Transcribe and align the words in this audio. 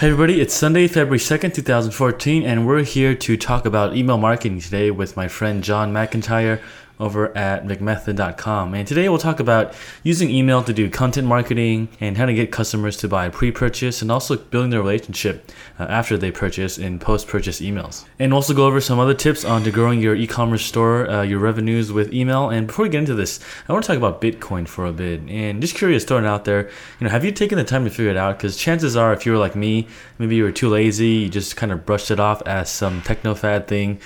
Hey 0.00 0.06
everybody, 0.06 0.40
it's 0.40 0.54
Sunday, 0.54 0.88
February 0.88 1.18
2nd, 1.18 1.52
2014, 1.52 2.42
and 2.42 2.66
we're 2.66 2.84
here 2.84 3.14
to 3.16 3.36
talk 3.36 3.66
about 3.66 3.94
email 3.94 4.16
marketing 4.16 4.58
today 4.58 4.90
with 4.90 5.14
my 5.14 5.28
friend 5.28 5.62
John 5.62 5.92
McIntyre 5.92 6.62
over 7.00 7.36
at 7.36 7.66
McMethod.com. 7.66 8.74
And 8.74 8.86
today 8.86 9.08
we'll 9.08 9.18
talk 9.18 9.40
about 9.40 9.74
using 10.02 10.30
email 10.30 10.62
to 10.62 10.72
do 10.72 10.88
content 10.90 11.26
marketing 11.26 11.88
and 11.98 12.16
how 12.16 12.26
to 12.26 12.34
get 12.34 12.52
customers 12.52 12.96
to 12.98 13.08
buy 13.08 13.28
pre 13.30 13.50
purchase 13.50 14.02
and 14.02 14.12
also 14.12 14.36
building 14.36 14.70
their 14.70 14.80
relationship 14.80 15.50
uh, 15.78 15.84
after 15.84 16.16
they 16.16 16.30
purchase 16.30 16.78
in 16.78 16.98
post 16.98 17.26
purchase 17.26 17.60
emails. 17.60 18.04
And 18.18 18.34
also 18.34 18.54
go 18.54 18.66
over 18.66 18.80
some 18.80 18.98
other 18.98 19.14
tips 19.14 19.44
on 19.44 19.64
to 19.64 19.70
growing 19.70 20.00
your 20.00 20.14
e 20.14 20.26
commerce 20.26 20.64
store, 20.64 21.10
uh, 21.10 21.22
your 21.22 21.38
revenues 21.38 21.90
with 21.90 22.12
email. 22.12 22.50
And 22.50 22.66
before 22.66 22.84
we 22.84 22.90
get 22.90 22.98
into 22.98 23.14
this, 23.14 23.40
I 23.68 23.72
want 23.72 23.84
to 23.84 23.88
talk 23.88 23.96
about 23.96 24.20
Bitcoin 24.20 24.68
for 24.68 24.84
a 24.84 24.92
bit. 24.92 25.22
And 25.28 25.60
just 25.60 25.74
curious, 25.74 26.04
throwing 26.04 26.26
out 26.26 26.44
there, 26.44 26.68
you 27.00 27.06
know, 27.06 27.10
have 27.10 27.24
you 27.24 27.32
taken 27.32 27.56
the 27.56 27.64
time 27.64 27.84
to 27.84 27.90
figure 27.90 28.10
it 28.10 28.16
out? 28.16 28.36
Because 28.36 28.56
chances 28.56 28.94
are, 28.94 29.12
if 29.12 29.24
you 29.24 29.32
were 29.32 29.38
like 29.38 29.56
me, 29.56 29.88
maybe 30.18 30.36
you 30.36 30.44
were 30.44 30.52
too 30.52 30.68
lazy, 30.68 31.06
you 31.06 31.28
just 31.30 31.56
kind 31.56 31.72
of 31.72 31.86
brushed 31.86 32.10
it 32.10 32.20
off 32.20 32.42
as 32.46 32.70
some 32.70 33.00
techno 33.02 33.34
fad 33.34 33.66
thing 33.66 33.98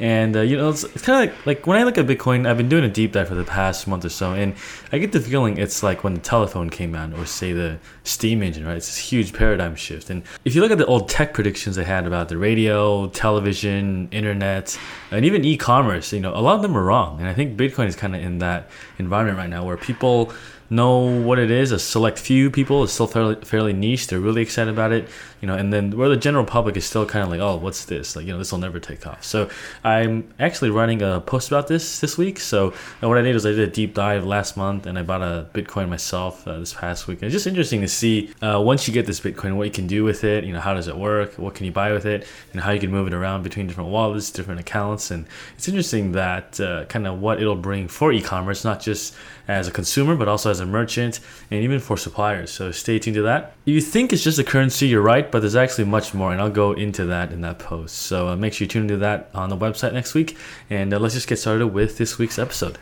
and 0.00 0.36
uh, 0.36 0.40
you 0.40 0.56
know, 0.56 0.70
it's, 0.70 0.82
it's 0.82 1.02
kind 1.02 1.28
of 1.28 1.36
like, 1.36 1.46
like 1.46 1.66
when 1.66 1.78
I 1.78 1.84
look 1.84 1.98
at 1.98 2.06
Bitcoin, 2.06 2.48
I've 2.48 2.56
been 2.56 2.68
doing 2.68 2.84
a 2.84 2.88
deep 2.88 3.12
dive 3.12 3.28
for 3.28 3.34
the 3.34 3.44
past 3.44 3.86
month 3.86 4.04
or 4.04 4.08
so, 4.08 4.32
and 4.32 4.54
I 4.90 4.98
get 4.98 5.12
the 5.12 5.20
feeling 5.20 5.58
it's 5.58 5.82
like 5.82 6.02
when 6.02 6.14
the 6.14 6.20
telephone 6.20 6.70
came 6.70 6.94
out, 6.94 7.12
or 7.12 7.26
say 7.26 7.52
the 7.52 7.78
steam 8.02 8.42
engine, 8.42 8.66
right? 8.66 8.76
It's 8.76 8.86
this 8.86 8.98
huge 8.98 9.32
paradigm 9.32 9.76
shift. 9.76 10.10
And 10.10 10.22
if 10.44 10.54
you 10.54 10.62
look 10.62 10.72
at 10.72 10.78
the 10.78 10.86
old 10.86 11.08
tech 11.08 11.34
predictions 11.34 11.76
they 11.76 11.84
had 11.84 12.06
about 12.06 12.28
the 12.30 12.38
radio, 12.38 13.08
television, 13.08 14.08
internet, 14.10 14.78
and 15.10 15.24
even 15.24 15.44
e-commerce, 15.44 16.12
you 16.12 16.20
know, 16.20 16.34
a 16.34 16.40
lot 16.40 16.56
of 16.56 16.62
them 16.62 16.76
are 16.76 16.82
wrong. 16.82 17.20
And 17.20 17.28
I 17.28 17.34
think 17.34 17.58
Bitcoin 17.58 17.86
is 17.86 17.94
kind 17.94 18.16
of 18.16 18.22
in 18.22 18.38
that 18.38 18.70
environment 18.98 19.38
right 19.38 19.50
now 19.50 19.64
where 19.64 19.76
people 19.76 20.32
know 20.70 21.20
what 21.20 21.38
it 21.38 21.50
is. 21.50 21.72
A 21.72 21.78
select 21.78 22.18
few 22.18 22.50
people 22.50 22.84
It's 22.84 22.92
still 22.92 23.08
fairly 23.08 23.34
fairly 23.44 23.72
niche. 23.72 24.06
They're 24.06 24.20
really 24.20 24.40
excited 24.40 24.72
about 24.72 24.92
it, 24.92 25.08
you 25.40 25.46
know. 25.46 25.54
And 25.54 25.72
then 25.72 25.96
where 25.96 26.08
the 26.08 26.16
general 26.16 26.44
public 26.44 26.76
is 26.76 26.84
still 26.84 27.06
kind 27.06 27.24
of 27.24 27.30
like, 27.30 27.40
oh, 27.40 27.56
what's 27.56 27.84
this? 27.84 28.16
Like, 28.16 28.26
you 28.26 28.32
know, 28.32 28.38
this 28.38 28.52
will 28.52 28.58
never 28.58 28.80
take 28.80 29.06
off. 29.06 29.24
So 29.24 29.48
I'm 29.84 30.32
actually 30.38 30.70
running 30.70 31.02
a 31.02 31.20
post 31.20 31.48
about 31.48 31.68
this 31.68 32.00
this 32.00 32.16
week. 32.18 32.40
So 32.40 32.72
what 33.00 33.18
I 33.18 33.22
did 33.22 33.36
is 33.36 33.46
I 33.46 33.50
did 33.50 33.60
a 33.60 33.72
deep 33.72 33.94
dive 33.94 34.24
last 34.24 34.56
month, 34.56 34.86
and 34.86 34.98
I 34.98 35.02
bought 35.02 35.22
a 35.22 35.48
Bitcoin 35.52 35.88
myself 35.88 36.46
uh, 36.46 36.58
this 36.58 36.74
past 36.74 37.08
week. 37.08 37.18
And 37.18 37.26
it's 37.26 37.34
just 37.34 37.46
interesting 37.46 37.80
to 37.80 37.88
see 37.88 38.32
uh, 38.42 38.60
once 38.64 38.86
you 38.86 38.94
get 38.94 39.06
this 39.06 39.20
Bitcoin, 39.20 39.56
what 39.56 39.64
you 39.64 39.72
can 39.72 39.86
do 39.86 40.04
with 40.04 40.24
it. 40.24 40.44
You 40.44 40.52
know, 40.52 40.60
how 40.60 40.74
does 40.74 40.88
it 40.88 40.96
work? 40.96 41.34
What 41.34 41.54
can 41.54 41.66
you 41.66 41.72
buy 41.72 41.92
with 41.92 42.06
it? 42.06 42.26
And 42.52 42.60
how 42.60 42.70
you 42.70 42.80
can 42.80 42.90
move 42.90 43.06
it 43.06 43.14
around 43.14 43.42
between 43.42 43.66
different 43.66 43.90
wallets, 43.90 44.30
different 44.30 44.60
accounts. 44.60 45.10
And 45.10 45.26
it's 45.56 45.68
interesting 45.68 46.12
that 46.12 46.60
uh, 46.60 46.84
kind 46.86 47.06
of 47.06 47.20
what 47.20 47.40
it'll 47.40 47.56
bring 47.56 47.88
for 47.88 48.12
e-commerce, 48.12 48.64
not 48.64 48.80
just 48.80 49.14
as 49.48 49.66
a 49.66 49.70
consumer, 49.70 50.14
but 50.14 50.28
also 50.28 50.50
as 50.50 50.60
a 50.60 50.66
merchant 50.66 51.20
and 51.50 51.62
even 51.62 51.80
for 51.80 51.96
suppliers. 51.96 52.50
So 52.52 52.70
stay 52.70 52.98
tuned 52.98 53.16
to 53.16 53.22
that. 53.22 53.54
If 53.66 53.74
You 53.74 53.80
think 53.80 54.12
it's 54.12 54.22
just 54.22 54.38
a 54.38 54.44
currency, 54.44 54.86
you're 54.86 55.02
right, 55.02 55.29
but 55.30 55.40
there's 55.40 55.56
actually 55.56 55.84
much 55.84 56.14
more, 56.14 56.32
and 56.32 56.40
I'll 56.40 56.50
go 56.50 56.72
into 56.72 57.06
that 57.06 57.32
in 57.32 57.40
that 57.42 57.58
post. 57.58 57.96
So 57.96 58.28
uh, 58.28 58.36
make 58.36 58.52
sure 58.52 58.64
you 58.64 58.68
tune 58.68 58.82
into 58.82 58.98
that 58.98 59.30
on 59.34 59.48
the 59.48 59.56
website 59.56 59.92
next 59.92 60.14
week. 60.14 60.36
And 60.68 60.92
uh, 60.92 60.98
let's 60.98 61.14
just 61.14 61.28
get 61.28 61.38
started 61.38 61.68
with 61.68 61.98
this 61.98 62.18
week's 62.18 62.38
episode. 62.38 62.78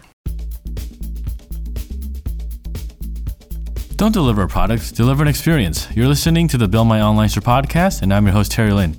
Don't 3.97 4.13
deliver 4.13 4.43
a 4.43 4.49
product, 4.49 4.95
deliver 4.95 5.23
an 5.23 5.29
experience. 5.29 5.89
You're 5.97 6.07
listening 6.07 6.47
to 6.49 6.57
the 6.57 6.69
Build 6.69 6.87
My 6.87 7.01
Online 7.01 7.29
Store 7.29 7.43
podcast, 7.43 8.03
and 8.03 8.15
I'm 8.15 8.25
your 8.27 8.33
host, 8.33 8.53
Terry 8.53 8.73
Lin. 8.73 8.97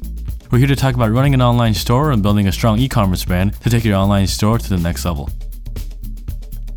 We're 0.52 0.58
here 0.58 0.68
to 0.68 0.76
talk 0.76 0.96
about 0.96 1.12
running 1.12 1.34
an 1.34 1.42
online 1.42 1.74
store 1.74 2.12
and 2.12 2.22
building 2.22 2.48
a 2.48 2.52
strong 2.52 2.80
e 2.80 2.90
commerce 2.90 3.24
brand 3.24 3.54
to 3.62 3.70
take 3.70 3.86
your 3.86 3.96
online 3.96 4.28
store 4.28 4.58
to 4.58 4.70
the 4.70 4.78
next 4.78 5.06
level. 5.06 5.30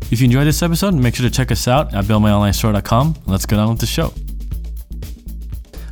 If 0.09 0.21
you 0.21 0.25
enjoyed 0.25 0.47
this 0.47 0.61
episode, 0.61 0.93
make 0.93 1.15
sure 1.15 1.27
to 1.27 1.35
check 1.35 1.51
us 1.51 1.67
out 1.67 1.93
at 1.93 2.05
buildmyonlinestore.com. 2.05 3.15
Let's 3.25 3.45
get 3.45 3.59
on 3.59 3.71
with 3.71 3.79
the 3.79 3.87
show. 3.87 4.13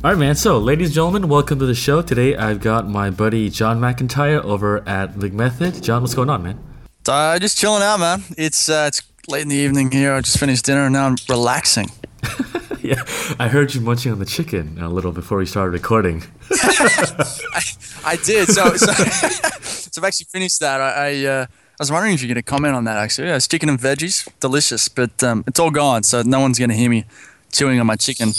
All 0.04 0.10
right, 0.10 0.18
man. 0.18 0.34
So, 0.34 0.58
ladies 0.58 0.88
and 0.88 0.94
gentlemen, 0.96 1.28
welcome 1.28 1.60
to 1.60 1.64
the 1.64 1.76
show. 1.76 2.02
Today, 2.02 2.34
I've 2.34 2.60
got 2.60 2.88
my 2.88 3.08
buddy 3.08 3.48
John 3.48 3.78
McIntyre 3.78 4.42
over 4.42 4.78
at 4.88 5.14
McMethod. 5.14 5.80
John, 5.80 6.02
what's 6.02 6.12
going 6.12 6.28
on, 6.28 6.42
man? 6.42 6.58
Uh, 7.06 7.38
just 7.38 7.56
chilling 7.56 7.84
out, 7.84 8.00
man. 8.00 8.24
It's 8.36 8.68
uh, 8.68 8.86
it's 8.88 9.02
late 9.28 9.42
in 9.42 9.48
the 9.48 9.54
evening 9.54 9.92
here. 9.92 10.12
I 10.12 10.20
just 10.20 10.40
finished 10.40 10.64
dinner 10.64 10.86
and 10.86 10.92
now 10.92 11.06
I'm 11.06 11.14
relaxing. 11.28 11.92
yeah, 12.82 13.00
I 13.38 13.46
heard 13.46 13.76
you 13.76 13.80
munching 13.80 14.10
on 14.10 14.18
the 14.18 14.26
chicken 14.26 14.76
a 14.80 14.88
little 14.88 15.12
before 15.12 15.38
we 15.38 15.46
started 15.46 15.70
recording. 15.70 16.24
I, 16.50 17.62
I, 18.04 18.16
did. 18.16 18.48
So, 18.48 18.74
so, 18.74 18.92
so, 18.92 20.00
I've 20.00 20.04
actually 20.04 20.26
finished 20.32 20.58
that. 20.58 20.80
I, 20.80 21.10
I 21.10 21.24
uh, 21.26 21.46
I 21.46 21.76
was 21.78 21.92
wondering 21.92 22.14
if 22.14 22.22
you're 22.22 22.34
going 22.34 22.42
to 22.42 22.42
comment 22.42 22.74
on 22.74 22.82
that 22.86 22.96
actually. 22.96 23.28
Yeah, 23.28 23.36
it's 23.36 23.46
chicken 23.46 23.68
and 23.68 23.78
veggies, 23.78 24.28
delicious, 24.40 24.88
but 24.88 25.22
um, 25.22 25.44
it's 25.46 25.60
all 25.60 25.70
gone, 25.70 26.02
so 26.02 26.22
no 26.22 26.40
one's 26.40 26.58
gonna 26.58 26.74
hear 26.74 26.90
me 26.90 27.04
chewing 27.52 27.78
on 27.78 27.86
my 27.86 27.94
chicken. 27.94 28.32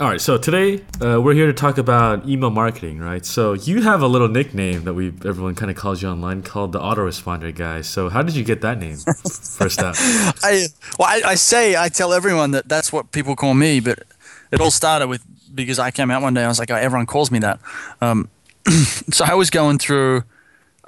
All 0.00 0.06
right, 0.06 0.20
so 0.20 0.38
today 0.38 0.80
uh, 1.02 1.20
we're 1.20 1.34
here 1.34 1.48
to 1.48 1.52
talk 1.52 1.76
about 1.76 2.28
email 2.28 2.50
marketing, 2.50 3.00
right? 3.00 3.26
So 3.26 3.54
you 3.54 3.82
have 3.82 4.00
a 4.00 4.06
little 4.06 4.28
nickname 4.28 4.84
that 4.84 4.94
we 4.94 5.08
everyone 5.26 5.56
kind 5.56 5.72
of 5.72 5.76
calls 5.76 6.00
you 6.02 6.08
online 6.08 6.44
called 6.44 6.70
the 6.70 6.78
autoresponder 6.78 7.52
guy. 7.52 7.80
So 7.80 8.08
how 8.08 8.22
did 8.22 8.36
you 8.36 8.44
get 8.44 8.60
that 8.60 8.78
name? 8.78 8.98
First 9.58 9.82
up, 9.82 9.96
I 9.98 10.66
well, 11.00 11.08
I, 11.08 11.22
I 11.30 11.34
say 11.34 11.74
I 11.74 11.88
tell 11.88 12.12
everyone 12.12 12.52
that 12.52 12.68
that's 12.68 12.92
what 12.92 13.10
people 13.10 13.34
call 13.34 13.54
me, 13.54 13.80
but 13.80 14.04
it 14.52 14.60
all 14.60 14.70
started 14.70 15.08
with 15.08 15.20
because 15.52 15.80
I 15.80 15.90
came 15.90 16.12
out 16.12 16.22
one 16.22 16.32
day. 16.32 16.44
I 16.44 16.48
was 16.48 16.60
like, 16.60 16.70
oh, 16.70 16.76
everyone 16.76 17.06
calls 17.06 17.32
me 17.32 17.40
that. 17.40 17.58
Um, 18.00 18.28
so 18.68 19.24
I 19.24 19.34
was 19.34 19.50
going 19.50 19.78
through 19.78 20.22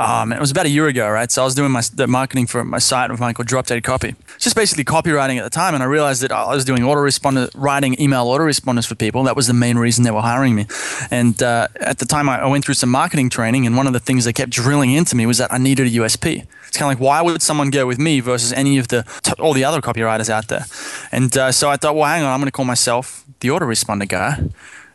um, 0.00 0.32
it 0.32 0.40
was 0.40 0.50
about 0.50 0.64
a 0.64 0.70
year 0.70 0.86
ago, 0.86 1.10
right? 1.10 1.30
So 1.30 1.42
I 1.42 1.44
was 1.44 1.54
doing 1.54 1.70
my 1.70 1.82
the 1.92 2.06
marketing 2.06 2.46
for 2.46 2.64
my 2.64 2.78
site 2.78 3.10
with 3.10 3.20
mine 3.20 3.34
called 3.34 3.48
Drop 3.48 3.66
Dead 3.66 3.84
Copy. 3.84 4.14
Just 4.38 4.56
basically 4.56 4.82
copywriting 4.82 5.36
at 5.36 5.44
the 5.44 5.50
time, 5.50 5.74
and 5.74 5.82
I 5.82 5.86
realized 5.86 6.22
that 6.22 6.32
I 6.32 6.54
was 6.54 6.64
doing 6.64 6.80
autoresponder, 6.80 7.50
writing 7.54 8.00
email 8.00 8.26
autoresponders 8.26 8.86
for 8.86 8.94
people. 8.94 9.24
That 9.24 9.36
was 9.36 9.46
the 9.46 9.52
main 9.52 9.76
reason 9.76 10.04
they 10.04 10.10
were 10.10 10.22
hiring 10.22 10.54
me. 10.54 10.66
And 11.10 11.42
uh, 11.42 11.68
at 11.80 11.98
the 11.98 12.06
time, 12.06 12.30
I, 12.30 12.40
I 12.40 12.46
went 12.46 12.64
through 12.64 12.74
some 12.74 12.88
marketing 12.88 13.28
training, 13.28 13.66
and 13.66 13.76
one 13.76 13.86
of 13.86 13.92
the 13.92 14.00
things 14.00 14.24
they 14.24 14.32
kept 14.32 14.52
drilling 14.52 14.90
into 14.90 15.14
me 15.16 15.26
was 15.26 15.36
that 15.36 15.52
I 15.52 15.58
needed 15.58 15.86
a 15.86 15.90
USP. 15.90 16.46
It's 16.66 16.78
kind 16.78 16.90
of 16.90 16.98
like, 16.98 17.06
why 17.06 17.20
would 17.20 17.42
someone 17.42 17.68
go 17.68 17.86
with 17.86 17.98
me 17.98 18.20
versus 18.20 18.54
any 18.54 18.78
of 18.78 18.88
the 18.88 19.04
all 19.38 19.52
the 19.52 19.64
other 19.64 19.82
copywriters 19.82 20.30
out 20.30 20.48
there? 20.48 20.64
And 21.12 21.36
uh, 21.36 21.52
so 21.52 21.68
I 21.68 21.76
thought, 21.76 21.94
well, 21.94 22.06
hang 22.06 22.22
on, 22.22 22.32
I'm 22.32 22.40
going 22.40 22.46
to 22.46 22.52
call 22.52 22.64
myself 22.64 23.26
the 23.40 23.48
autoresponder 23.48 24.08
guy 24.08 24.48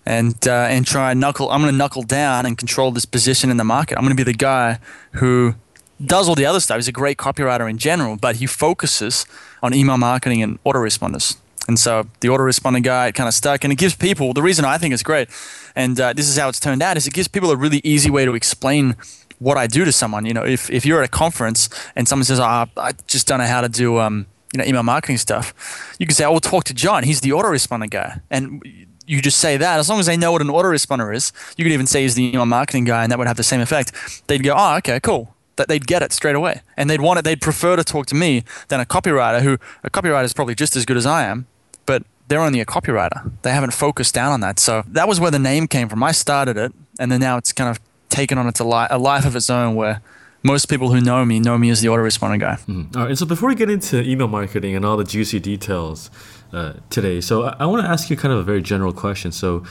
and 0.05 0.47
uh, 0.47 0.67
and 0.69 0.85
try 0.85 1.11
and 1.11 1.19
knuckle. 1.19 1.49
I'm 1.51 1.61
going 1.61 1.71
to 1.71 1.77
knuckle 1.77 2.03
down 2.03 2.45
and 2.45 2.57
control 2.57 2.91
this 2.91 3.05
position 3.05 3.49
in 3.49 3.57
the 3.57 3.63
market. 3.63 3.97
I'm 3.97 4.03
going 4.03 4.15
to 4.15 4.23
be 4.23 4.31
the 4.31 4.37
guy 4.37 4.79
who 5.13 5.55
does 6.03 6.27
all 6.27 6.35
the 6.35 6.45
other 6.45 6.59
stuff. 6.59 6.77
He's 6.77 6.87
a 6.87 6.91
great 6.91 7.17
copywriter 7.17 7.69
in 7.69 7.77
general, 7.77 8.17
but 8.17 8.37
he 8.37 8.45
focuses 8.45 9.25
on 9.63 9.73
email 9.73 9.97
marketing 9.97 10.43
and 10.43 10.61
autoresponders. 10.63 11.37
And 11.67 11.79
so 11.79 12.07
the 12.19 12.27
autoresponder 12.27 12.83
guy 12.83 13.11
kind 13.11 13.27
of 13.27 13.33
stuck, 13.33 13.63
and 13.63 13.73
it 13.73 13.77
gives 13.77 13.95
people 13.95 14.33
the 14.33 14.41
reason 14.43 14.65
I 14.65 14.77
think 14.77 14.93
it's 14.93 15.03
great, 15.03 15.29
and 15.75 15.99
uh, 15.99 16.13
this 16.13 16.29
is 16.29 16.37
how 16.37 16.49
it's 16.49 16.59
turned 16.59 16.83
out 16.83 16.95
is 16.95 17.07
it 17.07 17.13
gives 17.13 17.27
people 17.27 17.49
a 17.49 17.55
really 17.55 17.81
easy 17.83 18.09
way 18.11 18.23
to 18.25 18.35
explain 18.35 18.95
what 19.39 19.57
I 19.57 19.67
do 19.67 19.83
to 19.83 19.91
someone. 19.91 20.25
You 20.25 20.33
know, 20.33 20.45
if 20.45 20.69
if 20.69 20.85
you're 20.85 21.01
at 21.01 21.05
a 21.05 21.11
conference 21.11 21.69
and 21.95 22.07
someone 22.07 22.25
says, 22.25 22.39
oh, 22.39 22.67
"I 22.77 22.91
just 23.07 23.25
don't 23.27 23.39
know 23.39 23.47
how 23.47 23.61
to 23.61 23.69
do," 23.69 23.99
um, 23.99 24.27
you 24.53 24.59
know, 24.59 24.65
email 24.65 24.83
marketing 24.83 25.17
stuff, 25.17 25.53
you 25.97 26.05
can 26.05 26.13
say, 26.13 26.23
"I 26.23 26.29
will 26.29 26.39
talk 26.39 26.65
to 26.65 26.73
John. 26.73 27.03
He's 27.03 27.21
the 27.21 27.31
autoresponder 27.31 27.89
guy," 27.89 28.21
and 28.29 28.61
you 29.07 29.21
just 29.21 29.39
say 29.39 29.57
that, 29.57 29.79
as 29.79 29.89
long 29.89 29.99
as 29.99 30.05
they 30.05 30.17
know 30.17 30.31
what 30.31 30.41
an 30.41 30.47
autoresponder 30.47 31.15
is, 31.15 31.31
you 31.57 31.63
could 31.63 31.71
even 31.71 31.87
say 31.87 32.03
he's 32.03 32.15
the 32.15 32.29
email 32.29 32.45
marketing 32.45 32.85
guy, 32.85 33.03
and 33.03 33.11
that 33.11 33.17
would 33.17 33.27
have 33.27 33.37
the 33.37 33.43
same 33.43 33.61
effect. 33.61 33.91
They'd 34.27 34.43
go, 34.43 34.53
oh, 34.57 34.77
okay, 34.77 34.99
cool. 34.99 35.35
That 35.57 35.67
they'd 35.67 35.87
get 35.87 36.01
it 36.01 36.11
straight 36.11 36.35
away, 36.35 36.61
and 36.75 36.89
they'd 36.89 37.01
want 37.01 37.19
it. 37.19 37.23
They'd 37.23 37.41
prefer 37.41 37.75
to 37.75 37.83
talk 37.83 38.07
to 38.07 38.15
me 38.15 38.43
than 38.67 38.79
a 38.79 38.85
copywriter, 38.85 39.41
who 39.41 39.57
a 39.83 39.89
copywriter 39.89 40.25
is 40.25 40.33
probably 40.33 40.55
just 40.55 40.75
as 40.75 40.85
good 40.85 40.97
as 40.97 41.05
I 41.05 41.23
am, 41.23 41.47
but 41.85 42.03
they're 42.27 42.41
only 42.41 42.59
a 42.59 42.65
copywriter. 42.65 43.31
They 43.43 43.51
haven't 43.51 43.71
focused 43.71 44.13
down 44.13 44.33
on 44.33 44.41
that. 44.41 44.59
So 44.59 44.83
that 44.87 45.07
was 45.07 45.19
where 45.19 45.31
the 45.31 45.39
name 45.39 45.67
came 45.67 45.87
from. 45.87 46.03
I 46.03 46.11
started 46.11 46.57
it, 46.57 46.73
and 46.99 47.11
then 47.11 47.21
now 47.21 47.37
it's 47.37 47.53
kind 47.53 47.69
of 47.69 47.79
taken 48.09 48.37
on 48.37 48.47
its 48.47 48.59
a, 48.59 48.65
li- 48.65 48.87
a 48.89 48.97
life 48.97 49.25
of 49.25 49.35
its 49.35 49.49
own, 49.49 49.75
where 49.75 50.01
most 50.43 50.67
people 50.69 50.91
who 50.91 50.99
know 51.01 51.23
me 51.23 51.39
know 51.39 51.57
me 51.57 51.69
as 51.69 51.81
the 51.81 51.87
autoresponder 51.87 52.39
guy. 52.39 52.55
Mm-hmm. 52.67 52.97
All 52.97 53.03
right. 53.03 53.09
And 53.09 53.17
so 53.17 53.25
before 53.25 53.49
we 53.49 53.55
get 53.55 53.69
into 53.69 54.01
email 54.01 54.27
marketing 54.27 54.75
and 54.75 54.85
all 54.85 54.97
the 54.97 55.03
juicy 55.03 55.39
details, 55.39 56.11
uh, 56.53 56.73
today. 56.89 57.21
So 57.21 57.43
I, 57.43 57.55
I 57.59 57.65
want 57.65 57.83
to 57.83 57.89
ask 57.89 58.09
you 58.09 58.17
kind 58.17 58.33
of 58.33 58.39
a 58.39 58.43
very 58.43 58.61
general 58.61 58.93
question. 58.93 59.31
So 59.31 59.63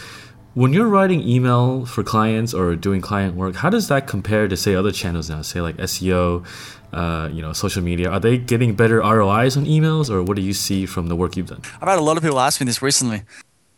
when 0.55 0.73
you're 0.73 0.89
writing 0.89 1.21
email 1.21 1.85
for 1.85 2.03
clients 2.03 2.55
or 2.55 2.77
doing 2.77 3.01
client 3.01 3.35
work, 3.35 3.57
how 3.57 3.71
does 3.71 3.89
that 3.89 4.07
compare 4.07 4.49
to 4.49 4.57
say 4.57 4.75
other 4.75 4.93
channels 4.93 5.29
now? 5.29 5.43
Say 5.43 5.61
like 5.61 5.77
SEO, 5.79 6.47
uh, 6.93 7.29
you 7.33 7.43
know, 7.43 7.53
social 7.53 7.83
media. 7.83 8.11
Are 8.11 8.21
they 8.21 8.39
getting 8.39 8.75
better 8.75 8.99
ROIs 8.99 9.57
on 9.57 9.67
emails, 9.67 10.11
or 10.11 10.23
what 10.23 10.37
do 10.37 10.43
you 10.43 10.53
see 10.53 10.87
from 10.87 11.09
the 11.09 11.17
work 11.17 11.37
you've 11.37 11.49
done? 11.49 11.63
I've 11.81 11.89
had 11.89 11.99
a 11.99 12.03
lot 12.03 12.17
of 12.17 12.23
people 12.23 12.39
ask 12.39 12.61
me 12.61 12.67
this 12.67 12.81
recently. 12.81 13.23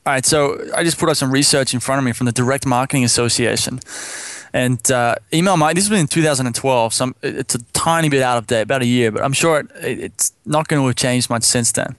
All 0.05 0.13
right, 0.13 0.25
so 0.25 0.59
I 0.75 0.85
just 0.85 0.99
put 0.99 1.09
up 1.09 1.17
some 1.17 1.33
research 1.33 1.75
in 1.75 1.81
front 1.81 1.99
of 1.99 2.05
me 2.05 2.13
from 2.13 2.27
the 2.27 2.33
Direct 2.33 2.67
Marketing 2.67 3.05
Association. 3.05 3.81
And 4.53 4.91
uh, 4.91 5.17
email 5.33 5.57
marketing, 5.57 5.77
this 5.77 5.91
was 5.91 6.01
in 6.01 6.07
2012, 6.07 6.93
so 6.93 7.13
it's 7.23 7.55
a 7.55 7.63
tiny 7.73 8.09
bit 8.09 8.23
out 8.23 8.39
of 8.39 8.47
date, 8.47 8.63
about 8.63 8.83
a 8.83 8.87
year, 8.87 9.11
but 9.11 9.23
I'm 9.23 9.33
sure 9.33 9.61
it, 9.61 9.71
it's 9.83 10.33
not 10.45 10.69
going 10.69 10.81
to 10.81 10.87
have 10.87 10.97
changed 10.97 11.31
much 11.31 11.43
since 11.43 11.73
then. 11.73 11.97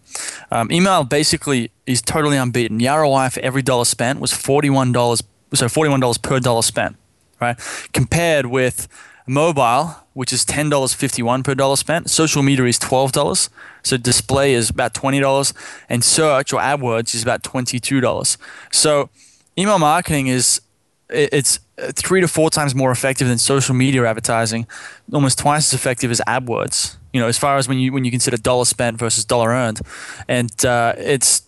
Um, 0.52 0.72
email 0.72 1.04
basically 1.04 1.72
is 1.86 2.02
totally 2.02 2.38
unbeaten. 2.38 2.78
The 2.78 2.88
ROI 2.88 3.30
for 3.30 3.40
every 3.42 3.62
dollar 3.62 3.86
spent 3.86 4.20
was 4.20 4.32
$41, 4.32 5.22
so 5.54 5.66
$41 5.68 6.22
per 6.22 6.40
dollar 6.40 6.62
spent, 6.62 6.96
right? 7.40 7.58
Compared 7.94 8.48
with 8.48 8.88
mobile, 9.28 9.96
which 10.14 10.34
is 10.34 10.46
$10.51 10.46 11.44
per 11.44 11.54
dollar 11.54 11.76
spent. 11.76 12.10
Social 12.10 12.42
media 12.42 12.66
is 12.66 12.80
$12. 12.80 13.50
So 13.84 13.98
display 13.98 14.54
is 14.54 14.70
about 14.70 14.94
$20. 14.94 15.54
And 15.90 16.04
search 16.04 16.54
or 16.54 16.60
AdWords 16.60 17.14
is 17.14 17.24
about 17.24 17.44
$22. 17.44 18.38
So 18.72 19.10
email 19.58 19.78
marketing 19.78 20.28
is 20.28 20.62
it's 21.10 21.60
uh, 21.78 21.92
three 21.96 22.22
to 22.22 22.28
four 22.28 22.50
times 22.50 22.76
more 22.76 22.92
effective 22.92 23.28
than 23.28 23.38
social 23.38 23.76
media 23.76 24.06
advertising, 24.06 24.68
almost 25.14 25.40
twice 25.40 25.74
as 25.74 25.80
effective 25.80 26.12
as 26.12 26.22
AdWords. 26.28 26.98
You 27.14 27.22
know, 27.22 27.28
as 27.28 27.38
far 27.38 27.58
as 27.58 27.68
when 27.68 27.80
you 27.80 27.94
when 27.94 28.06
you 28.06 28.12
consider 28.12 28.38
dollar 28.38 28.66
spent 28.66 28.98
versus 28.98 29.26
dollar 29.26 29.50
earned, 29.50 29.82
and 30.28 30.66
uh, 30.66 30.94
it's 30.98 31.44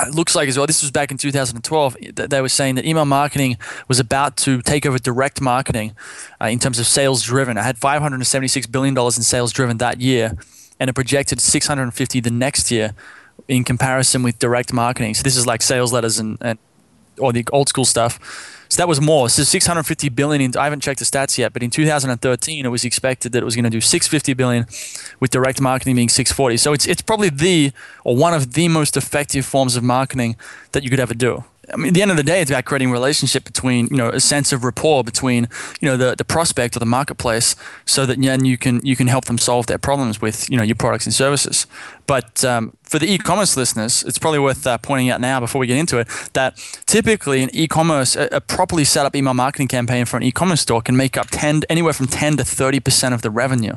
it 0.00 0.14
looks 0.14 0.34
like 0.34 0.48
as 0.48 0.56
well. 0.56 0.66
This 0.66 0.82
was 0.82 0.90
back 0.90 1.10
in 1.10 1.18
2012. 1.18 1.96
They 2.14 2.40
were 2.40 2.48
saying 2.48 2.76
that 2.76 2.84
email 2.84 3.04
marketing 3.04 3.56
was 3.88 3.98
about 3.98 4.36
to 4.38 4.62
take 4.62 4.86
over 4.86 4.98
direct 4.98 5.40
marketing 5.40 5.94
uh, 6.40 6.46
in 6.46 6.58
terms 6.58 6.78
of 6.78 6.86
sales 6.86 7.22
driven. 7.22 7.58
I 7.58 7.62
had 7.62 7.78
576 7.78 8.66
billion 8.68 8.94
dollars 8.94 9.16
in 9.16 9.22
sales 9.22 9.52
driven 9.52 9.78
that 9.78 10.00
year, 10.00 10.36
and 10.78 10.88
it 10.88 10.92
projected 10.94 11.40
650 11.40 12.20
the 12.20 12.30
next 12.30 12.70
year 12.70 12.94
in 13.48 13.64
comparison 13.64 14.22
with 14.22 14.38
direct 14.38 14.72
marketing. 14.72 15.14
So 15.14 15.22
this 15.22 15.36
is 15.36 15.46
like 15.46 15.62
sales 15.62 15.92
letters 15.92 16.18
and, 16.18 16.38
and 16.40 16.58
or 17.18 17.32
the 17.32 17.44
old 17.52 17.68
school 17.68 17.84
stuff. 17.84 18.57
So 18.68 18.76
that 18.76 18.88
was 18.88 19.00
more. 19.00 19.28
So 19.28 19.42
650 19.42 20.08
billion. 20.10 20.40
In, 20.40 20.56
I 20.56 20.64
haven't 20.64 20.80
checked 20.80 20.98
the 20.98 21.04
stats 21.04 21.38
yet, 21.38 21.52
but 21.52 21.62
in 21.62 21.70
2013, 21.70 22.64
it 22.64 22.68
was 22.68 22.84
expected 22.84 23.32
that 23.32 23.38
it 23.38 23.44
was 23.44 23.54
going 23.54 23.64
to 23.64 23.70
do 23.70 23.80
650 23.80 24.34
billion, 24.34 24.66
with 25.20 25.30
direct 25.30 25.60
marketing 25.60 25.96
being 25.96 26.08
640. 26.08 26.56
So 26.58 26.72
it's 26.72 26.86
it's 26.86 27.02
probably 27.02 27.30
the 27.30 27.72
or 28.04 28.16
one 28.16 28.34
of 28.34 28.54
the 28.54 28.68
most 28.68 28.96
effective 28.96 29.46
forms 29.46 29.76
of 29.76 29.82
marketing 29.82 30.36
that 30.72 30.82
you 30.84 30.90
could 30.90 31.00
ever 31.00 31.14
do. 31.14 31.44
I 31.72 31.76
mean, 31.76 31.88
at 31.88 31.94
the 31.94 32.02
end 32.02 32.10
of 32.10 32.16
the 32.16 32.22
day, 32.22 32.40
it's 32.40 32.50
about 32.50 32.64
creating 32.64 32.90
a 32.90 32.92
relationship 32.92 33.44
between, 33.44 33.88
you 33.88 33.96
know, 33.96 34.08
a 34.08 34.20
sense 34.20 34.52
of 34.52 34.64
rapport 34.64 35.04
between, 35.04 35.48
you 35.80 35.88
know, 35.88 35.96
the, 35.96 36.14
the 36.16 36.24
prospect 36.24 36.76
or 36.76 36.78
the 36.78 36.86
marketplace, 36.86 37.56
so 37.84 38.06
that 38.06 38.20
then 38.20 38.44
you 38.44 38.56
can 38.56 38.84
you 38.84 38.96
can 38.96 39.06
help 39.06 39.26
them 39.26 39.38
solve 39.38 39.66
their 39.66 39.78
problems 39.78 40.20
with, 40.20 40.48
you 40.50 40.56
know, 40.56 40.62
your 40.62 40.76
products 40.76 41.06
and 41.06 41.14
services. 41.14 41.66
But 42.06 42.42
um, 42.44 42.76
for 42.84 42.98
the 42.98 43.06
e-commerce 43.06 43.56
listeners, 43.56 44.02
it's 44.02 44.18
probably 44.18 44.38
worth 44.38 44.66
uh, 44.66 44.78
pointing 44.78 45.10
out 45.10 45.20
now 45.20 45.40
before 45.40 45.58
we 45.60 45.66
get 45.66 45.76
into 45.76 45.98
it 45.98 46.08
that 46.32 46.56
typically 46.86 47.42
an 47.42 47.50
e-commerce, 47.52 48.16
a, 48.16 48.28
a, 48.32 48.40
properly 48.40 48.84
set 48.84 49.04
up 49.04 49.14
email 49.14 49.34
marketing 49.34 49.68
campaign 49.68 50.06
for 50.06 50.16
an 50.16 50.22
e-commerce 50.22 50.62
store 50.62 50.80
can 50.80 50.96
make 50.96 51.18
up 51.18 51.28
10, 51.30 51.64
anywhere 51.68 51.92
from 51.92 52.06
10 52.06 52.38
to 52.38 52.44
30 52.44 52.80
percent 52.80 53.14
of 53.14 53.20
the 53.20 53.30
revenue. 53.30 53.76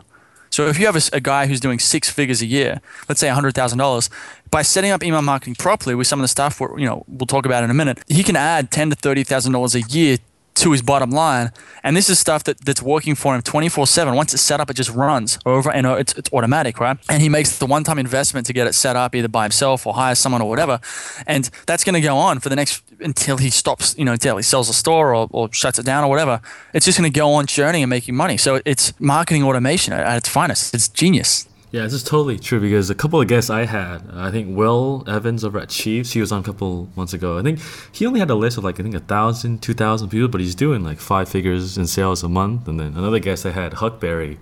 So 0.51 0.68
if 0.68 0.77
you 0.77 0.86
have 0.86 0.95
a, 0.95 1.01
a 1.13 1.19
guy 1.19 1.48
who's 1.48 1.59
doing 1.59 1.80
six 1.80 2.09
figures 2.09 2.42
a 2.42 2.45
year, 2.45 2.81
let's 3.09 3.19
say 3.19 3.30
$100,000, 3.30 4.09
by 4.51 4.62
setting 4.62 4.92
up 4.92 5.01
email 5.01 5.21
marketing 5.21 5.56
properly 5.56 5.95
with 5.95 6.07
some 6.07 6.19
of 6.19 6.24
the 6.24 6.27
stuff 6.27 6.59
we're, 6.59 6.77
you 6.77 6.86
know 6.86 7.03
we'll 7.07 7.25
talk 7.25 7.45
about 7.45 7.63
in 7.63 7.69
a 7.71 7.74
minute, 7.74 8.03
he 8.07 8.21
can 8.21 8.36
add 8.36 8.69
ten 8.69 8.89
to 8.89 8.95
thirty 8.95 9.24
thousand 9.24 9.53
dollars 9.53 9.74
a 9.75 9.81
year 9.81 10.18
to 10.62 10.72
his 10.72 10.81
bottom 10.81 11.12
line. 11.12 11.52
And 11.84 11.98
this 11.98 12.10
is 12.10 12.19
stuff 12.19 12.44
that, 12.44 12.63
that's 12.63 12.81
working 12.81 13.16
for 13.16 13.36
him 13.36 13.42
24 13.42 13.88
7. 13.88 14.16
Once 14.16 14.34
it's 14.34 14.44
set 14.44 14.60
up, 14.60 14.69
it 14.69 14.75
just 14.75 14.92
runs 14.92 15.40
over 15.46 15.72
and 15.72 15.86
it's, 15.88 16.13
it's 16.13 16.31
automatic, 16.31 16.80
right? 16.80 16.98
And 17.10 17.22
he 17.22 17.30
makes 17.30 17.58
the 17.58 17.66
one 17.66 17.84
time 17.84 17.98
investment 17.98 18.46
to 18.48 18.54
get 18.54 18.68
it 18.68 18.74
set 18.74 18.96
up 18.96 19.16
either 19.16 19.28
by 19.28 19.44
himself 19.44 19.88
or 19.88 19.94
hire 19.94 20.16
someone 20.16 20.42
or 20.42 20.50
whatever. 20.50 20.80
And 21.25 21.50
that's 21.66 21.84
going 21.84 21.96
to 21.96 22.02
go 22.02 22.16
on 22.16 22.40
for 22.40 22.50
the 22.50 22.56
next 22.56 22.84
until 23.00 23.38
he 23.38 23.50
stops, 23.50 23.96
you 23.98 24.06
know, 24.06 24.13
until 24.13 24.38
he 24.38 24.44
sells 24.44 24.68
the 24.68 24.74
store 24.74 25.16
or, 25.16 25.28
or 25.31 25.52
shuts 25.52 25.80
it 25.80 25.86
down 25.86 26.04
or 26.04 26.10
whatever. 26.10 26.42
It's 26.74 26.86
just 26.86 26.98
going 26.98 27.12
to 27.12 27.19
go 27.19 27.34
on 27.34 27.48
churning 27.48 27.81
and 27.81 27.90
making 27.90 28.16
money. 28.16 28.38
So 28.38 28.62
it's 28.64 29.00
marketing 29.00 29.44
automation 29.44 29.94
at 29.94 30.18
its 30.18 30.30
finest. 30.30 30.74
It's 30.75 30.88
genius. 30.88 31.48
Yeah, 31.71 31.83
this 31.83 31.94
is 31.94 32.03
totally 32.03 32.38
true 32.38 32.59
because 32.59 32.89
a 32.89 32.95
couple 32.95 33.21
of 33.21 33.29
guests 33.29 33.50
I 33.50 33.63
had, 33.63 34.01
I 34.13 34.29
think 34.29 34.57
Will 34.57 35.06
Evans 35.07 35.45
over 35.45 35.57
at 35.57 35.69
Chiefs, 35.69 36.12
he 36.12 36.19
was 36.19 36.29
on 36.29 36.41
a 36.41 36.44
couple 36.44 36.89
months 36.97 37.13
ago. 37.13 37.38
I 37.38 37.44
think 37.44 37.59
he 37.94 38.06
only 38.06 38.19
had 38.19 38.29
a 38.29 38.35
list 38.35 38.57
of 38.57 38.65
like 38.65 38.77
I 38.77 38.83
think 38.83 38.94
a 38.94 39.00
thousand, 39.00 39.62
two 39.62 39.73
thousand 39.73 40.09
people, 40.09 40.27
but 40.27 40.41
he's 40.41 40.53
doing 40.53 40.83
like 40.83 41.00
five 41.00 41.29
figures 41.29 41.77
in 41.77 41.88
sales 41.88 42.23
a 42.23 42.29
month. 42.29 42.68
And 42.68 42.77
then 42.77 42.97
another 42.97 43.19
guest 43.19 43.45
I 43.45 43.51
had, 43.51 43.75
Huckberry, 43.75 44.38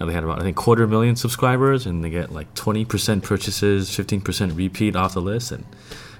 and 0.00 0.10
they 0.10 0.14
had 0.14 0.24
about 0.24 0.40
I 0.40 0.42
think 0.42 0.56
quarter 0.56 0.84
million 0.88 1.14
subscribers, 1.14 1.86
and 1.86 2.02
they 2.02 2.10
get 2.10 2.32
like 2.32 2.52
twenty 2.54 2.84
percent 2.84 3.22
purchases, 3.22 3.94
fifteen 3.94 4.20
percent 4.20 4.54
repeat 4.54 4.96
off 4.96 5.14
the 5.14 5.22
list, 5.22 5.52
and 5.52 5.64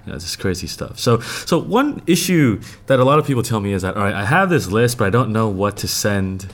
you 0.05 0.13
know, 0.13 0.19
just 0.19 0.39
crazy 0.39 0.67
stuff. 0.67 0.99
So, 0.99 1.19
so 1.19 1.59
one 1.59 2.01
issue 2.07 2.61
that 2.85 2.99
a 2.99 3.03
lot 3.03 3.19
of 3.19 3.27
people 3.27 3.43
tell 3.43 3.59
me 3.59 3.73
is 3.73 3.81
that 3.81 3.97
all 3.97 4.03
right, 4.03 4.13
I 4.13 4.23
have 4.23 4.49
this 4.49 4.67
list, 4.71 4.99
but 4.99 5.05
I 5.05 5.09
don't 5.09 5.33
know 5.33 5.49
what 5.49 5.75
to 5.77 5.87
send 5.89 6.47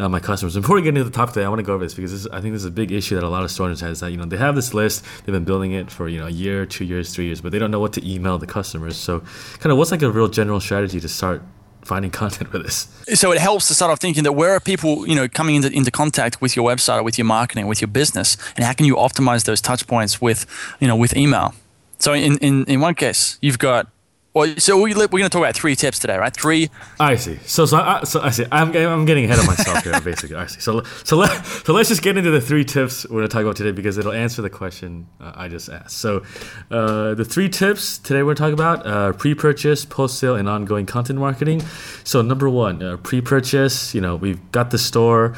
uh, 0.00 0.08
my 0.08 0.20
customers. 0.20 0.54
Before 0.54 0.76
we 0.76 0.82
get 0.82 0.90
into 0.90 1.04
the 1.04 1.10
topic 1.10 1.34
today, 1.34 1.46
I 1.46 1.48
want 1.48 1.58
to 1.58 1.64
go 1.64 1.74
over 1.74 1.84
this 1.84 1.94
because 1.94 2.10
this, 2.10 2.32
I 2.32 2.40
think 2.40 2.54
this 2.54 2.62
is 2.62 2.66
a 2.66 2.70
big 2.70 2.90
issue 2.90 3.14
that 3.16 3.24
a 3.24 3.28
lot 3.28 3.44
of 3.44 3.50
store 3.50 3.66
owners 3.66 3.80
have. 3.80 3.90
Is 3.90 4.00
that 4.00 4.10
you 4.10 4.16
know 4.16 4.24
they 4.24 4.38
have 4.38 4.54
this 4.54 4.72
list, 4.72 5.04
they've 5.24 5.34
been 5.34 5.44
building 5.44 5.72
it 5.72 5.90
for 5.90 6.08
you 6.08 6.18
know 6.18 6.26
a 6.26 6.30
year, 6.30 6.64
two 6.66 6.84
years, 6.84 7.14
three 7.14 7.26
years, 7.26 7.40
but 7.40 7.52
they 7.52 7.58
don't 7.58 7.70
know 7.70 7.80
what 7.80 7.92
to 7.94 8.10
email 8.10 8.38
the 8.38 8.46
customers. 8.46 8.96
So, 8.96 9.20
kind 9.58 9.70
of 9.70 9.78
what's 9.78 9.90
like 9.90 10.02
a 10.02 10.10
real 10.10 10.28
general 10.28 10.60
strategy 10.60 11.00
to 11.00 11.08
start 11.08 11.42
finding 11.82 12.10
content 12.22 12.50
for 12.50 12.58
this? 12.58 12.88
So 13.14 13.32
it 13.32 13.38
helps 13.38 13.68
to 13.68 13.74
start 13.74 13.90
off 13.90 14.00
thinking 14.00 14.24
that 14.24 14.32
where 14.32 14.52
are 14.52 14.60
people, 14.60 15.06
you 15.06 15.14
know, 15.14 15.28
coming 15.28 15.56
into, 15.56 15.70
into 15.70 15.90
contact 15.90 16.40
with 16.40 16.56
your 16.56 16.68
website 16.68 16.98
or 16.98 17.02
with 17.02 17.18
your 17.18 17.26
marketing, 17.26 17.66
with 17.66 17.80
your 17.80 17.88
business, 17.88 18.36
and 18.56 18.64
how 18.64 18.72
can 18.72 18.86
you 18.86 18.96
optimize 18.96 19.44
those 19.44 19.60
touch 19.60 19.86
points 19.86 20.20
with, 20.20 20.46
you 20.80 20.88
know, 20.88 20.96
with 20.96 21.16
email? 21.16 21.54
So 21.98 22.12
in, 22.14 22.38
in, 22.38 22.64
in 22.64 22.80
one 22.80 22.94
case, 22.94 23.38
you've 23.42 23.58
got 23.58 23.88
well, 24.32 24.54
so 24.58 24.80
we, 24.80 24.94
we're 24.94 25.08
going 25.08 25.22
to 25.24 25.28
talk 25.28 25.40
about 25.40 25.56
three 25.56 25.74
tips 25.74 25.98
today, 25.98 26.16
right? 26.16 26.32
Three. 26.32 26.70
I 27.00 27.16
see. 27.16 27.38
So, 27.46 27.66
so, 27.66 27.78
I, 27.78 28.04
so 28.04 28.20
I 28.20 28.30
see. 28.30 28.44
I'm, 28.52 28.74
I'm 28.76 29.04
getting 29.04 29.24
ahead 29.24 29.40
of 29.40 29.46
myself 29.46 29.82
here, 29.82 30.00
basically. 30.04 30.36
I 30.36 30.46
see. 30.46 30.60
So, 30.60 30.84
so 31.02 31.16
let 31.16 31.44
so 31.44 31.72
let's 31.72 31.88
just 31.88 32.02
get 32.02 32.16
into 32.16 32.30
the 32.30 32.40
three 32.40 32.64
tips 32.64 33.04
we're 33.04 33.18
going 33.18 33.28
to 33.28 33.32
talk 33.32 33.42
about 33.42 33.56
today 33.56 33.72
because 33.72 33.98
it'll 33.98 34.12
answer 34.12 34.40
the 34.40 34.50
question 34.50 35.08
uh, 35.20 35.32
I 35.34 35.48
just 35.48 35.68
asked. 35.68 35.96
So, 35.96 36.22
uh, 36.70 37.14
the 37.14 37.24
three 37.24 37.48
tips 37.48 37.98
today 37.98 38.22
we're 38.22 38.36
talking 38.36 38.54
about 38.54 38.86
uh, 38.86 39.12
pre-purchase, 39.14 39.84
post-sale, 39.84 40.36
and 40.36 40.48
ongoing 40.48 40.86
content 40.86 41.18
marketing. 41.18 41.62
So, 42.04 42.22
number 42.22 42.48
one, 42.48 42.82
uh, 42.82 42.98
pre-purchase. 42.98 43.96
You 43.96 44.00
know, 44.00 44.14
we've 44.14 44.52
got 44.52 44.70
the 44.70 44.78
store. 44.78 45.34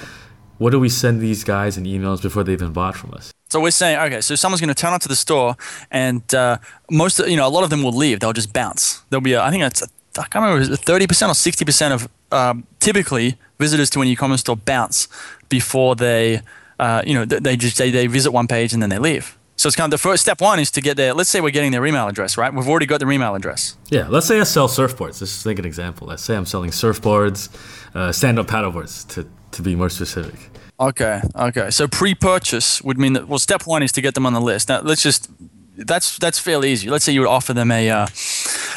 What 0.58 0.70
do 0.70 0.78
we 0.78 0.90
send 0.90 1.22
these 1.22 1.44
guys 1.44 1.78
in 1.78 1.84
emails 1.84 2.20
before 2.20 2.44
they 2.44 2.52
even 2.52 2.72
bought 2.74 2.94
from 2.94 3.14
us? 3.14 3.32
So 3.52 3.60
we're 3.60 3.70
saying, 3.70 3.98
okay, 3.98 4.22
so 4.22 4.34
someone's 4.34 4.62
going 4.62 4.74
to 4.74 4.80
turn 4.82 4.94
up 4.94 5.02
to 5.02 5.08
the 5.08 5.14
store, 5.14 5.56
and 5.90 6.22
uh, 6.34 6.56
most, 6.90 7.18
you 7.18 7.36
know, 7.36 7.46
a 7.46 7.52
lot 7.52 7.64
of 7.64 7.68
them 7.68 7.82
will 7.82 7.92
leave. 7.92 8.18
They'll 8.20 8.32
just 8.32 8.54
bounce. 8.54 9.02
There'll 9.10 9.20
be, 9.20 9.34
a, 9.34 9.42
I 9.42 9.50
think 9.50 9.62
it's, 9.62 9.82
I 10.16 10.24
can't 10.24 10.42
remember, 10.46 10.74
thirty 10.74 11.06
percent 11.06 11.30
or 11.30 11.34
sixty 11.34 11.66
percent 11.66 11.92
of 11.92 12.08
um, 12.32 12.66
typically 12.80 13.36
visitors 13.58 13.90
to 13.90 14.00
an 14.00 14.08
e-commerce 14.08 14.40
store 14.40 14.56
bounce 14.56 15.06
before 15.50 15.94
they, 15.94 16.40
uh, 16.78 17.02
you 17.04 17.12
know, 17.12 17.26
they 17.26 17.54
just 17.58 17.76
they, 17.76 17.90
they 17.90 18.06
visit 18.06 18.32
one 18.32 18.46
page 18.46 18.72
and 18.72 18.82
then 18.82 18.88
they 18.88 18.98
leave. 18.98 19.36
So 19.56 19.66
it's 19.66 19.76
kind 19.76 19.92
of 19.92 20.00
the 20.00 20.02
first 20.08 20.22
step 20.22 20.40
one 20.40 20.58
is 20.58 20.70
to 20.70 20.80
get 20.80 20.96
their. 20.96 21.12
Let's 21.12 21.28
say 21.28 21.42
we're 21.42 21.50
getting 21.50 21.72
their 21.72 21.84
email 21.84 22.08
address, 22.08 22.38
right? 22.38 22.54
We've 22.54 22.66
already 22.66 22.86
got 22.86 23.00
their 23.00 23.12
email 23.12 23.34
address. 23.34 23.76
Yeah. 23.90 24.08
Let's 24.08 24.26
say 24.26 24.40
I 24.40 24.44
sell 24.44 24.68
surfboards. 24.68 25.20
Let's 25.20 25.42
take 25.42 25.58
an 25.58 25.66
example. 25.66 26.08
Let's 26.08 26.24
say 26.24 26.36
I'm 26.36 26.46
selling 26.46 26.70
surfboards, 26.70 27.50
uh, 27.94 28.12
stand-up 28.12 28.46
paddleboards, 28.46 29.06
to 29.08 29.28
to 29.50 29.62
be 29.62 29.74
more 29.74 29.90
specific. 29.90 30.51
Okay, 30.80 31.20
okay. 31.36 31.70
So 31.70 31.86
pre-purchase 31.86 32.82
would 32.82 32.98
mean 32.98 33.12
that 33.12 33.28
well, 33.28 33.38
step 33.38 33.66
one 33.66 33.82
is 33.82 33.92
to 33.92 34.00
get 34.00 34.14
them 34.14 34.26
on 34.26 34.32
the 34.32 34.40
list. 34.40 34.68
Now 34.68 34.80
let's 34.80 35.02
just 35.02 35.30
that's 35.76 36.18
that's 36.18 36.38
fairly 36.38 36.72
easy. 36.72 36.90
Let's 36.90 37.04
say 37.04 37.12
you 37.12 37.20
would 37.20 37.28
offer 37.28 37.54
them 37.54 37.70
a, 37.70 37.88
uh, 37.88 38.06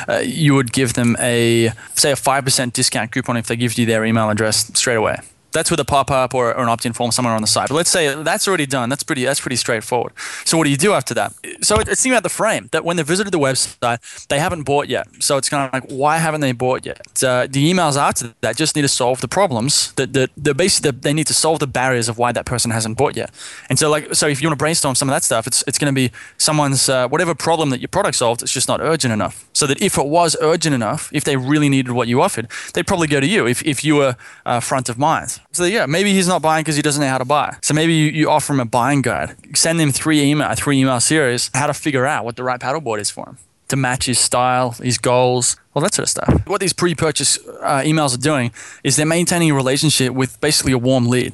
uh, 0.08 0.18
you 0.24 0.54
would 0.54 0.72
give 0.72 0.94
them 0.94 1.16
a 1.20 1.72
say 1.96 2.12
a 2.12 2.16
five 2.16 2.44
percent 2.44 2.74
discount 2.74 3.12
coupon 3.12 3.38
if 3.38 3.48
they 3.48 3.56
give 3.56 3.78
you 3.78 3.86
their 3.86 4.06
email 4.06 4.30
address 4.30 4.72
straight 4.78 4.96
away 4.96 5.20
that's 5.56 5.72
with 5.72 5.80
a 5.80 5.86
pop-up 5.86 6.36
or, 6.36 6.54
or 6.54 6.64
an 6.64 6.70
opt-in 6.70 6.94
form 6.94 7.12
somewhere 7.12 7.34
on 7.34 7.42
the 7.42 7.48
side. 7.48 7.68
But 7.70 7.76
let's 7.76 7.90
say 7.90 8.14
that's 8.22 8.48
already 8.48 8.68
done. 8.68 8.90
That's 8.90 9.04
pretty 9.04 9.24
that's 9.26 9.40
pretty 9.40 9.56
straightforward. 9.56 10.14
So 10.44 10.58
what 10.58 10.66
do 10.66 10.70
you 10.70 10.78
do 10.78 10.94
after 10.94 11.14
that? 11.16 11.34
So 11.62 11.80
it, 11.80 11.88
it's 11.88 12.06
about 12.06 12.24
the 12.24 12.36
frame 12.42 12.70
that 12.72 12.86
when 12.86 12.98
they 12.98 13.04
visited 13.04 13.32
the 13.32 13.40
website, 13.40 14.28
they 14.28 14.40
haven't 14.40 14.64
bought 14.64 14.88
yet. 14.88 15.08
So 15.20 15.38
it's 15.38 15.50
kind 15.50 15.62
of 15.66 15.74
like 15.74 15.90
why 15.90 16.18
haven't 16.18 16.42
they 16.42 16.52
bought 16.52 16.86
yet? 16.86 17.24
Uh, 17.24 17.48
the 17.50 17.72
emails 17.72 17.96
after 17.98 18.34
that 18.42 18.56
just 18.56 18.76
need 18.76 18.84
to 18.84 18.94
solve 19.02 19.22
the 19.22 19.28
problems 19.28 19.94
that 19.94 20.14
that 20.14 20.30
they're 20.38 20.54
basically 20.54 20.92
they 20.92 21.14
need 21.14 21.28
to 21.28 21.34
solve 21.34 21.60
the 21.60 21.68
barriers 21.68 22.08
of 22.10 22.18
why 22.18 22.32
that 22.32 22.46
person 22.46 22.72
hasn't 22.72 22.98
bought 22.98 23.16
yet. 23.16 23.32
And 23.70 23.80
so 23.80 23.90
like 23.90 24.14
so 24.14 24.28
if 24.28 24.42
you 24.42 24.48
want 24.48 24.60
to 24.60 24.64
brainstorm 24.64 24.96
some 24.96 25.10
of 25.10 25.16
that 25.16 25.24
stuff, 25.24 25.48
it's 25.48 25.64
it's 25.68 25.80
going 25.80 25.94
to 25.94 26.00
be 26.04 26.12
someone's 26.38 26.90
uh, 26.90 27.08
whatever 27.08 27.34
problem 27.34 27.70
that 27.70 27.80
your 27.80 27.94
product 27.98 28.18
solved. 28.18 28.44
It's 28.44 28.52
just 28.52 28.68
not 28.68 28.82
urgent 28.82 29.14
enough. 29.14 29.48
So 29.54 29.66
that 29.68 29.82
if 29.82 29.98
it 29.98 30.08
was 30.08 30.36
urgent 30.42 30.76
enough, 30.76 31.10
if 31.14 31.24
they 31.24 31.38
really 31.38 31.70
needed 31.70 31.92
what 31.94 32.08
you 32.08 32.22
offered, 32.22 32.48
they'd 32.74 32.88
probably 32.88 33.08
go 33.08 33.20
to 33.20 33.28
you 33.28 33.48
if 33.48 33.64
if 33.64 33.84
you 33.84 33.96
were 33.96 34.16
uh, 34.46 34.60
front 34.60 34.90
of 34.90 34.98
mind. 34.98 35.40
So 35.56 35.64
yeah, 35.64 35.86
maybe 35.86 36.12
he's 36.14 36.28
not 36.28 36.42
buying 36.42 36.64
because 36.64 36.76
he 36.76 36.82
doesn't 36.82 37.02
know 37.02 37.10
how 37.10 37.18
to 37.18 37.26
buy. 37.26 37.56
So 37.62 37.74
maybe 37.74 37.94
you, 37.94 38.12
you 38.12 38.30
offer 38.30 38.54
him 38.54 38.60
a 38.60 38.66
buying 38.66 39.02
guide. 39.02 39.36
Send 39.56 39.80
him 39.80 39.92
three 39.92 40.22
email, 40.22 40.54
three 40.56 40.80
email 40.80 41.00
series, 41.00 41.50
how 41.54 41.68
to 41.68 41.74
figure 41.74 42.06
out 42.06 42.26
what 42.26 42.36
the 42.36 42.44
right 42.44 42.60
paddleboard 42.60 43.00
is 43.00 43.10
for 43.10 43.30
him 43.30 43.38
to 43.68 43.76
match 43.76 44.06
his 44.06 44.20
style, 44.20 44.72
his 44.72 44.98
goals, 44.98 45.58
all 45.74 45.82
that 45.82 45.94
sort 45.94 46.04
of 46.04 46.10
stuff. 46.10 46.48
What 46.48 46.62
these 46.62 46.74
pre-purchase 46.74 47.40
uh, 47.62 47.82
emails 47.84 48.14
are 48.14 48.22
doing 48.22 48.52
is 48.84 48.96
they're 48.96 49.06
maintaining 49.06 49.52
a 49.52 49.56
relationship 49.56 50.14
with 50.14 50.40
basically 50.40 50.72
a 50.72 50.78
warm 50.78 51.08
lead. 51.08 51.34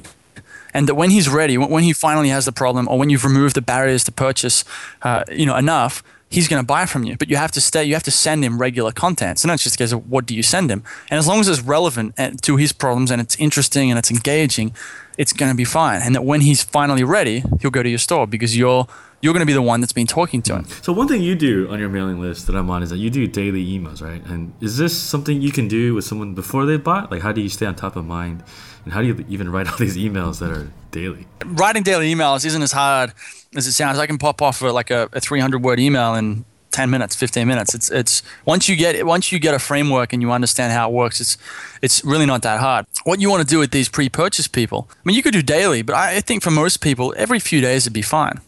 And 0.74 0.88
that 0.88 0.94
when 0.94 1.10
he's 1.10 1.28
ready, 1.28 1.58
when 1.58 1.82
he 1.82 1.92
finally 1.92 2.30
has 2.30 2.46
the 2.46 2.52
problem, 2.52 2.88
or 2.88 2.98
when 2.98 3.10
you've 3.10 3.24
removed 3.24 3.54
the 3.54 3.60
barriers 3.60 4.04
to 4.04 4.12
purchase, 4.12 4.64
uh, 5.02 5.24
you 5.30 5.44
know, 5.44 5.56
enough, 5.56 6.02
he's 6.32 6.48
going 6.48 6.60
to 6.60 6.66
buy 6.66 6.86
from 6.86 7.04
you. 7.04 7.16
But 7.16 7.28
you 7.30 7.36
have 7.36 7.52
to 7.52 7.60
stay, 7.60 7.84
you 7.84 7.94
have 7.94 8.02
to 8.04 8.10
send 8.10 8.44
him 8.44 8.58
regular 8.58 8.90
content. 8.90 9.38
So 9.38 9.52
it's 9.52 9.62
just 9.62 9.76
a 9.76 9.78
case 9.78 9.92
of 9.92 10.10
what 10.10 10.26
do 10.26 10.34
you 10.34 10.42
send 10.42 10.70
him? 10.70 10.82
And 11.10 11.18
as 11.18 11.28
long 11.28 11.40
as 11.40 11.48
it's 11.48 11.60
relevant 11.60 12.14
uh, 12.18 12.30
to 12.42 12.56
his 12.56 12.72
problems 12.72 13.10
and 13.10 13.20
it's 13.20 13.36
interesting 13.36 13.90
and 13.90 13.98
it's 13.98 14.10
engaging, 14.10 14.74
it's 15.18 15.32
going 15.32 15.52
to 15.52 15.56
be 15.56 15.64
fine. 15.64 16.00
And 16.02 16.14
that 16.14 16.24
when 16.24 16.40
he's 16.40 16.62
finally 16.62 17.04
ready, 17.04 17.44
he'll 17.60 17.70
go 17.70 17.82
to 17.82 17.88
your 17.88 17.98
store 17.98 18.26
because 18.26 18.56
you're 18.56 18.86
you're 19.20 19.32
going 19.32 19.42
to 19.42 19.46
be 19.46 19.52
the 19.52 19.62
one 19.62 19.80
that's 19.80 19.92
been 19.92 20.08
talking 20.08 20.42
to 20.42 20.56
him. 20.56 20.64
So 20.82 20.92
one 20.92 21.06
thing 21.06 21.22
you 21.22 21.36
do 21.36 21.70
on 21.70 21.78
your 21.78 21.88
mailing 21.88 22.20
list 22.20 22.48
that 22.48 22.56
I'm 22.56 22.68
on 22.70 22.82
is 22.82 22.90
that 22.90 22.96
you 22.96 23.08
do 23.08 23.28
daily 23.28 23.64
emails, 23.64 24.02
right? 24.02 24.20
And 24.26 24.52
is 24.60 24.78
this 24.78 24.98
something 24.98 25.40
you 25.40 25.52
can 25.52 25.68
do 25.68 25.94
with 25.94 26.04
someone 26.04 26.34
before 26.34 26.66
they 26.66 26.76
bought? 26.76 27.12
Like, 27.12 27.22
how 27.22 27.30
do 27.30 27.40
you 27.40 27.48
stay 27.48 27.66
on 27.66 27.76
top 27.76 27.94
of 27.94 28.04
mind? 28.04 28.42
And 28.84 28.92
how 28.92 29.00
do 29.00 29.06
you 29.06 29.24
even 29.28 29.50
write 29.50 29.68
all 29.68 29.76
these 29.76 29.96
emails 29.96 30.38
that 30.40 30.50
are 30.50 30.70
daily? 30.90 31.26
Writing 31.44 31.82
daily 31.82 32.12
emails 32.12 32.44
isn't 32.44 32.62
as 32.62 32.72
hard 32.72 33.12
as 33.54 33.66
it 33.66 33.72
sounds. 33.72 33.98
I 33.98 34.06
can 34.06 34.18
pop 34.18 34.42
off 34.42 34.60
like 34.62 34.90
a, 34.90 35.08
a 35.12 35.20
300 35.20 35.62
word 35.62 35.78
email 35.78 36.14
in 36.14 36.44
10 36.72 36.88
minutes 36.88 37.14
15 37.14 37.46
minutes 37.46 37.74
it's 37.74 37.90
it's 37.90 38.22
once 38.46 38.66
you 38.66 38.76
get 38.76 39.04
once 39.04 39.30
you 39.30 39.38
get 39.38 39.54
a 39.54 39.58
framework 39.58 40.14
and 40.14 40.22
you 40.22 40.32
understand 40.32 40.72
how 40.72 40.88
it 40.88 40.92
works 40.94 41.20
it's 41.20 41.36
it's 41.82 42.02
really 42.02 42.24
not 42.24 42.40
that 42.40 42.60
hard 42.60 42.86
what 43.04 43.20
you 43.20 43.28
want 43.28 43.42
to 43.42 43.46
do 43.46 43.58
with 43.58 43.72
these 43.72 43.90
pre-purchase 43.90 44.48
people 44.48 44.88
i 44.90 44.94
mean 45.04 45.14
you 45.14 45.22
could 45.22 45.34
do 45.34 45.42
daily 45.42 45.82
but 45.82 45.94
i 45.94 46.18
think 46.20 46.42
for 46.42 46.50
most 46.50 46.80
people 46.80 47.12
every 47.18 47.38
few 47.38 47.60
days 47.60 47.84
would 47.84 47.92
be 47.92 48.00
fine 48.00 48.40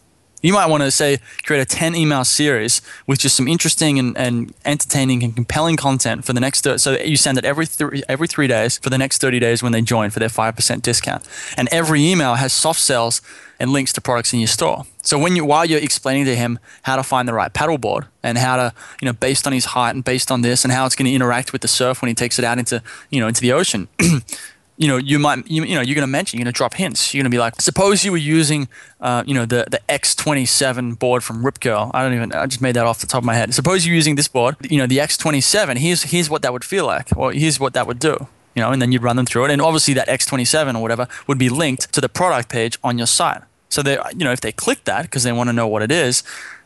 you 0.45 0.53
might 0.53 0.67
want 0.67 0.83
to 0.83 0.91
say 0.91 1.17
create 1.45 1.61
a 1.61 1.65
10 1.65 1.95
email 1.95 2.23
series 2.23 2.81
with 3.07 3.19
just 3.19 3.35
some 3.35 3.47
interesting 3.47 3.99
and, 3.99 4.17
and 4.17 4.53
entertaining 4.63 5.23
and 5.23 5.35
compelling 5.35 5.75
content 5.75 6.23
for 6.23 6.33
the 6.33 6.39
next 6.39 6.67
so 6.79 6.91
you 6.99 7.17
send 7.17 7.37
it 7.37 7.45
every 7.45 7.65
three 7.65 8.03
every 8.07 8.27
three 8.27 8.47
days 8.47 8.77
for 8.77 8.89
the 8.89 8.97
next 8.97 9.21
30 9.21 9.39
days 9.39 9.63
when 9.63 9.71
they 9.71 9.81
join 9.81 10.09
for 10.09 10.19
their 10.19 10.29
5% 10.29 10.81
discount. 10.81 11.27
And 11.57 11.67
every 11.71 12.03
email 12.03 12.35
has 12.35 12.53
soft 12.53 12.79
sells 12.79 13.21
and 13.59 13.71
links 13.71 13.93
to 13.93 14.01
products 14.01 14.33
in 14.33 14.39
your 14.39 14.47
store. 14.47 14.83
So 15.01 15.17
when 15.17 15.35
you 15.35 15.45
while 15.45 15.65
you're 15.65 15.79
explaining 15.79 16.25
to 16.25 16.35
him 16.35 16.59
how 16.83 16.95
to 16.95 17.03
find 17.03 17.27
the 17.27 17.33
right 17.33 17.53
paddleboard 17.53 18.07
and 18.21 18.37
how 18.37 18.55
to 18.57 18.73
you 19.01 19.05
know 19.05 19.13
based 19.13 19.47
on 19.47 19.53
his 19.53 19.65
height 19.65 19.95
and 19.95 20.03
based 20.03 20.31
on 20.31 20.41
this 20.41 20.63
and 20.63 20.73
how 20.73 20.85
it's 20.85 20.95
going 20.95 21.05
to 21.05 21.13
interact 21.13 21.53
with 21.53 21.61
the 21.61 21.67
surf 21.67 22.01
when 22.01 22.09
he 22.09 22.15
takes 22.15 22.37
it 22.39 22.45
out 22.45 22.57
into 22.57 22.81
you 23.09 23.19
know 23.19 23.27
into 23.27 23.41
the 23.41 23.53
ocean 23.53 23.87
you 24.77 24.87
know, 24.87 24.97
you 24.97 25.19
might, 25.19 25.49
you, 25.49 25.63
you 25.63 25.75
know, 25.75 25.81
you're 25.81 25.95
going 25.95 26.01
to 26.01 26.07
mention, 26.07 26.37
you're 26.37 26.43
going 26.43 26.53
to 26.53 26.57
drop 26.57 26.73
hints. 26.73 27.13
You're 27.13 27.21
going 27.21 27.31
to 27.31 27.35
be 27.35 27.39
like, 27.39 27.61
suppose 27.61 28.03
you 28.03 28.11
were 28.11 28.17
using, 28.17 28.67
uh, 28.99 29.23
you 29.25 29.33
know, 29.33 29.45
the, 29.45 29.65
the 29.69 29.79
X27 29.87 30.99
board 30.99 31.23
from 31.23 31.45
Rip 31.45 31.61
Curl. 31.61 31.91
I 31.93 32.03
don't 32.03 32.13
even, 32.13 32.33
I 32.33 32.45
just 32.45 32.61
made 32.61 32.75
that 32.75 32.85
off 32.85 32.99
the 32.99 33.07
top 33.07 33.19
of 33.19 33.25
my 33.25 33.35
head. 33.35 33.53
Suppose 33.53 33.85
you're 33.85 33.95
using 33.95 34.15
this 34.15 34.27
board, 34.27 34.57
you 34.69 34.77
know, 34.77 34.87
the 34.87 34.97
X27. 34.97 35.77
Here's, 35.77 36.03
here's 36.03 36.29
what 36.29 36.41
that 36.41 36.51
would 36.51 36.65
feel 36.65 36.85
like, 36.85 37.15
or 37.15 37.31
here's 37.31 37.59
what 37.59 37.73
that 37.73 37.87
would 37.87 37.99
do, 37.99 38.27
you 38.53 38.61
know, 38.61 38.71
and 38.71 38.81
then 38.81 38.91
you'd 38.91 39.03
run 39.03 39.15
them 39.15 39.25
through 39.25 39.45
it. 39.45 39.51
And 39.51 39.61
obviously 39.61 39.93
that 39.93 40.09
X27 40.09 40.75
or 40.75 40.81
whatever 40.81 41.07
would 41.27 41.37
be 41.37 41.49
linked 41.49 41.93
to 41.93 42.01
the 42.01 42.09
product 42.09 42.49
page 42.49 42.77
on 42.83 42.97
your 42.97 43.07
site. 43.07 43.43
So 43.69 43.81
they, 43.81 43.97
you 44.11 44.25
know, 44.25 44.31
if 44.31 44.41
they 44.41 44.51
click 44.51 44.83
that 44.85 45.03
because 45.03 45.23
they 45.23 45.31
want 45.31 45.49
to 45.49 45.53
know 45.53 45.67
what 45.67 45.83
it 45.83 45.91
is, 45.91 46.23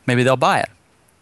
maybe 0.08 0.24
they'll 0.24 0.36
buy 0.36 0.62
it. 0.62 0.70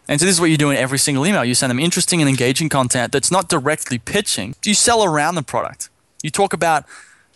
And 0.08 0.18
so 0.18 0.24
this 0.24 0.36
is 0.36 0.40
what 0.40 0.50
you 0.50 0.56
do 0.56 0.70
in 0.70 0.76
every 0.78 0.98
single 0.98 1.26
email. 1.26 1.44
You 1.44 1.54
send 1.54 1.70
them 1.70 1.78
interesting 1.78 2.22
and 2.22 2.30
engaging 2.30 2.70
content 2.70 3.12
that's 3.12 3.30
not 3.30 3.50
directly 3.50 3.98
pitching. 3.98 4.54
You 4.64 4.72
sell 4.72 5.04
around 5.04 5.34
the 5.34 5.42
product. 5.42 5.90
You 6.22 6.30
talk 6.30 6.52
about 6.52 6.84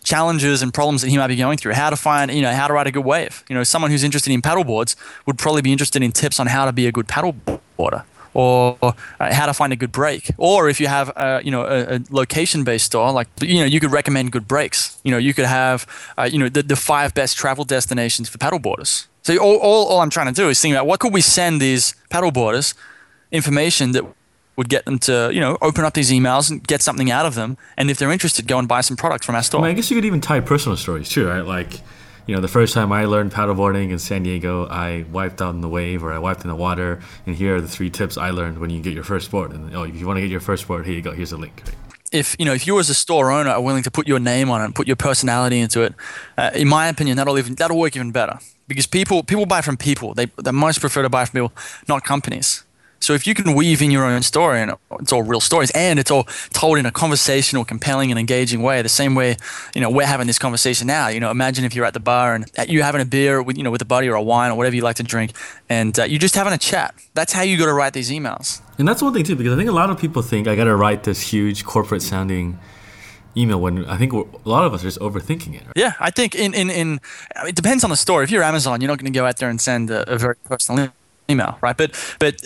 challenges 0.03 0.61
and 0.61 0.73
problems 0.73 1.01
that 1.01 1.09
he 1.09 1.17
might 1.17 1.27
be 1.27 1.37
going 1.37 1.57
through, 1.57 1.73
how 1.73 1.89
to 1.89 1.95
find, 1.95 2.29
you 2.31 2.41
know, 2.41 2.53
how 2.53 2.67
to 2.67 2.73
ride 2.73 2.87
a 2.87 2.91
good 2.91 3.05
wave. 3.05 3.43
You 3.49 3.55
know, 3.55 3.63
someone 3.63 3.89
who's 3.89 4.03
interested 4.03 4.33
in 4.33 4.41
paddleboards 4.41 4.95
would 5.25 5.37
probably 5.37 5.61
be 5.61 5.71
interested 5.71 6.03
in 6.03 6.11
tips 6.11 6.39
on 6.39 6.47
how 6.47 6.65
to 6.65 6.73
be 6.73 6.87
a 6.87 6.91
good 6.91 7.07
paddleboarder 7.07 8.03
or 8.33 8.77
uh, 8.81 8.93
how 9.19 9.45
to 9.45 9.53
find 9.53 9.71
a 9.71 9.75
good 9.75 9.91
break. 9.91 10.31
Or 10.37 10.67
if 10.67 10.81
you 10.81 10.87
have, 10.87 11.09
a, 11.15 11.41
you 11.43 11.51
know, 11.51 11.63
a, 11.63 11.95
a 11.95 11.99
location-based 12.09 12.85
store, 12.85 13.11
like, 13.11 13.27
you 13.41 13.59
know, 13.59 13.65
you 13.65 13.79
could 13.79 13.91
recommend 13.91 14.31
good 14.31 14.47
breaks. 14.47 14.99
You 15.03 15.11
know, 15.11 15.17
you 15.17 15.33
could 15.33 15.45
have, 15.45 15.85
uh, 16.17 16.27
you 16.29 16.39
know, 16.39 16.49
the, 16.49 16.63
the 16.63 16.75
five 16.75 17.13
best 17.13 17.37
travel 17.37 17.63
destinations 17.63 18.27
for 18.27 18.39
paddleboarders. 18.39 19.05
So 19.21 19.37
all, 19.37 19.57
all, 19.57 19.87
all 19.87 19.99
I'm 20.01 20.09
trying 20.09 20.27
to 20.27 20.33
do 20.33 20.49
is 20.49 20.59
think 20.59 20.73
about 20.73 20.87
what 20.87 20.99
could 20.99 21.13
we 21.13 21.21
send 21.21 21.61
these 21.61 21.95
paddleboarders 22.09 22.73
information 23.31 23.93
that 23.93 24.03
would 24.55 24.69
get 24.69 24.85
them 24.85 24.99
to, 24.99 25.29
you 25.33 25.39
know, 25.39 25.57
open 25.61 25.83
up 25.83 25.93
these 25.93 26.11
emails 26.11 26.51
and 26.51 26.65
get 26.65 26.81
something 26.81 27.09
out 27.09 27.25
of 27.25 27.35
them. 27.35 27.57
And 27.77 27.89
if 27.89 27.97
they're 27.97 28.11
interested, 28.11 28.47
go 28.47 28.59
and 28.59 28.67
buy 28.67 28.81
some 28.81 28.97
products 28.97 29.25
from 29.25 29.35
our 29.35 29.43
store. 29.43 29.61
I, 29.61 29.63
mean, 29.63 29.71
I 29.71 29.73
guess 29.75 29.89
you 29.89 29.97
could 29.97 30.05
even 30.05 30.21
tie 30.21 30.39
personal 30.39 30.77
stories 30.77 31.09
too, 31.09 31.27
right? 31.27 31.45
Like, 31.45 31.81
you 32.25 32.35
know, 32.35 32.41
the 32.41 32.47
first 32.47 32.73
time 32.73 32.91
I 32.91 33.05
learned 33.05 33.31
paddleboarding 33.31 33.91
in 33.91 33.99
San 33.99 34.23
Diego, 34.23 34.67
I 34.67 35.05
wiped 35.11 35.41
out 35.41 35.55
in 35.55 35.61
the 35.61 35.67
wave 35.67 36.03
or 36.03 36.13
I 36.13 36.19
wiped 36.19 36.43
in 36.43 36.49
the 36.49 36.55
water. 36.55 37.01
And 37.25 37.35
here 37.35 37.57
are 37.57 37.61
the 37.61 37.67
three 37.67 37.89
tips 37.89 38.17
I 38.17 38.29
learned 38.29 38.59
when 38.59 38.69
you 38.69 38.81
get 38.81 38.93
your 38.93 39.03
first 39.03 39.29
board. 39.29 39.51
And 39.51 39.75
oh, 39.75 39.83
if 39.83 39.95
you 39.95 40.07
want 40.07 40.17
to 40.17 40.21
get 40.21 40.29
your 40.29 40.39
first 40.39 40.67
board, 40.67 40.85
here 40.85 40.95
you 40.95 41.01
go. 41.01 41.11
Here's 41.11 41.31
a 41.31 41.37
link. 41.37 41.61
Right? 41.65 41.75
If 42.11 42.35
you 42.37 42.45
know, 42.45 42.53
if 42.53 42.67
you 42.67 42.77
as 42.79 42.91
a 42.91 42.93
store 42.93 43.31
owner 43.31 43.49
are 43.49 43.61
willing 43.61 43.81
to 43.83 43.91
put 43.91 44.07
your 44.07 44.19
name 44.19 44.51
on 44.51 44.61
it 44.61 44.65
and 44.65 44.75
put 44.75 44.85
your 44.85 44.95
personality 44.95 45.59
into 45.59 45.81
it, 45.81 45.95
uh, 46.37 46.51
in 46.53 46.67
my 46.67 46.87
opinion, 46.87 47.17
that'll 47.17 47.39
even 47.39 47.55
that'll 47.55 47.77
work 47.77 47.95
even 47.95 48.11
better 48.11 48.37
because 48.67 48.85
people 48.85 49.23
people 49.23 49.47
buy 49.47 49.61
from 49.61 49.77
people. 49.77 50.13
They 50.13 50.27
they 50.37 50.51
most 50.51 50.79
prefer 50.79 51.01
to 51.01 51.09
buy 51.09 51.25
from 51.25 51.41
people, 51.41 51.63
not 51.87 52.03
companies. 52.03 52.63
So 53.03 53.13
if 53.13 53.27
you 53.27 53.33
can 53.33 53.53
weave 53.53 53.81
in 53.81 53.91
your 53.91 54.05
own 54.05 54.21
story, 54.21 54.61
and 54.61 54.73
it's 54.99 55.11
all 55.11 55.23
real 55.23 55.41
stories, 55.41 55.71
and 55.71 55.99
it's 55.99 56.09
all 56.09 56.23
told 56.53 56.77
in 56.77 56.85
a 56.85 56.91
conversational, 56.91 57.65
compelling, 57.65 58.11
and 58.11 58.19
engaging 58.19 58.61
way, 58.61 58.81
the 58.81 58.89
same 58.89 59.13
way 59.13 59.35
you 59.75 59.81
know 59.81 59.89
we're 59.89 60.05
having 60.05 60.27
this 60.27 60.39
conversation 60.39 60.87
now. 60.87 61.09
You 61.09 61.19
know, 61.19 61.29
imagine 61.29 61.65
if 61.65 61.75
you're 61.75 61.85
at 61.85 61.93
the 61.93 61.99
bar 61.99 62.33
and 62.33 62.49
you're 62.67 62.83
having 62.83 63.01
a 63.01 63.05
beer 63.05 63.43
with 63.43 63.57
you 63.57 63.63
know 63.63 63.71
with 63.71 63.81
a 63.81 63.85
buddy 63.85 64.07
or 64.07 64.15
a 64.15 64.23
wine 64.23 64.51
or 64.51 64.55
whatever 64.55 64.75
you 64.75 64.81
like 64.81 64.95
to 64.97 65.03
drink, 65.03 65.33
and 65.69 65.99
uh, 65.99 66.03
you're 66.03 66.19
just 66.19 66.35
having 66.35 66.53
a 66.53 66.57
chat. 66.57 66.95
That's 67.13 67.33
how 67.33 67.41
you 67.41 67.57
got 67.57 67.65
to 67.65 67.73
write 67.73 67.93
these 67.93 68.09
emails. 68.09 68.61
And 68.77 68.87
that's 68.87 69.01
one 69.01 69.13
thing 69.13 69.23
too, 69.23 69.35
because 69.35 69.53
I 69.53 69.57
think 69.57 69.69
a 69.69 69.73
lot 69.73 69.89
of 69.89 69.99
people 69.99 70.21
think 70.21 70.47
I 70.47 70.55
got 70.55 70.63
to 70.63 70.75
write 70.75 71.03
this 71.03 71.21
huge 71.21 71.65
corporate 71.65 72.01
sounding 72.01 72.57
email 73.35 73.59
when 73.59 73.85
I 73.85 73.97
think 73.97 74.13
a 74.13 74.23
lot 74.45 74.65
of 74.65 74.73
us 74.73 74.81
are 74.81 74.87
just 74.87 74.99
overthinking 74.99 75.55
it. 75.55 75.65
Right? 75.65 75.73
Yeah, 75.75 75.93
I 75.99 76.09
think 76.09 76.35
in 76.35 76.53
in 76.53 76.69
in 76.69 77.01
it 77.45 77.55
depends 77.55 77.83
on 77.83 77.89
the 77.89 77.97
store. 77.97 78.23
If 78.23 78.31
you're 78.31 78.43
Amazon, 78.43 78.79
you're 78.79 78.87
not 78.87 78.99
going 78.99 79.11
to 79.11 79.19
go 79.19 79.25
out 79.25 79.37
there 79.37 79.49
and 79.49 79.59
send 79.59 79.91
a, 79.91 80.09
a 80.09 80.17
very 80.17 80.35
personal 80.45 80.93
email, 81.29 81.57
right? 81.61 81.75
But 81.75 81.91
but 82.19 82.41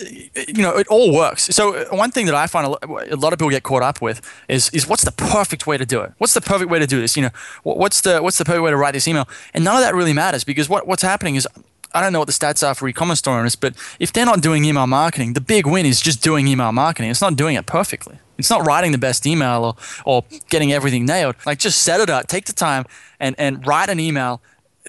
you 0.48 0.62
know 0.62 0.76
it 0.76 0.86
all 0.88 1.12
works. 1.14 1.44
So 1.46 1.84
one 1.90 2.10
thing 2.10 2.26
that 2.26 2.34
I 2.34 2.46
find 2.46 2.66
a 2.66 3.16
lot 3.16 3.32
of 3.32 3.38
people 3.38 3.50
get 3.50 3.62
caught 3.62 3.82
up 3.82 4.00
with 4.00 4.20
is 4.48 4.70
is 4.70 4.86
what's 4.86 5.04
the 5.04 5.12
perfect 5.12 5.66
way 5.66 5.76
to 5.76 5.86
do 5.86 6.00
it? 6.00 6.12
What's 6.18 6.34
the 6.34 6.40
perfect 6.40 6.70
way 6.70 6.78
to 6.78 6.86
do 6.86 7.00
this? 7.00 7.16
You 7.16 7.24
know, 7.24 7.30
what's 7.62 8.00
the 8.00 8.22
what's 8.22 8.38
the 8.38 8.44
perfect 8.44 8.62
way 8.62 8.70
to 8.70 8.76
write 8.76 8.94
this 8.94 9.08
email? 9.08 9.28
And 9.54 9.64
none 9.64 9.76
of 9.76 9.82
that 9.82 9.94
really 9.94 10.12
matters 10.12 10.44
because 10.44 10.68
what 10.68 10.86
what's 10.86 11.02
happening 11.02 11.36
is. 11.36 11.46
I 11.94 12.02
don't 12.02 12.12
know 12.12 12.18
what 12.18 12.28
the 12.28 12.34
stats 12.34 12.62
are 12.68 12.74
for 12.74 12.86
e-commerce 12.86 13.20
store 13.20 13.38
owners, 13.38 13.56
but 13.56 13.74
if 13.98 14.12
they're 14.12 14.26
not 14.26 14.42
doing 14.42 14.62
email 14.66 14.86
marketing, 14.86 15.32
the 15.32 15.40
big 15.40 15.66
win 15.66 15.86
is 15.86 16.02
just 16.02 16.22
doing 16.22 16.46
email 16.46 16.70
marketing. 16.70 17.10
It's 17.10 17.22
not 17.22 17.34
doing 17.34 17.56
it 17.56 17.64
perfectly. 17.64 18.18
It's 18.36 18.50
not 18.50 18.66
writing 18.66 18.92
the 18.92 18.98
best 18.98 19.26
email 19.26 19.64
or, 19.64 19.74
or 20.04 20.24
getting 20.50 20.70
everything 20.70 21.06
nailed. 21.06 21.36
Like 21.46 21.58
just 21.58 21.82
set 21.82 22.00
it 22.00 22.10
up, 22.10 22.26
take 22.26 22.44
the 22.44 22.52
time 22.52 22.84
and, 23.18 23.34
and 23.38 23.66
write 23.66 23.88
an 23.88 24.00
email. 24.00 24.42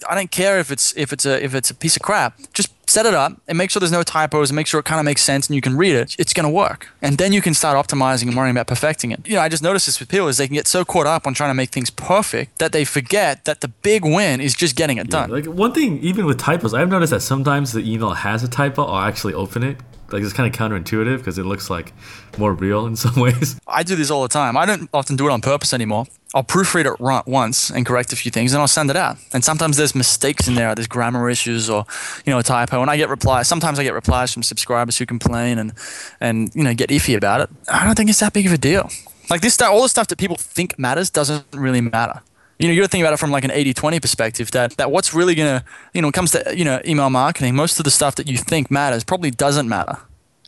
I 0.08 0.16
don't 0.16 0.32
care 0.32 0.60
if 0.60 0.72
it's 0.72 0.94
if 0.96 1.12
it's 1.12 1.26
a 1.26 1.44
if 1.44 1.56
it's 1.56 1.70
a 1.70 1.76
piece 1.76 1.96
of 1.96 2.02
crap. 2.02 2.40
Just 2.54 2.74
set 2.90 3.06
it 3.06 3.14
up 3.14 3.34
and 3.48 3.58
make 3.58 3.70
sure 3.70 3.80
there's 3.80 3.92
no 3.92 4.04
typos 4.04 4.50
and 4.50 4.56
make 4.56 4.68
sure 4.68 4.80
it 4.80 4.86
kind 4.86 5.00
of 5.00 5.06
makes 5.06 5.22
sense 5.22 5.48
and 5.48 5.56
you 5.56 5.62
can 5.62 5.78
read 5.78 5.96
it, 5.96 6.16
it's 6.18 6.34
going 6.34 6.44
to 6.44 6.50
work. 6.50 6.88
And 7.02 7.18
then 7.18 7.34
you 7.34 7.42
can 7.42 7.54
start 7.54 7.78
optimizing 7.78 8.28
and 8.28 8.36
worrying 8.36 8.56
about 8.56 8.68
perfecting 8.68 9.12
it. 9.12 9.28
You 9.28 9.36
know, 9.36 9.42
I 9.42 9.50
just 9.50 9.62
noticed 9.62 9.86
this 9.86 10.00
with 10.00 10.10
people 10.10 10.28
is 10.28 10.38
they 10.38 10.48
can 10.48 10.56
get 10.56 10.68
so 10.68 10.84
caught 10.84 11.06
up 11.06 11.28
on 11.28 11.34
trying 11.34 11.52
to 11.52 11.54
make 11.54 11.70
things 11.70 11.90
perfect 11.92 12.58
that 12.58 12.72
they 12.72 12.86
forget 12.86 13.46
that 13.46 13.62
the 13.62 13.68
big 13.68 14.04
win 14.04 14.42
is 14.42 14.56
just 14.56 14.76
getting 14.76 14.98
it 14.98 15.08
yeah, 15.08 15.28
done. 15.28 15.30
Like 15.30 15.46
one 15.46 15.74
thing, 15.74 16.00
even 16.00 16.26
with 16.26 16.40
typos, 16.40 16.74
I've 16.74 16.90
noticed 16.90 17.12
that 17.12 17.22
sometimes 17.22 17.74
the 17.74 17.82
email 17.82 18.12
has 18.12 18.44
a 18.44 18.48
typo. 18.48 18.86
I'll 18.86 19.08
actually 19.08 19.36
open 19.36 19.64
it 19.64 19.78
like 20.14 20.24
it's 20.24 20.34
kind 20.34 20.54
of 20.54 20.60
counterintuitive 20.60 21.18
because 21.18 21.38
it 21.38 21.46
looks 21.46 21.70
like 21.70 21.94
more 22.38 22.54
real 22.54 22.86
in 22.86 22.96
some 23.06 23.16
ways. 23.16 23.60
I 23.68 23.84
do 23.84 23.96
this 23.96 24.10
all 24.10 24.22
the 24.22 24.30
time. 24.30 24.58
I 24.58 24.66
don't 24.66 24.90
often 24.94 25.16
do 25.16 25.28
it 25.28 25.32
on 25.32 25.42
purpose 25.42 25.74
anymore. 25.74 26.06
I'll 26.36 26.44
proofread 26.44 26.86
it 26.86 27.28
once 27.28 27.72
and 27.72 27.86
correct 27.88 28.14
a 28.14 28.16
few 28.16 28.30
things, 28.30 28.54
and 28.54 28.62
I'll 28.62 28.68
send 28.68 28.92
it 28.92 28.96
out. 28.96 29.18
And 29.34 29.44
sometimes 29.44 29.78
there's 29.78 29.96
mistakes 29.96 30.48
in 30.48 30.54
there, 30.54 30.76
there's 30.76 30.88
grammar 30.88 31.28
issues 31.28 31.70
or 31.70 31.86
you 32.26 32.32
know 32.32 32.40
a 32.40 32.44
typo. 32.44 32.82
And 32.82 32.92
I 32.92 32.98
get 32.98 33.10
replies. 33.10 33.48
Sometimes 33.48 33.80
I 33.80 33.84
get 33.84 33.94
replies 33.94 34.34
from 34.34 34.44
subscribers 34.44 34.98
who 34.98 35.06
complain 35.06 35.58
and 35.58 35.74
and 36.20 36.54
you 36.54 36.64
know 36.64 36.74
get 36.74 36.90
iffy 36.90 37.16
about 37.16 37.42
it. 37.42 37.50
I 37.72 37.86
don't 37.86 37.96
think 37.96 38.10
it's 38.10 38.20
that 38.20 38.34
big 38.34 38.46
of 38.46 38.54
a 38.54 38.58
deal. 38.58 38.90
Like 39.30 39.42
this 39.42 39.60
all 39.62 39.82
the 39.82 39.90
stuff 39.90 40.08
that 40.08 40.18
people 40.18 40.36
think 40.36 40.78
matters 40.78 41.10
doesn't 41.10 41.46
really 41.54 41.82
matter 41.82 42.22
you 42.60 42.68
know, 42.68 42.74
you 42.74 42.82
got 42.82 42.88
to 42.88 42.92
think 42.92 43.04
about 43.04 43.14
it 43.14 43.20
from 43.20 43.32
like 43.32 43.46
an 43.46 43.52
80-20 43.52 44.02
perspective 44.02 44.52
that, 44.52 44.72
that 44.78 44.92
what's 44.92 45.14
really 45.14 45.34
going 45.34 45.60
to, 45.60 45.66
you 45.94 46.02
know, 46.02 46.08
when 46.08 46.10
it 46.10 46.14
comes 46.14 46.32
to, 46.32 46.56
you 46.56 46.66
know, 46.66 46.82
email 46.86 47.10
marketing, 47.10 47.56
most 47.56 47.80
of 47.80 47.86
the 47.86 47.92
stuff 47.92 48.16
that 48.16 48.28
you 48.30 48.38
think 48.38 48.70
matters 48.70 49.04
probably 49.06 49.32
doesn't 49.32 49.68
matter. 49.68 49.98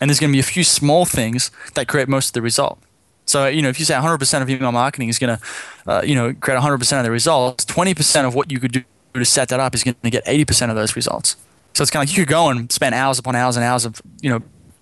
And 0.01 0.09
there's 0.09 0.19
going 0.19 0.31
to 0.31 0.35
be 0.35 0.39
a 0.39 0.43
few 0.43 0.65
small 0.65 1.05
things 1.05 1.51
that 1.75 1.87
create 1.87 2.09
most 2.09 2.27
of 2.29 2.33
the 2.33 2.41
result. 2.41 2.79
So, 3.25 3.47
you 3.47 3.61
know, 3.61 3.69
if 3.69 3.79
you 3.79 3.85
say 3.85 3.93
100% 3.93 4.41
of 4.41 4.49
email 4.49 4.73
marketing 4.73 5.07
is 5.07 5.19
going 5.19 5.37
to, 5.37 5.43
uh, 5.87 6.01
you 6.01 6.15
know, 6.15 6.33
create 6.33 6.59
100% 6.59 6.97
of 6.97 7.03
the 7.05 7.11
results, 7.11 7.63
20% 7.65 8.27
of 8.27 8.35
what 8.35 8.51
you 8.51 8.59
could 8.59 8.73
do 8.73 8.83
to 9.13 9.25
set 9.25 9.47
that 9.49 9.61
up 9.61 9.73
is 9.73 9.83
going 9.83 9.95
to 10.03 10.09
get 10.09 10.25
80% 10.25 10.69
of 10.69 10.75
those 10.75 10.97
results. 10.97 11.37
So 11.73 11.81
it's 11.81 11.91
kind 11.91 12.03
of 12.03 12.09
like 12.09 12.17
you 12.17 12.25
could 12.25 12.29
go 12.29 12.49
and 12.49 12.69
spend 12.71 12.93
hours 12.93 13.19
upon 13.19 13.35
hours 13.35 13.55
and 13.55 13.63
hours 13.63 13.85
of, 13.85 14.01
you 14.21 14.29
know, 14.29 14.41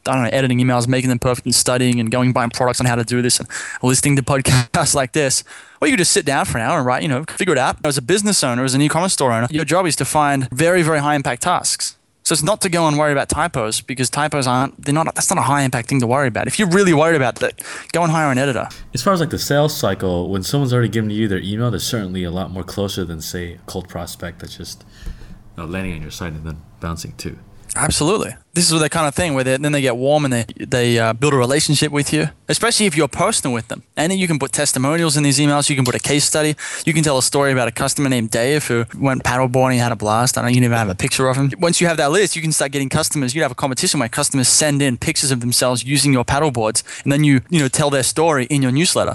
I 0.09 0.13
don't 0.15 0.23
know, 0.23 0.29
editing 0.31 0.59
emails, 0.59 0.87
making 0.87 1.09
them 1.09 1.19
perfect 1.19 1.45
and 1.45 1.55
studying 1.55 1.99
and 1.99 2.11
going 2.11 2.33
buying 2.33 2.49
products 2.49 2.79
on 2.79 2.85
how 2.85 2.95
to 2.95 3.03
do 3.03 3.21
this 3.21 3.39
and 3.39 3.47
listening 3.81 4.15
to 4.15 4.23
podcasts 4.23 4.95
like 5.01 5.13
this. 5.13 5.43
Or 5.81 5.87
you 5.87 5.93
could 5.93 5.99
just 5.99 6.11
sit 6.11 6.25
down 6.25 6.45
for 6.45 6.57
an 6.57 6.65
hour 6.65 6.77
and 6.77 6.85
write, 6.85 7.03
you 7.03 7.07
know, 7.07 7.23
figure 7.29 7.53
it 7.53 7.57
out. 7.57 7.77
As 7.85 7.97
a 7.97 8.01
business 8.01 8.43
owner, 8.43 8.63
as 8.63 8.73
an 8.73 8.81
e-commerce 8.81 9.13
store 9.13 9.31
owner, 9.31 9.47
your 9.49 9.65
job 9.65 9.85
is 9.85 9.95
to 9.97 10.05
find 10.05 10.49
very, 10.49 10.81
very 10.81 10.99
high 10.99 11.15
impact 11.15 11.43
tasks. 11.43 11.95
So 12.23 12.33
it's 12.33 12.43
not 12.43 12.61
to 12.61 12.69
go 12.69 12.87
and 12.87 12.97
worry 12.99 13.11
about 13.11 13.27
typos 13.27 13.81
because 13.81 14.09
typos 14.09 14.45
aren't 14.45 14.85
they're 14.85 14.93
not 14.93 15.15
that's 15.15 15.31
not 15.31 15.39
a 15.39 15.43
high 15.43 15.63
impact 15.63 15.87
thing 15.89 15.99
to 16.01 16.05
worry 16.05 16.27
about. 16.27 16.45
If 16.45 16.59
you're 16.59 16.69
really 16.69 16.93
worried 16.93 17.15
about 17.15 17.37
that, 17.37 17.59
go 17.91 18.03
and 18.03 18.11
hire 18.11 18.31
an 18.31 18.37
editor. 18.37 18.67
As 18.93 19.01
far 19.01 19.13
as 19.13 19.19
like 19.19 19.31
the 19.31 19.39
sales 19.39 19.75
cycle, 19.75 20.29
when 20.29 20.43
someone's 20.43 20.71
already 20.71 20.89
given 20.89 21.09
you 21.09 21.27
their 21.27 21.39
email, 21.39 21.71
they're 21.71 21.79
certainly 21.79 22.23
a 22.23 22.29
lot 22.29 22.51
more 22.51 22.63
closer 22.63 23.03
than 23.03 23.19
say 23.21 23.53
a 23.53 23.57
cold 23.65 23.89
prospect 23.89 24.41
that's 24.41 24.57
just 24.57 24.85
you 25.57 25.63
know, 25.63 25.65
landing 25.67 25.95
on 25.95 26.01
your 26.03 26.11
site 26.11 26.33
and 26.33 26.45
then 26.45 26.61
bouncing 26.79 27.13
too. 27.13 27.39
Absolutely. 27.75 28.35
This 28.53 28.71
is 28.71 28.79
the 28.79 28.89
kind 28.89 29.07
of 29.07 29.15
thing 29.15 29.35
where 29.35 29.43
they, 29.43 29.57
then 29.57 29.71
they 29.71 29.81
get 29.81 29.95
warm 29.95 30.25
and 30.25 30.33
they 30.33 30.45
they 30.57 30.99
uh, 30.99 31.13
build 31.13 31.33
a 31.33 31.37
relationship 31.37 31.91
with 31.91 32.11
you, 32.11 32.29
especially 32.47 32.87
if 32.87 32.97
you're 32.97 33.07
personal 33.07 33.53
with 33.53 33.67
them. 33.67 33.83
And 33.95 34.11
you 34.13 34.27
can 34.27 34.39
put 34.39 34.51
testimonials 34.51 35.15
in 35.15 35.23
these 35.23 35.39
emails. 35.39 35.69
You 35.69 35.75
can 35.75 35.85
put 35.85 35.95
a 35.95 35.99
case 35.99 36.25
study. 36.25 36.55
You 36.85 36.93
can 36.93 37.03
tell 37.03 37.17
a 37.17 37.23
story 37.23 37.51
about 37.51 37.67
a 37.67 37.71
customer 37.71 38.09
named 38.09 38.31
Dave 38.31 38.67
who 38.67 38.85
went 38.97 39.23
paddleboarding, 39.23 39.77
had 39.77 39.91
a 39.91 39.95
blast. 39.95 40.37
I 40.37 40.41
don't 40.41 40.51
know, 40.51 40.55
you 40.55 40.63
even 40.63 40.77
have 40.77 40.89
a 40.89 40.95
picture 40.95 41.29
of 41.29 41.37
him. 41.37 41.51
Once 41.59 41.79
you 41.79 41.87
have 41.87 41.97
that 41.97 42.11
list, 42.11 42.35
you 42.35 42.41
can 42.41 42.51
start 42.51 42.71
getting 42.71 42.89
customers. 42.89 43.35
You 43.35 43.43
have 43.43 43.51
a 43.51 43.55
competition 43.55 43.99
where 43.99 44.09
customers 44.09 44.47
send 44.47 44.81
in 44.81 44.97
pictures 44.97 45.31
of 45.31 45.39
themselves 45.39 45.83
using 45.83 46.11
your 46.11 46.25
paddleboards, 46.25 46.83
and 47.03 47.11
then 47.11 47.23
you 47.23 47.41
you 47.49 47.59
know 47.59 47.67
tell 47.67 47.89
their 47.89 48.03
story 48.03 48.45
in 48.45 48.61
your 48.61 48.71
newsletter 48.71 49.13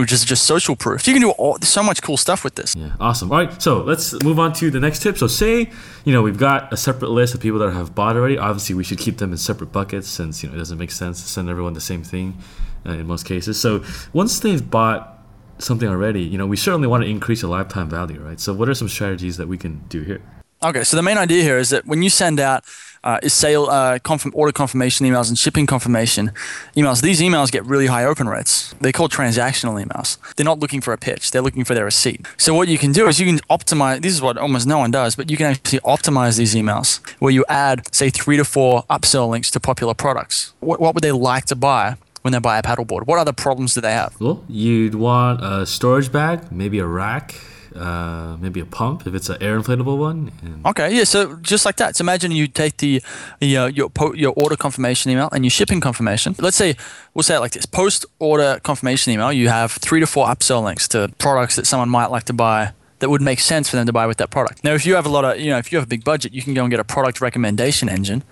which 0.00 0.12
is 0.12 0.24
just 0.24 0.44
social 0.44 0.76
proof. 0.76 1.06
You 1.06 1.14
can 1.14 1.22
do 1.22 1.30
all, 1.30 1.58
so 1.60 1.82
much 1.82 2.02
cool 2.02 2.16
stuff 2.16 2.44
with 2.44 2.54
this. 2.54 2.74
Yeah, 2.76 2.92
awesome. 3.00 3.30
All 3.30 3.38
right, 3.38 3.62
so 3.62 3.82
let's 3.82 4.12
move 4.22 4.38
on 4.38 4.52
to 4.54 4.70
the 4.70 4.80
next 4.80 5.02
tip. 5.02 5.18
So, 5.18 5.26
say 5.26 5.70
you 6.04 6.12
know 6.12 6.22
we've 6.22 6.38
got 6.38 6.72
a 6.72 6.76
separate 6.76 7.10
list 7.10 7.34
of 7.34 7.40
people 7.40 7.58
that 7.60 7.72
have 7.72 7.94
bought 7.94 8.16
already. 8.16 8.38
Obviously, 8.38 8.74
we 8.74 8.84
should 8.84 8.98
keep 8.98 9.18
them 9.18 9.32
in 9.32 9.38
separate 9.38 9.72
buckets 9.72 10.08
since 10.08 10.42
you 10.42 10.48
know 10.48 10.54
it 10.54 10.58
doesn't 10.58 10.78
make 10.78 10.90
sense 10.90 11.22
to 11.22 11.28
send 11.28 11.48
everyone 11.48 11.74
the 11.74 11.80
same 11.80 12.02
thing 12.02 12.38
uh, 12.86 12.92
in 12.92 13.06
most 13.06 13.26
cases. 13.26 13.60
So, 13.60 13.84
once 14.12 14.40
they've 14.40 14.68
bought 14.68 15.18
something 15.58 15.88
already, 15.88 16.22
you 16.22 16.38
know, 16.38 16.46
we 16.46 16.56
certainly 16.56 16.88
want 16.88 17.04
to 17.04 17.10
increase 17.10 17.42
the 17.42 17.48
lifetime 17.48 17.88
value, 17.88 18.20
right? 18.20 18.40
So, 18.40 18.52
what 18.52 18.68
are 18.68 18.74
some 18.74 18.88
strategies 18.88 19.36
that 19.36 19.48
we 19.48 19.58
can 19.58 19.84
do 19.88 20.02
here? 20.02 20.22
Okay, 20.64 20.84
so 20.84 20.96
the 20.96 21.02
main 21.02 21.18
idea 21.18 21.42
here 21.42 21.58
is 21.58 21.70
that 21.70 21.86
when 21.86 22.02
you 22.02 22.10
send 22.10 22.38
out 22.38 22.64
uh, 23.04 23.18
is 23.22 23.32
sale 23.32 23.66
uh, 23.66 23.98
confirm, 23.98 24.32
order 24.34 24.52
confirmation 24.52 25.06
emails 25.06 25.28
and 25.28 25.38
shipping 25.38 25.66
confirmation 25.66 26.32
emails. 26.76 27.02
These 27.02 27.20
emails 27.20 27.50
get 27.50 27.64
really 27.64 27.86
high 27.86 28.04
open 28.04 28.28
rates. 28.28 28.74
They're 28.80 28.92
called 28.92 29.12
transactional 29.12 29.82
emails. 29.84 30.18
They're 30.36 30.44
not 30.44 30.60
looking 30.60 30.80
for 30.80 30.92
a 30.92 30.98
pitch. 30.98 31.30
They're 31.30 31.42
looking 31.42 31.64
for 31.64 31.74
their 31.74 31.84
receipt. 31.84 32.26
So 32.36 32.54
what 32.54 32.68
you 32.68 32.78
can 32.78 32.92
do 32.92 33.08
is 33.08 33.20
you 33.20 33.26
can 33.26 33.38
optimize. 33.50 34.02
This 34.02 34.12
is 34.12 34.22
what 34.22 34.38
almost 34.38 34.66
no 34.66 34.78
one 34.78 34.90
does, 34.90 35.16
but 35.16 35.30
you 35.30 35.36
can 35.36 35.46
actually 35.46 35.80
optimize 35.80 36.38
these 36.38 36.54
emails 36.54 37.00
where 37.18 37.32
you 37.32 37.44
add, 37.48 37.92
say, 37.94 38.10
three 38.10 38.36
to 38.36 38.44
four 38.44 38.84
upsell 38.90 39.28
links 39.28 39.50
to 39.52 39.60
popular 39.60 39.94
products. 39.94 40.52
What, 40.60 40.80
what 40.80 40.94
would 40.94 41.02
they 41.02 41.12
like 41.12 41.46
to 41.46 41.56
buy? 41.56 41.96
when 42.22 42.30
they 42.30 42.38
buy 42.38 42.58
a 42.58 42.62
paddleboard? 42.62 43.06
What 43.06 43.18
other 43.18 43.32
problems 43.32 43.74
do 43.74 43.80
they 43.80 43.92
have? 43.92 44.18
Well, 44.20 44.44
you'd 44.48 44.94
want 44.94 45.42
a 45.42 45.66
storage 45.66 46.10
bag, 46.10 46.52
maybe 46.52 46.78
a 46.78 46.86
rack, 46.86 47.34
uh, 47.76 48.36
maybe 48.40 48.60
a 48.60 48.66
pump 48.66 49.06
if 49.06 49.14
it's 49.14 49.28
an 49.28 49.42
air 49.42 49.58
inflatable 49.60 49.98
one. 49.98 50.32
okay, 50.66 50.94
yeah. 50.94 51.04
So 51.04 51.36
just 51.36 51.64
like 51.64 51.76
that. 51.76 51.96
So 51.96 52.02
imagine 52.02 52.32
you 52.32 52.46
take 52.46 52.78
the 52.78 53.02
your 53.40 53.68
your, 53.68 53.90
your 54.14 54.32
order 54.36 54.56
confirmation 54.56 55.10
email 55.10 55.28
and 55.32 55.44
your 55.44 55.50
shipping 55.50 55.80
confirmation. 55.80 56.34
Let's 56.38 56.56
say 56.56 56.76
we'll 57.14 57.22
say 57.22 57.36
it 57.36 57.40
like 57.40 57.52
this: 57.52 57.66
post 57.66 58.06
order 58.18 58.60
confirmation 58.62 59.12
email. 59.12 59.32
You 59.32 59.48
have 59.48 59.72
three 59.72 60.00
to 60.00 60.06
four 60.06 60.26
upsell 60.26 60.62
links 60.62 60.88
to 60.88 61.12
products 61.18 61.56
that 61.56 61.66
someone 61.66 61.88
might 61.88 62.10
like 62.10 62.24
to 62.24 62.32
buy 62.32 62.72
that 63.02 63.10
would 63.10 63.20
make 63.20 63.40
sense 63.40 63.68
for 63.68 63.74
them 63.74 63.84
to 63.86 63.92
buy 63.92 64.06
with 64.06 64.18
that 64.18 64.30
product. 64.30 64.62
Now, 64.62 64.74
if 64.74 64.86
you 64.86 64.94
have 64.94 65.06
a 65.06 65.08
lot 65.08 65.24
of, 65.24 65.40
you 65.40 65.50
know, 65.50 65.58
if 65.58 65.72
you 65.72 65.78
have 65.78 65.84
a 65.84 65.88
big 65.88 66.04
budget, 66.04 66.32
you 66.32 66.40
can 66.40 66.54
go 66.54 66.62
and 66.62 66.70
get 66.70 66.78
a 66.78 66.84
product 66.84 67.20
recommendation 67.20 67.88
engine 67.88 68.22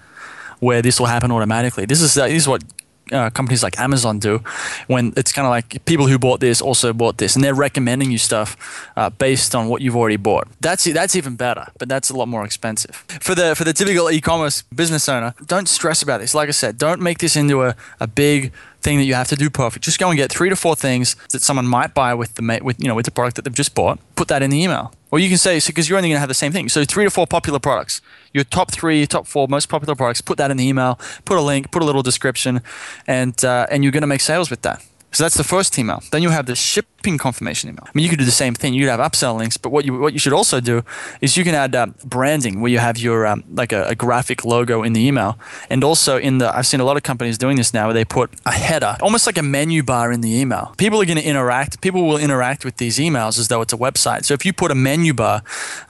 where 0.61 0.81
this 0.81 1.01
will 1.01 1.07
happen 1.07 1.33
automatically. 1.33 1.87
This 1.87 2.01
is 2.01 2.17
uh, 2.17 2.29
this 2.29 2.43
is 2.43 2.49
what 2.49 2.63
uh, 3.13 3.31
companies 3.31 3.63
like 3.63 3.79
Amazon 3.79 4.19
do, 4.19 4.39
when 4.87 5.13
it's 5.17 5.33
kind 5.33 5.47
of 5.47 5.51
like 5.51 5.85
people 5.85 6.07
who 6.07 6.19
bought 6.19 6.41
this 6.41 6.61
also 6.61 6.93
bought 6.93 7.19
this, 7.19 7.35
and 7.35 7.45
they're 7.45 7.55
recommending 7.55 8.11
you 8.11 8.19
stuff 8.19 8.57
uh, 8.97 9.11
based 9.11 9.55
on 9.55 9.69
what 9.69 9.83
you've 9.83 9.97
already 9.97 10.17
bought. 10.17 10.49
That's 10.61 10.85
that's 10.85 11.17
even 11.17 11.37
better, 11.37 11.67
but 11.79 11.89
that's 11.89 12.11
a 12.11 12.17
lot 12.17 12.29
more 12.29 12.45
expensive. 12.45 13.05
For 13.21 13.35
the 13.35 13.55
for 13.55 13.65
the 13.65 13.73
typical 13.73 14.11
e-commerce 14.11 14.63
business 14.75 15.09
owner, 15.09 15.35
don't 15.47 15.69
stress 15.69 16.03
about 16.03 16.21
this. 16.21 16.35
Like 16.35 16.49
I 16.49 16.53
said, 16.53 16.79
don't 16.79 17.01
make 17.01 17.19
this 17.19 17.37
into 17.37 17.63
a, 17.63 17.77
a 17.99 18.07
big 18.07 18.53
thing 18.81 18.99
that 18.99 19.05
you 19.05 19.15
have 19.15 19.29
to 19.29 19.37
do 19.37 19.51
perfect. 19.51 19.85
Just 19.85 19.99
go 19.99 20.09
and 20.09 20.17
get 20.17 20.31
three 20.31 20.49
to 20.49 20.57
four 20.57 20.75
things 20.77 21.17
that 21.31 21.43
someone 21.43 21.67
might 21.67 21.95
buy 21.95 22.15
with 22.15 22.35
the 22.35 22.61
with 22.63 22.81
you 22.81 22.89
know 22.89 22.95
with 22.95 23.07
the 23.07 23.13
product 23.13 23.37
that 23.37 23.43
they've 23.43 23.55
just 23.55 23.75
bought. 23.75 23.99
Put 24.17 24.29
that 24.29 24.43
in 24.43 24.51
the 24.51 24.63
email. 24.63 24.93
Or 25.11 25.19
you 25.19 25.29
can 25.29 25.39
say 25.39 25.61
because 25.67 25.89
you're 25.89 25.99
only 25.99 26.09
going 26.09 26.17
to 26.17 26.21
have 26.21 26.29
the 26.29 26.35
same 26.35 26.53
thing. 26.53 26.69
So 26.69 26.85
three 26.85 27.05
to 27.05 27.11
four 27.11 27.27
popular 27.27 27.59
products. 27.59 28.01
Your 28.33 28.45
top 28.45 28.71
three, 28.71 29.07
top 29.07 29.27
four 29.27 29.49
most 29.49 29.69
popular 29.69 29.95
products. 29.95 30.21
Put 30.21 30.39
that 30.39 30.51
in 30.51 30.57
the 30.57 30.67
email. 30.67 30.99
Put 31.25 31.37
a 31.37 31.43
link. 31.43 31.71
Put 31.71 31.83
a 31.83 31.85
little 31.85 32.03
description, 32.03 32.63
and 33.07 33.45
uh, 33.45 33.67
and 33.71 33.83
you're 33.83 33.93
going 33.93 34.03
to 34.03 34.07
make 34.07 34.21
sales 34.21 34.51
with 34.51 34.63
that. 34.63 34.85
So 35.13 35.25
that's 35.25 35.37
the 35.37 35.45
first 35.45 35.77
email. 35.79 36.03
Then 36.13 36.23
you 36.23 36.31
have 36.31 36.47
the 36.47 36.55
shipping 36.55 37.19
confirmation 37.19 37.69
email. 37.71 37.85
I 37.85 37.91
mean, 37.95 38.05
you 38.05 38.11
could 38.11 38.19
do 38.19 38.25
the 38.25 38.31
same 38.31 38.55
thing. 38.55 38.75
You'd 38.75 38.89
have 38.89 39.01
upsell 39.01 39.37
links, 39.37 39.57
but 39.57 39.71
what 39.71 39.85
you 39.85 39.99
what 39.99 40.13
you 40.13 40.19
should 40.19 40.33
also 40.33 40.61
do 40.61 40.85
is 41.21 41.37
you 41.37 41.43
can 41.43 41.55
add 41.55 41.75
uh, 41.75 41.87
branding 42.05 42.61
where 42.61 42.71
you 42.71 42.79
have 42.79 42.97
your 42.97 43.27
um, 43.27 43.43
like 43.53 43.73
a, 43.73 43.85
a, 43.87 43.95
graphic 43.95 44.45
logo 44.45 44.83
in 44.85 44.93
the 44.93 45.01
email, 45.01 45.37
and 45.69 45.83
also 45.83 46.17
in 46.17 46.39
the 46.39 46.55
I've 46.57 46.67
seen 46.67 46.81
a 46.81 46.85
lot 46.85 46.97
of 46.97 47.03
companies 47.03 47.39
doing 47.39 47.57
this 47.57 47.75
now 47.75 47.87
where 47.87 47.95
they 47.95 48.05
put 48.05 48.31
a 48.47 48.53
header, 48.53 48.97
almost 49.03 49.27
like 49.27 49.39
a 49.39 49.43
menu 49.43 49.83
bar 49.83 50.13
in 50.13 50.21
the 50.21 50.33
email. 50.33 50.75
People 50.77 51.03
are 51.03 51.07
going 51.07 51.19
to 51.19 51.25
interact. 51.25 51.81
People 51.81 52.07
will 52.07 52.19
interact 52.19 52.65
with 52.65 52.77
these 52.77 52.99
emails 52.99 53.39
as 53.39 53.49
though 53.49 53.63
it's 53.63 53.73
a 53.73 53.79
website. 53.79 54.25
So 54.25 54.35
if 54.35 54.47
you 54.47 54.53
put 54.53 54.71
a 54.71 54.77
menu 54.77 55.13
bar 55.13 55.43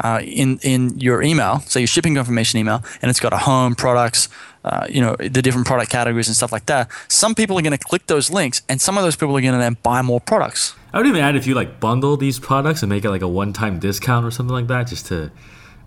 uh, 0.03 0.21
in 0.23 0.59
in 0.63 0.99
your 0.99 1.23
email, 1.23 1.61
say 1.61 1.81
your 1.81 1.89
shipping 1.89 2.15
confirmation 2.15 2.59
email, 2.59 2.83
and 3.03 3.11
it's 3.11 3.21
got 3.21 3.35
a 3.35 3.39
home 3.39 3.75
products 3.75 4.29
uh, 4.65 4.87
you 4.89 5.01
know 5.01 5.17
the 5.17 5.43
different 5.43 5.67
product 5.67 5.91
categories 5.91 6.29
and 6.29 6.37
stuff 6.37 6.53
like 6.53 6.67
that 6.67 6.89
some 7.09 7.35
people 7.35 7.59
are 7.59 7.63
going 7.63 7.77
to 7.77 7.79
click 7.79 8.07
those 8.07 8.31
links 8.31 8.63
and 8.69 8.81
some 8.81 8.99
of 8.99 9.05
those 9.05 9.17
people 9.17 9.37
are 9.37 9.41
going 9.41 9.53
to 9.53 9.59
then 9.59 9.77
buy 9.83 10.03
more 10.03 10.21
products. 10.21 10.75
I 10.93 10.99
would 10.99 11.07
even 11.07 11.21
add 11.21 11.37
if 11.37 11.47
you 11.47 11.55
like 11.55 11.81
bundle 11.81 12.17
these 12.17 12.39
products 12.39 12.83
and 12.83 12.91
make 12.91 13.05
it 13.05 13.11
like 13.11 13.23
a 13.23 13.29
one-time 13.29 13.79
discount 13.79 14.27
or 14.27 14.31
something 14.31 14.55
like 14.55 14.67
that 14.67 14.89
just 14.89 15.07
to 15.07 15.31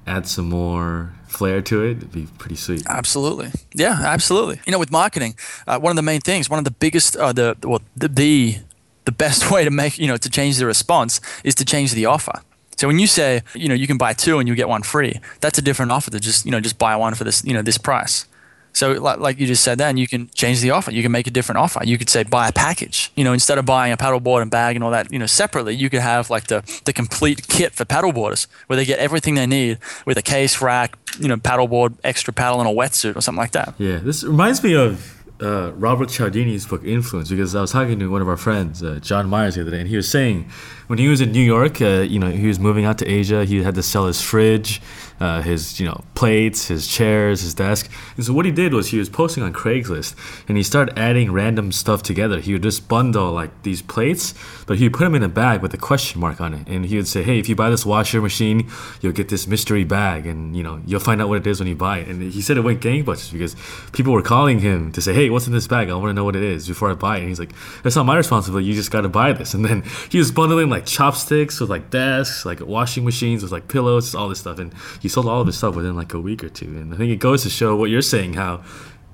add 0.05 0.27
some 0.27 0.49
more 0.49 1.13
flair 1.27 1.61
to 1.61 1.83
it 1.83 1.97
it'd 1.97 2.11
be 2.11 2.27
pretty 2.37 2.55
sweet. 2.55 2.83
Absolutely. 2.87 3.51
Yeah 3.73 3.99
absolutely. 4.01 4.59
You 4.65 4.71
know 4.71 4.79
with 4.79 4.91
marketing 4.91 5.35
uh, 5.67 5.79
one 5.79 5.91
of 5.91 5.95
the 5.95 6.01
main 6.01 6.21
things 6.21 6.49
one 6.49 6.59
of 6.59 6.65
the 6.65 6.71
biggest 6.71 7.15
uh, 7.15 7.33
the 7.33 7.57
well 7.63 7.81
the, 7.95 8.07
the 8.07 8.57
the 9.05 9.11
best 9.11 9.51
way 9.51 9.63
to 9.63 9.71
make 9.71 9.99
you 9.99 10.07
know 10.07 10.17
to 10.17 10.29
change 10.29 10.57
the 10.57 10.65
response 10.65 11.21
is 11.43 11.55
to 11.55 11.65
change 11.65 11.93
the 11.93 12.05
offer. 12.05 12.41
So 12.77 12.87
when 12.87 12.99
you 12.99 13.07
say, 13.07 13.43
you 13.53 13.67
know, 13.69 13.75
you 13.75 13.87
can 13.87 13.97
buy 13.97 14.13
two 14.13 14.39
and 14.39 14.47
you 14.47 14.55
get 14.55 14.67
one 14.67 14.83
free, 14.83 15.19
that's 15.41 15.57
a 15.57 15.61
different 15.61 15.91
offer 15.91 16.11
to 16.11 16.19
just, 16.19 16.45
you 16.45 16.51
know, 16.51 16.59
just 16.59 16.77
buy 16.77 16.95
one 16.95 17.13
for 17.13 17.23
this, 17.23 17.43
you 17.45 17.53
know, 17.53 17.61
this 17.61 17.77
price. 17.77 18.25
So, 18.73 18.93
like, 18.93 19.19
like 19.19 19.39
you 19.39 19.47
just 19.47 19.63
said, 19.63 19.77
then 19.77 19.97
you 19.97 20.07
can 20.07 20.29
change 20.33 20.61
the 20.61 20.71
offer. 20.71 20.91
You 20.91 21.03
can 21.03 21.11
make 21.11 21.27
a 21.27 21.31
different 21.31 21.59
offer. 21.59 21.81
You 21.83 21.97
could 21.97 22.09
say 22.09 22.23
buy 22.23 22.47
a 22.47 22.51
package. 22.51 23.11
You 23.15 23.23
know, 23.23 23.33
instead 23.33 23.57
of 23.57 23.65
buying 23.65 23.93
a 23.93 23.97
paddleboard 23.97 24.41
and 24.41 24.51
bag 24.51 24.75
and 24.75 24.83
all 24.83 24.91
that, 24.91 25.11
you 25.11 25.19
know, 25.19 25.27
separately, 25.27 25.75
you 25.75 25.89
could 25.89 26.01
have 26.01 26.29
like 26.29 26.47
the 26.47 26.63
the 26.85 26.93
complete 26.93 27.47
kit 27.47 27.73
for 27.73 27.85
paddleboarders, 27.85 28.47
where 28.67 28.75
they 28.75 28.85
get 28.85 28.99
everything 28.99 29.35
they 29.35 29.47
need 29.47 29.77
with 30.05 30.17
a 30.17 30.21
case, 30.21 30.61
rack, 30.61 30.97
you 31.19 31.27
know, 31.27 31.37
paddleboard, 31.37 31.95
extra 32.03 32.33
paddle, 32.33 32.59
and 32.59 32.69
a 32.69 32.73
wetsuit 32.73 33.15
or 33.15 33.21
something 33.21 33.39
like 33.39 33.51
that. 33.51 33.75
Yeah, 33.77 33.97
this 33.97 34.23
reminds 34.23 34.63
me 34.63 34.75
of 34.75 35.23
uh, 35.41 35.73
Robert 35.73 36.09
Cialdini's 36.09 36.65
book 36.65 36.83
Influence 36.83 37.29
because 37.29 37.55
I 37.55 37.61
was 37.61 37.71
talking 37.71 37.99
to 37.99 38.09
one 38.09 38.21
of 38.21 38.29
our 38.29 38.37
friends, 38.37 38.81
uh, 38.83 38.99
John 39.01 39.27
Myers, 39.27 39.55
the 39.55 39.61
other 39.61 39.71
day, 39.71 39.79
and 39.79 39.89
he 39.89 39.95
was 39.95 40.09
saying 40.09 40.49
when 40.93 40.99
he 40.99 41.07
was 41.07 41.21
in 41.21 41.31
New 41.31 41.41
York, 41.41 41.81
uh, 41.81 42.01
you 42.01 42.19
know, 42.19 42.29
he 42.29 42.45
was 42.45 42.59
moving 42.59 42.85
out 42.85 42.99
to 42.99 43.07
Asia. 43.07 43.45
He 43.45 43.63
had 43.63 43.73
to 43.73 43.81
sell 43.81 44.05
his 44.05 44.21
fridge, 44.21 44.79
uh, 45.19 45.41
his 45.41 45.79
you 45.79 45.87
know 45.87 46.03
plates, 46.13 46.67
his 46.67 46.87
chairs, 46.87 47.41
his 47.41 47.53
desk. 47.53 47.89
And 48.15 48.25
so 48.25 48.33
what 48.33 48.45
he 48.45 48.51
did 48.51 48.73
was 48.73 48.89
he 48.89 48.99
was 48.99 49.09
posting 49.09 49.41
on 49.41 49.53
Craigslist, 49.53 50.15
and 50.47 50.55
he 50.55 50.61
started 50.61 50.97
adding 50.97 51.31
random 51.31 51.71
stuff 51.71 52.03
together. 52.03 52.39
He 52.39 52.53
would 52.53 52.61
just 52.61 52.87
bundle 52.87 53.31
like 53.31 53.63
these 53.63 53.81
plates, 53.81 54.35
but 54.67 54.77
he 54.77 54.85
would 54.85 54.93
put 54.93 55.05
them 55.05 55.15
in 55.15 55.23
a 55.23 55.29
bag 55.29 55.61
with 55.61 55.73
a 55.73 55.77
question 55.77 56.21
mark 56.21 56.39
on 56.39 56.53
it, 56.53 56.67
and 56.67 56.85
he 56.85 56.95
would 56.95 57.07
say, 57.07 57.23
"Hey, 57.23 57.39
if 57.39 57.49
you 57.49 57.55
buy 57.55 57.69
this 57.71 57.85
washer 57.85 58.21
machine, 58.21 58.69
you'll 59.01 59.13
get 59.13 59.29
this 59.29 59.47
mystery 59.47 59.83
bag, 59.83 60.27
and 60.27 60.55
you 60.55 60.61
know 60.61 60.79
you'll 60.85 60.99
find 60.99 61.21
out 61.21 61.29
what 61.29 61.37
it 61.37 61.47
is 61.47 61.59
when 61.59 61.69
you 61.69 61.75
buy 61.75 61.99
it." 61.99 62.07
And 62.07 62.21
he 62.31 62.41
said 62.41 62.57
it 62.57 62.61
went 62.61 62.81
gangbusters 62.81 63.31
because 63.31 63.55
people 63.93 64.13
were 64.13 64.21
calling 64.21 64.59
him 64.59 64.91
to 64.91 65.01
say, 65.01 65.13
"Hey, 65.13 65.29
what's 65.29 65.47
in 65.47 65.53
this 65.53 65.67
bag? 65.67 65.89
I 65.89 65.95
want 65.95 66.09
to 66.09 66.13
know 66.13 66.25
what 66.25 66.35
it 66.35 66.43
is 66.43 66.67
before 66.67 66.91
I 66.91 66.93
buy 66.93 67.17
it." 67.17 67.21
And 67.21 67.29
he's 67.29 67.39
like, 67.39 67.53
"That's 67.81 67.95
not 67.95 68.05
my 68.05 68.17
responsibility. 68.17 68.67
You 68.67 68.73
just 68.73 68.91
got 68.91 69.01
to 69.01 69.09
buy 69.09 69.33
this." 69.33 69.53
And 69.53 69.63
then 69.65 69.83
he 70.09 70.17
was 70.17 70.31
bundling 70.31 70.69
like 70.69 70.82
chopsticks 70.85 71.59
with 71.59 71.69
like 71.69 71.89
desks, 71.89 72.45
like 72.45 72.59
washing 72.61 73.03
machines 73.05 73.43
with 73.43 73.51
like 73.51 73.67
pillows, 73.67 74.15
all 74.15 74.29
this 74.29 74.39
stuff. 74.39 74.59
And 74.59 74.73
he 75.01 75.07
sold 75.07 75.27
all 75.27 75.41
of 75.41 75.47
his 75.47 75.57
stuff 75.57 75.75
within 75.75 75.95
like 75.95 76.13
a 76.13 76.19
week 76.19 76.43
or 76.43 76.49
two. 76.49 76.65
And 76.65 76.93
I 76.93 76.97
think 76.97 77.11
it 77.11 77.17
goes 77.17 77.43
to 77.43 77.49
show 77.49 77.75
what 77.75 77.89
you're 77.89 78.01
saying, 78.01 78.33
how 78.33 78.63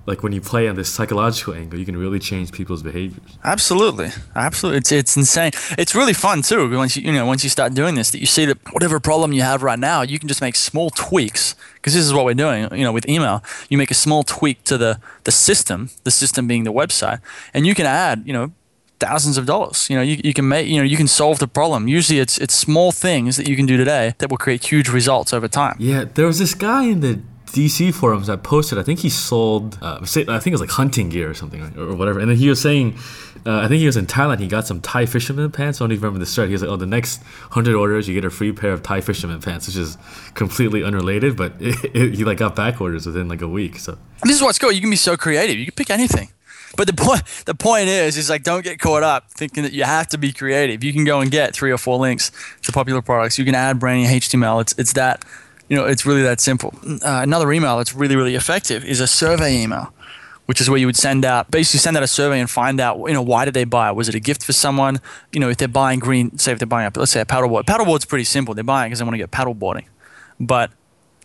like 0.10 0.24
when 0.24 0.32
you 0.32 0.42
play 0.42 0.68
on 0.68 0.76
this 0.76 0.90
psychological 0.90 1.54
angle, 1.54 1.78
you 1.78 1.86
can 1.86 1.96
really 1.96 2.18
change 2.18 2.52
people's 2.52 2.82
behaviors. 2.82 3.38
Absolutely, 3.44 4.10
absolutely. 4.36 4.80
It's 4.80 4.92
it's 4.92 5.16
insane. 5.16 5.52
It's 5.78 5.94
really 5.94 6.14
fun 6.14 6.42
too. 6.42 6.76
Once 6.76 6.98
you 6.98 7.04
you 7.04 7.12
know 7.12 7.28
once 7.28 7.44
you 7.44 7.50
start 7.50 7.76
doing 7.76 7.94
this, 7.94 8.10
that 8.12 8.20
you 8.20 8.26
see 8.26 8.46
that 8.46 8.58
whatever 8.74 9.00
problem 9.00 9.34
you 9.34 9.44
have 9.44 9.62
right 9.62 9.78
now, 9.78 10.02
you 10.02 10.18
can 10.18 10.28
just 10.28 10.42
make 10.42 10.56
small 10.56 10.90
tweaks. 10.90 11.56
Because 11.76 11.94
this 11.94 12.04
is 12.04 12.14
what 12.14 12.26
we're 12.26 12.34
doing. 12.34 12.68
You 12.74 12.84
know, 12.84 12.92
with 12.92 13.08
email, 13.08 13.42
you 13.70 13.78
make 13.78 13.92
a 13.92 13.94
small 14.06 14.24
tweak 14.24 14.64
to 14.64 14.78
the 14.78 15.00
the 15.26 15.32
system. 15.32 15.92
The 16.04 16.12
system 16.12 16.48
being 16.48 16.64
the 16.64 16.74
website, 16.74 17.20
and 17.54 17.68
you 17.68 17.76
can 17.76 17.86
add 17.86 18.24
you 18.26 18.34
know 18.34 18.52
thousands 19.00 19.38
of 19.38 19.46
dollars. 19.46 19.90
You 19.90 19.96
know, 19.98 20.02
you, 20.02 20.20
you 20.24 20.34
can 20.34 20.48
make, 20.48 20.68
you 20.68 20.78
know, 20.78 20.84
you 20.84 20.98
can 20.98 21.08
solve 21.08 21.40
the 21.40 21.48
problem. 21.48 21.88
Usually 21.88 22.20
it's 22.20 22.38
it's 22.38 22.54
small 22.54 22.92
things 22.92 23.38
that 23.38 23.48
you 23.48 23.56
can 23.56 23.66
do 23.66 23.78
today 23.78 24.16
that 24.20 24.30
will 24.30 24.38
create 24.38 24.64
huge 24.66 24.90
results 24.90 25.34
over 25.34 25.48
time. 25.48 25.76
Yeah, 25.80 26.06
there 26.06 26.26
was 26.26 26.40
this 26.40 26.54
guy 26.54 26.84
in 26.84 27.00
the 27.02 27.22
DC 27.52 27.94
forums 27.94 28.28
that 28.28 28.44
posted, 28.44 28.78
I 28.78 28.84
think 28.84 29.00
he 29.00 29.10
sold, 29.10 29.78
uh, 29.82 30.00
I 30.02 30.06
think 30.06 30.48
it 30.48 30.52
was 30.52 30.62
like 30.62 30.70
hunting 30.70 31.10
gear 31.10 31.30
or 31.30 31.34
something, 31.34 31.62
or, 31.78 31.96
whatever. 31.96 32.20
And 32.20 32.30
then 32.30 32.38
he 32.38 32.48
was 32.48 32.62
saying, 32.62 32.98
uh, 33.46 33.60
I 33.60 33.68
think 33.68 33.80
he 33.80 33.86
was 33.86 33.98
in 33.98 34.06
Thailand, 34.06 34.40
he 34.40 34.48
got 34.48 34.68
some 34.68 34.82
Thai 34.82 35.06
fisherman 35.06 35.52
pants. 35.52 35.80
I 35.80 35.84
don't 35.84 35.92
even 35.92 36.04
remember 36.04 36.20
the 36.20 36.26
start. 36.26 36.50
He 36.50 36.54
was 36.54 36.62
like, 36.62 36.70
oh, 36.70 36.76
the 36.76 36.86
next 36.86 37.22
100 37.22 37.74
orders, 37.76 38.08
you 38.08 38.14
get 38.14 38.26
a 38.26 38.30
free 38.30 38.52
pair 38.52 38.72
of 38.72 38.84
Thai 38.84 39.02
fisherman 39.02 39.42
pants, 39.42 39.68
which 39.68 39.78
is 39.78 39.98
completely 40.36 40.84
unrelated, 40.84 41.36
but 41.36 41.54
it, 41.60 41.76
it, 41.96 42.14
he 42.16 42.24
like 42.24 42.38
got 42.38 42.56
back 42.56 42.80
orders 42.82 43.06
within 43.06 43.28
like 43.28 43.42
a 43.42 43.48
week. 43.48 43.78
So 43.80 43.98
This 44.24 44.36
is 44.36 44.42
what's 44.42 44.60
cool. 44.60 44.72
You 44.72 44.82
can 44.82 44.90
be 44.90 44.96
so 44.96 45.18
creative. 45.18 45.58
You 45.58 45.66
can 45.66 45.76
pick 45.76 45.90
anything. 45.90 46.30
But 46.76 46.88
the 46.88 46.94
point 47.06 47.24
the 47.46 47.56
point 47.56 47.88
is 47.88 48.18
is 48.18 48.30
like 48.30 48.44
don't 48.44 48.64
get 48.64 48.80
caught 48.80 49.04
up 49.04 49.32
thinking 49.32 49.64
that 49.64 49.74
you 49.74 49.84
have 49.84 50.08
to 50.10 50.18
be 50.18 50.32
creative. 50.32 50.84
You 50.84 50.94
can 50.94 51.06
go 51.06 51.22
and 51.22 51.32
get 51.32 51.54
three 51.54 51.72
or 51.72 51.78
four 51.78 51.98
links 51.98 52.32
to 52.64 52.72
popular 52.72 53.02
products. 53.02 53.38
You 53.38 53.46
can 53.46 53.56
add 53.56 53.80
branding 53.80 54.08
HTML. 54.08 54.62
It's 54.62 54.76
it's 54.78 54.94
that 54.94 55.24
you 55.68 55.76
know 55.76 55.86
it's 55.86 56.06
really 56.06 56.22
that 56.24 56.40
simple. 56.40 56.74
Uh, 56.86 57.22
another 57.24 57.52
email 57.52 57.78
that's 57.78 57.94
really 57.94 58.16
really 58.16 58.36
effective 58.36 58.84
is 58.86 59.00
a 59.00 59.08
survey 59.08 59.62
email, 59.62 59.94
which 60.46 60.62
is 60.62 60.70
where 60.70 60.80
you 60.80 60.86
would 60.86 60.98
send 60.98 61.26
out 61.26 61.50
basically 61.52 61.80
send 61.80 61.98
out 61.98 62.04
a 62.04 62.08
survey 62.08 62.40
and 62.40 62.50
find 62.50 62.80
out 62.80 62.98
you 63.08 63.14
know 63.14 63.22
why 63.22 63.46
did 63.46 63.54
they 63.54 63.66
buy? 63.66 63.92
Was 63.92 64.10
it 64.10 64.16
a 64.16 64.20
gift 64.20 64.44
for 64.44 64.54
someone? 64.54 65.00
You 65.32 65.40
know 65.40 65.50
if 65.50 65.58
they're 65.58 65.68
buying 65.68 66.00
green, 66.00 66.38
say 66.38 66.52
if 66.52 66.60
they're 66.60 66.68
buying 66.68 66.92
a 66.94 67.00
let's 67.00 67.12
say 67.12 67.22
a 67.22 67.26
paddleboard. 67.26 67.64
Paddleboard's 67.64 68.06
pretty 68.06 68.26
simple. 68.26 68.54
They're 68.54 68.64
buying 68.64 68.90
because 68.90 69.00
they 69.00 69.06
want 69.06 69.16
to 69.16 69.20
get 69.20 69.32
paddleboarding, 69.32 69.86
but 70.40 70.72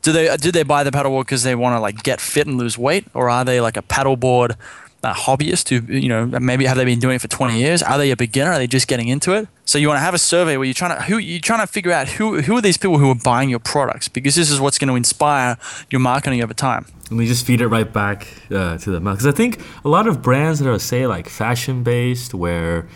do 0.04 0.12
they 0.12 0.36
did 0.36 0.54
they 0.54 0.62
buy 0.62 0.84
the 0.84 0.90
paddleboard 0.90 1.22
because 1.22 1.42
they 1.42 1.54
want 1.54 1.74
to 1.74 1.80
like 1.80 2.02
get 2.02 2.20
fit 2.20 2.46
and 2.46 2.58
lose 2.58 2.76
weight, 2.76 3.06
or 3.14 3.30
are 3.30 3.44
they 3.44 3.60
like 3.60 3.78
a 3.78 3.82
paddleboard 3.82 4.56
a 5.04 5.12
hobbyist 5.12 5.68
who 5.68 5.92
you 5.92 6.08
know 6.08 6.26
maybe 6.26 6.64
have 6.66 6.76
they 6.76 6.84
been 6.84 6.98
doing 6.98 7.16
it 7.16 7.20
for 7.20 7.28
20 7.28 7.58
years? 7.58 7.82
Are 7.82 7.98
they 7.98 8.10
a 8.10 8.16
beginner? 8.16 8.52
Are 8.52 8.58
they 8.58 8.66
just 8.66 8.88
getting 8.88 9.08
into 9.08 9.32
it? 9.32 9.48
So 9.64 9.78
you 9.78 9.88
want 9.88 9.98
to 9.98 10.02
have 10.02 10.14
a 10.14 10.18
survey 10.18 10.56
where 10.56 10.64
you're 10.64 10.74
trying 10.74 10.96
to 10.96 11.02
who 11.04 11.18
you're 11.18 11.40
trying 11.40 11.60
to 11.60 11.66
figure 11.66 11.92
out 11.92 12.08
who 12.08 12.40
who 12.42 12.56
are 12.56 12.60
these 12.60 12.76
people 12.76 12.98
who 12.98 13.10
are 13.10 13.16
buying 13.16 13.50
your 13.50 13.58
products 13.58 14.08
because 14.08 14.34
this 14.34 14.50
is 14.50 14.60
what's 14.60 14.78
going 14.78 14.88
to 14.88 14.94
inspire 14.94 15.56
your 15.90 16.00
marketing 16.00 16.42
over 16.42 16.54
time. 16.54 16.86
And 17.10 17.18
we 17.18 17.26
just 17.26 17.46
feed 17.46 17.60
it 17.60 17.68
right 17.68 17.90
back 17.90 18.26
uh, 18.50 18.78
to 18.78 18.90
them 18.90 19.04
because 19.04 19.26
I 19.26 19.32
think 19.32 19.60
a 19.84 19.88
lot 19.88 20.06
of 20.06 20.22
brands 20.22 20.58
that 20.60 20.70
are 20.70 20.78
say 20.78 21.06
like 21.06 21.28
fashion 21.28 21.82
based 21.82 22.34
where 22.34 22.88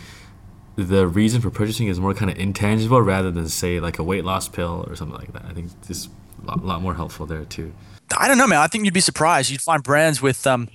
the 0.75 1.07
reason 1.07 1.41
for 1.41 1.49
purchasing 1.49 1.87
is 1.87 1.99
more 1.99 2.13
kind 2.13 2.31
of 2.31 2.37
intangible 2.37 3.01
rather 3.01 3.31
than 3.31 3.49
say 3.49 3.79
like 3.79 3.99
a 3.99 4.03
weight 4.03 4.23
loss 4.23 4.47
pill 4.47 4.85
or 4.87 4.95
something 4.95 5.17
like 5.17 5.33
that. 5.33 5.45
I 5.45 5.53
think 5.53 5.69
this 5.87 6.05
is 6.05 6.09
a 6.41 6.47
lot, 6.47 6.63
lot 6.63 6.81
more 6.81 6.95
helpful 6.95 7.25
there 7.25 7.45
too. 7.45 7.73
I 8.17 8.27
don't 8.27 8.37
know, 8.37 8.47
man. 8.47 8.59
I 8.59 8.67
think 8.67 8.85
you'd 8.85 8.93
be 8.93 9.01
surprised. 9.01 9.51
You'd 9.51 9.61
find 9.61 9.83
brands 9.83 10.21
with 10.21 10.47
um, 10.47 10.69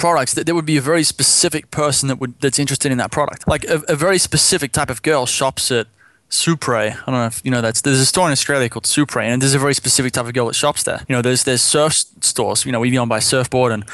products 0.00 0.34
that 0.34 0.46
there 0.46 0.54
would 0.54 0.66
be 0.66 0.78
a 0.78 0.80
very 0.80 1.04
specific 1.04 1.70
person 1.70 2.08
that 2.08 2.16
would 2.16 2.40
that's 2.40 2.58
interested 2.58 2.90
in 2.90 2.98
that 2.98 3.12
product. 3.12 3.46
Like 3.46 3.64
a, 3.64 3.82
a 3.86 3.94
very 3.94 4.18
specific 4.18 4.72
type 4.72 4.90
of 4.90 5.02
girl 5.02 5.26
shops 5.26 5.70
at 5.70 5.86
Supre. 6.30 6.92
I 6.92 7.04
don't 7.06 7.14
know 7.14 7.26
if 7.26 7.40
you 7.44 7.50
know 7.50 7.60
that's 7.60 7.80
there's 7.82 7.98
a 7.98 8.06
store 8.06 8.26
in 8.26 8.32
Australia 8.32 8.68
called 8.68 8.84
Supre, 8.84 9.22
and 9.22 9.42
there's 9.42 9.54
a 9.54 9.58
very 9.58 9.74
specific 9.74 10.12
type 10.12 10.26
of 10.26 10.32
girl 10.32 10.46
that 10.46 10.54
shops 10.54 10.84
there. 10.84 11.00
You 11.08 11.16
know, 11.16 11.22
there's 11.22 11.42
there's 11.44 11.60
surf 11.60 11.92
stores. 12.20 12.64
You 12.64 12.72
know, 12.72 12.80
we 12.80 12.96
own 12.98 13.08
by 13.08 13.18
Surfboard 13.18 13.72
and 13.72 13.84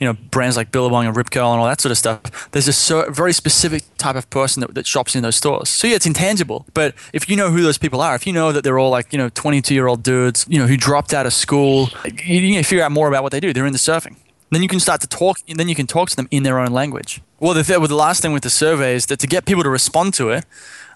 you 0.00 0.06
know 0.06 0.12
brands 0.30 0.56
like 0.56 0.70
Billabong 0.70 1.06
and 1.06 1.16
Rip 1.16 1.30
Curl 1.30 1.52
and 1.52 1.60
all 1.60 1.66
that 1.66 1.80
sort 1.80 1.90
of 1.90 1.98
stuff. 1.98 2.50
There's 2.52 2.68
a 2.68 2.72
sur- 2.72 3.10
very 3.10 3.32
specific 3.32 3.82
type 3.96 4.14
of 4.14 4.28
person 4.28 4.60
that, 4.60 4.74
that 4.74 4.86
shops 4.86 5.16
in 5.16 5.22
those 5.22 5.36
stores. 5.36 5.70
So 5.70 5.88
yeah, 5.88 5.96
it's 5.96 6.06
intangible. 6.06 6.66
But 6.74 6.94
if 7.14 7.30
you 7.30 7.34
know 7.34 7.50
who 7.50 7.62
those 7.62 7.78
people 7.78 8.02
are, 8.02 8.14
if 8.14 8.26
you 8.26 8.32
know 8.32 8.52
that 8.52 8.62
they're 8.62 8.78
all 8.78 8.90
like 8.90 9.10
you 9.10 9.18
know 9.18 9.30
22 9.30 9.74
year 9.74 9.86
old 9.86 10.02
dudes, 10.02 10.46
you 10.48 10.58
know 10.58 10.66
who 10.66 10.76
dropped 10.76 11.14
out 11.14 11.24
of 11.24 11.32
school, 11.32 11.88
you, 12.04 12.40
you 12.40 12.62
figure 12.62 12.84
out 12.84 12.92
more 12.92 13.08
about 13.08 13.22
what 13.22 13.32
they 13.32 13.40
do. 13.40 13.54
They're 13.54 13.66
into 13.66 13.78
surfing. 13.78 14.16
Then 14.50 14.62
you 14.62 14.68
can 14.68 14.80
start 14.80 15.00
to 15.00 15.06
talk. 15.06 15.38
Then 15.46 15.68
you 15.68 15.74
can 15.74 15.86
talk 15.86 16.10
to 16.10 16.16
them 16.16 16.28
in 16.30 16.42
their 16.42 16.58
own 16.58 16.72
language. 16.72 17.20
Well, 17.40 17.54
the, 17.54 17.78
well, 17.78 17.88
the 17.88 17.94
last 17.94 18.22
thing 18.22 18.32
with 18.32 18.42
the 18.42 18.50
survey 18.50 18.94
is 18.94 19.06
that 19.06 19.18
to 19.20 19.26
get 19.26 19.44
people 19.44 19.62
to 19.62 19.70
respond 19.70 20.14
to 20.14 20.30
it, 20.30 20.44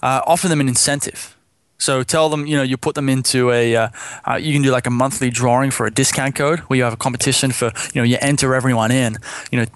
uh, 0.02 0.22
offer 0.26 0.48
them 0.48 0.60
an 0.60 0.68
incentive. 0.68 1.36
So 1.76 2.02
tell 2.02 2.28
them, 2.28 2.46
you 2.46 2.56
know, 2.56 2.62
you 2.62 2.76
put 2.76 2.94
them 2.94 3.08
into 3.08 3.50
a, 3.50 3.74
uh, 3.74 3.88
uh, 4.28 4.34
you 4.34 4.52
can 4.52 4.62
do 4.62 4.70
like 4.70 4.86
a 4.86 4.90
monthly 4.90 5.30
drawing 5.30 5.70
for 5.70 5.86
a 5.86 5.90
discount 5.90 6.34
code 6.34 6.60
where 6.60 6.76
you 6.76 6.84
have 6.84 6.92
a 6.92 6.98
competition 6.98 7.52
for, 7.52 7.72
you 7.94 8.00
know, 8.00 8.04
you 8.04 8.18
enter 8.20 8.54
everyone 8.54 8.92
in, 8.92 9.16
you 9.50 9.60
know, 9.60 9.66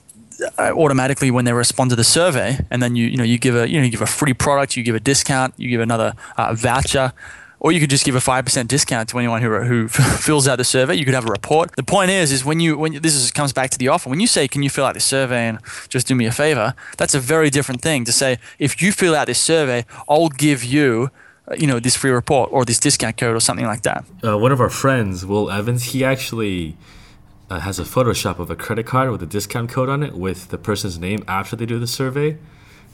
uh, 0.59 0.73
automatically 0.73 1.31
when 1.31 1.45
they 1.45 1.53
respond 1.53 1.91
to 1.91 1.97
the 1.97 2.05
survey, 2.05 2.59
and 2.71 2.83
then 2.83 2.95
you, 2.97 3.07
you 3.07 3.17
know, 3.17 3.25
you 3.25 3.39
give 3.39 3.57
a, 3.57 3.69
you 3.69 3.79
know, 3.79 3.85
you 3.85 3.91
give 3.91 4.03
a 4.03 4.07
free 4.07 4.35
product, 4.35 4.77
you 4.77 4.83
give 4.83 4.95
a 4.95 5.01
discount, 5.01 5.55
you 5.57 5.69
give 5.71 5.81
another 5.81 6.13
uh, 6.37 6.53
voucher, 6.55 7.13
or 7.65 7.73
you 7.73 7.81
could 7.81 7.89
just 7.89 8.05
give 8.05 8.15
a 8.15 8.21
five 8.21 8.45
percent 8.45 8.69
discount 8.69 9.09
to 9.09 9.19
anyone 9.19 9.41
who, 9.41 9.59
who 9.61 9.89
fills 9.89 10.47
out 10.47 10.57
the 10.57 10.65
survey. 10.65 10.95
You 10.95 11.07
could 11.07 11.15
have 11.15 11.25
a 11.25 11.33
report. 11.33 11.75
The 11.77 11.83
point 11.83 12.11
is, 12.11 12.31
is 12.31 12.45
when 12.45 12.61
you 12.61 12.77
when 12.77 13.01
this 13.01 13.15
is, 13.15 13.31
comes 13.31 13.55
back 13.55 13.71
to 13.71 13.79
the 13.79 13.89
offer. 13.89 14.11
When 14.11 14.21
you 14.21 14.27
say, 14.27 14.47
"Can 14.47 14.63
you 14.63 14.69
fill 14.69 14.85
out 14.85 14.93
this 14.93 15.07
survey 15.07 15.49
and 15.49 15.59
just 15.89 16.07
do 16.07 16.15
me 16.15 16.27
a 16.27 16.31
favor?" 16.31 16.75
That's 16.99 17.15
a 17.15 17.21
very 17.21 17.49
different 17.49 17.81
thing 17.81 18.05
to 18.05 18.13
say. 18.13 18.39
If 18.59 18.83
you 18.83 18.93
fill 18.93 19.17
out 19.17 19.29
this 19.29 19.41
survey, 19.41 19.87
I'll 20.11 20.29
give 20.29 20.63
you 20.63 21.11
uh, 21.49 21.55
you 21.57 21.67
know 21.67 21.81
this 21.81 21.97
free 21.97 22.11
report 22.11 22.51
or 22.53 22.67
this 22.67 22.79
discount 22.79 23.17
code 23.17 23.35
or 23.35 23.41
something 23.41 23.67
like 23.67 23.83
that. 23.83 24.05
Uh, 24.23 24.37
one 24.37 24.53
of 24.53 24.61
our 24.61 24.71
friends, 24.71 25.25
Will 25.25 25.51
Evans, 25.51 25.85
he 25.85 26.05
actually 26.05 26.77
uh, 27.49 27.61
has 27.61 27.79
a 27.79 27.85
Photoshop 27.85 28.39
of 28.39 28.51
a 28.51 28.57
credit 28.57 28.85
card 28.85 29.11
with 29.11 29.23
a 29.23 29.27
discount 29.27 29.71
code 29.71 29.89
on 29.89 30.03
it 30.03 30.13
with 30.13 30.49
the 30.49 30.59
person's 30.59 30.99
name 30.99 31.25
after 31.27 31.57
they 31.57 31.65
do 31.65 31.79
the 31.79 31.87
survey 31.87 32.37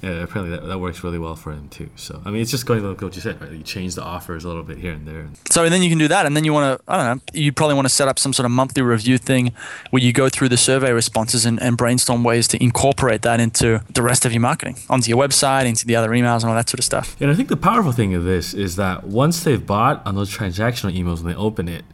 yeah, 0.03 0.23
apparently 0.23 0.57
that, 0.57 0.67
that 0.67 0.79
works 0.79 1.05
really 1.05 1.19
well 1.19 1.37
for 1.37 1.53
him 1.53 1.69
too. 1.69 1.91
So 1.97 2.23
I 2.25 2.31
mean, 2.31 2.41
it's 2.41 2.51
just 2.51 2.65
going 2.65 2.83
like 2.83 3.01
what 3.03 3.15
you 3.15 3.21
said, 3.21 3.41
right? 3.41 3.53
You 3.53 3.63
change 3.63 3.95
the 3.95 4.03
offers 4.03 4.45
a 4.45 4.49
little 4.49 4.63
bit 4.63 4.79
here 4.79 4.93
and 4.93 5.07
there. 5.07 5.29
So 5.51 5.65
and 5.65 5.73
then 5.73 5.83
you 5.83 5.91
can 5.91 5.99
do 5.99 6.09
that, 6.09 6.25
and 6.25 6.35
then 6.35 6.45
you 6.45 6.53
want 6.53 6.79
to, 6.79 6.93
I 6.93 6.97
don't 6.97 7.17
know, 7.17 7.23
you 7.39 7.53
probably 7.53 7.75
want 7.75 7.87
to 7.87 7.95
set 7.95 8.09
up 8.09 8.19
some 8.19 8.33
sort 8.33 8.47
of 8.47 8.51
monthly 8.51 8.83
review 8.83 9.19
thing 9.19 9.53
where 9.91 10.03
you 10.03 10.13
go 10.13 10.29
through 10.29 10.49
the 10.49 10.57
survey 10.57 10.93
responses 10.93 11.45
and, 11.45 11.61
and 11.63 11.77
brainstorm 11.77 12.25
ways 12.25 12.49
to 12.49 12.63
incorporate 12.63 13.23
that 13.23 13.41
into 13.41 13.83
the 13.93 14.03
rest 14.03 14.25
of 14.25 14.33
your 14.33 14.41
marketing, 14.41 14.77
onto 14.89 15.11
your 15.11 15.23
website, 15.23 15.67
into 15.67 15.87
the 15.87 15.97
other 15.97 16.11
emails, 16.11 16.41
and 16.41 16.51
all 16.51 16.55
that 16.55 16.69
sort 16.69 16.79
of 16.79 16.85
stuff. 16.85 17.17
And 17.21 17.31
I 17.31 17.35
think 17.35 17.49
the 17.49 17.57
powerful 17.57 17.93
thing 17.93 18.15
of 18.15 18.25
this 18.25 18.55
is 18.55 18.77
that 18.77 19.05
once 19.05 19.45
they've 19.45 19.65
bought 19.65 20.07
on 20.07 20.15
those 20.15 20.35
transactional 20.35 20.97
emails 20.97 21.21
and 21.21 21.29
they 21.29 21.35
open 21.35 21.69
it, 21.69 21.85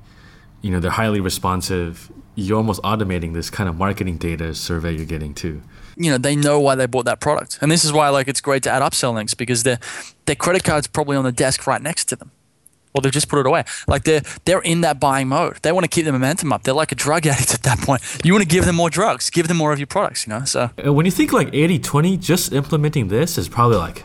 you 0.62 0.70
know, 0.70 0.78
they're 0.78 0.90
highly 0.92 1.20
responsive. 1.20 2.10
You're 2.36 2.58
almost 2.58 2.82
automating 2.82 3.34
this 3.34 3.50
kind 3.50 3.68
of 3.68 3.76
marketing 3.76 4.18
data 4.18 4.54
survey 4.54 4.92
you're 4.92 5.06
getting 5.06 5.34
too 5.34 5.62
you 5.96 6.10
know 6.10 6.18
they 6.18 6.36
know 6.36 6.60
why 6.60 6.74
they 6.74 6.86
bought 6.86 7.04
that 7.06 7.20
product, 7.20 7.58
and 7.60 7.70
this 7.70 7.84
is 7.84 7.92
why 7.92 8.08
like 8.08 8.28
it's 8.28 8.40
great 8.40 8.62
to 8.64 8.70
add 8.70 8.82
upsell 8.82 9.14
links 9.14 9.34
because 9.34 9.62
their 9.62 9.78
their 10.26 10.36
credit 10.36 10.64
card's 10.64 10.86
probably 10.86 11.16
on 11.16 11.24
the 11.24 11.32
desk 11.32 11.66
right 11.66 11.80
next 11.80 12.06
to 12.06 12.16
them, 12.16 12.30
or 12.94 13.00
they've 13.00 13.12
just 13.12 13.28
put 13.28 13.38
it 13.38 13.46
away. 13.46 13.64
Like 13.88 14.04
they're 14.04 14.22
they're 14.44 14.60
in 14.60 14.82
that 14.82 15.00
buying 15.00 15.28
mode. 15.28 15.58
They 15.62 15.72
want 15.72 15.84
to 15.84 15.88
keep 15.88 16.04
the 16.04 16.12
momentum 16.12 16.52
up. 16.52 16.62
They're 16.62 16.74
like 16.74 16.92
a 16.92 16.96
drug 16.96 17.26
addict 17.32 17.54
at 17.54 17.62
that 17.62 17.78
point. 17.80 18.02
You 18.24 18.32
want 18.32 18.42
to 18.42 18.48
give 18.48 18.64
them 18.64 18.76
more 18.76 18.90
drugs, 18.90 19.30
give 19.30 19.48
them 19.48 19.56
more 19.56 19.72
of 19.72 19.78
your 19.78 19.86
products. 19.86 20.26
You 20.26 20.34
know, 20.34 20.44
so 20.44 20.70
uh, 20.84 20.92
when 20.92 21.06
you 21.06 21.12
think 21.12 21.32
like 21.32 21.50
80-20, 21.52 22.20
just 22.20 22.52
implementing 22.52 23.08
this 23.08 23.38
is 23.38 23.48
probably 23.48 23.78
like 23.78 24.04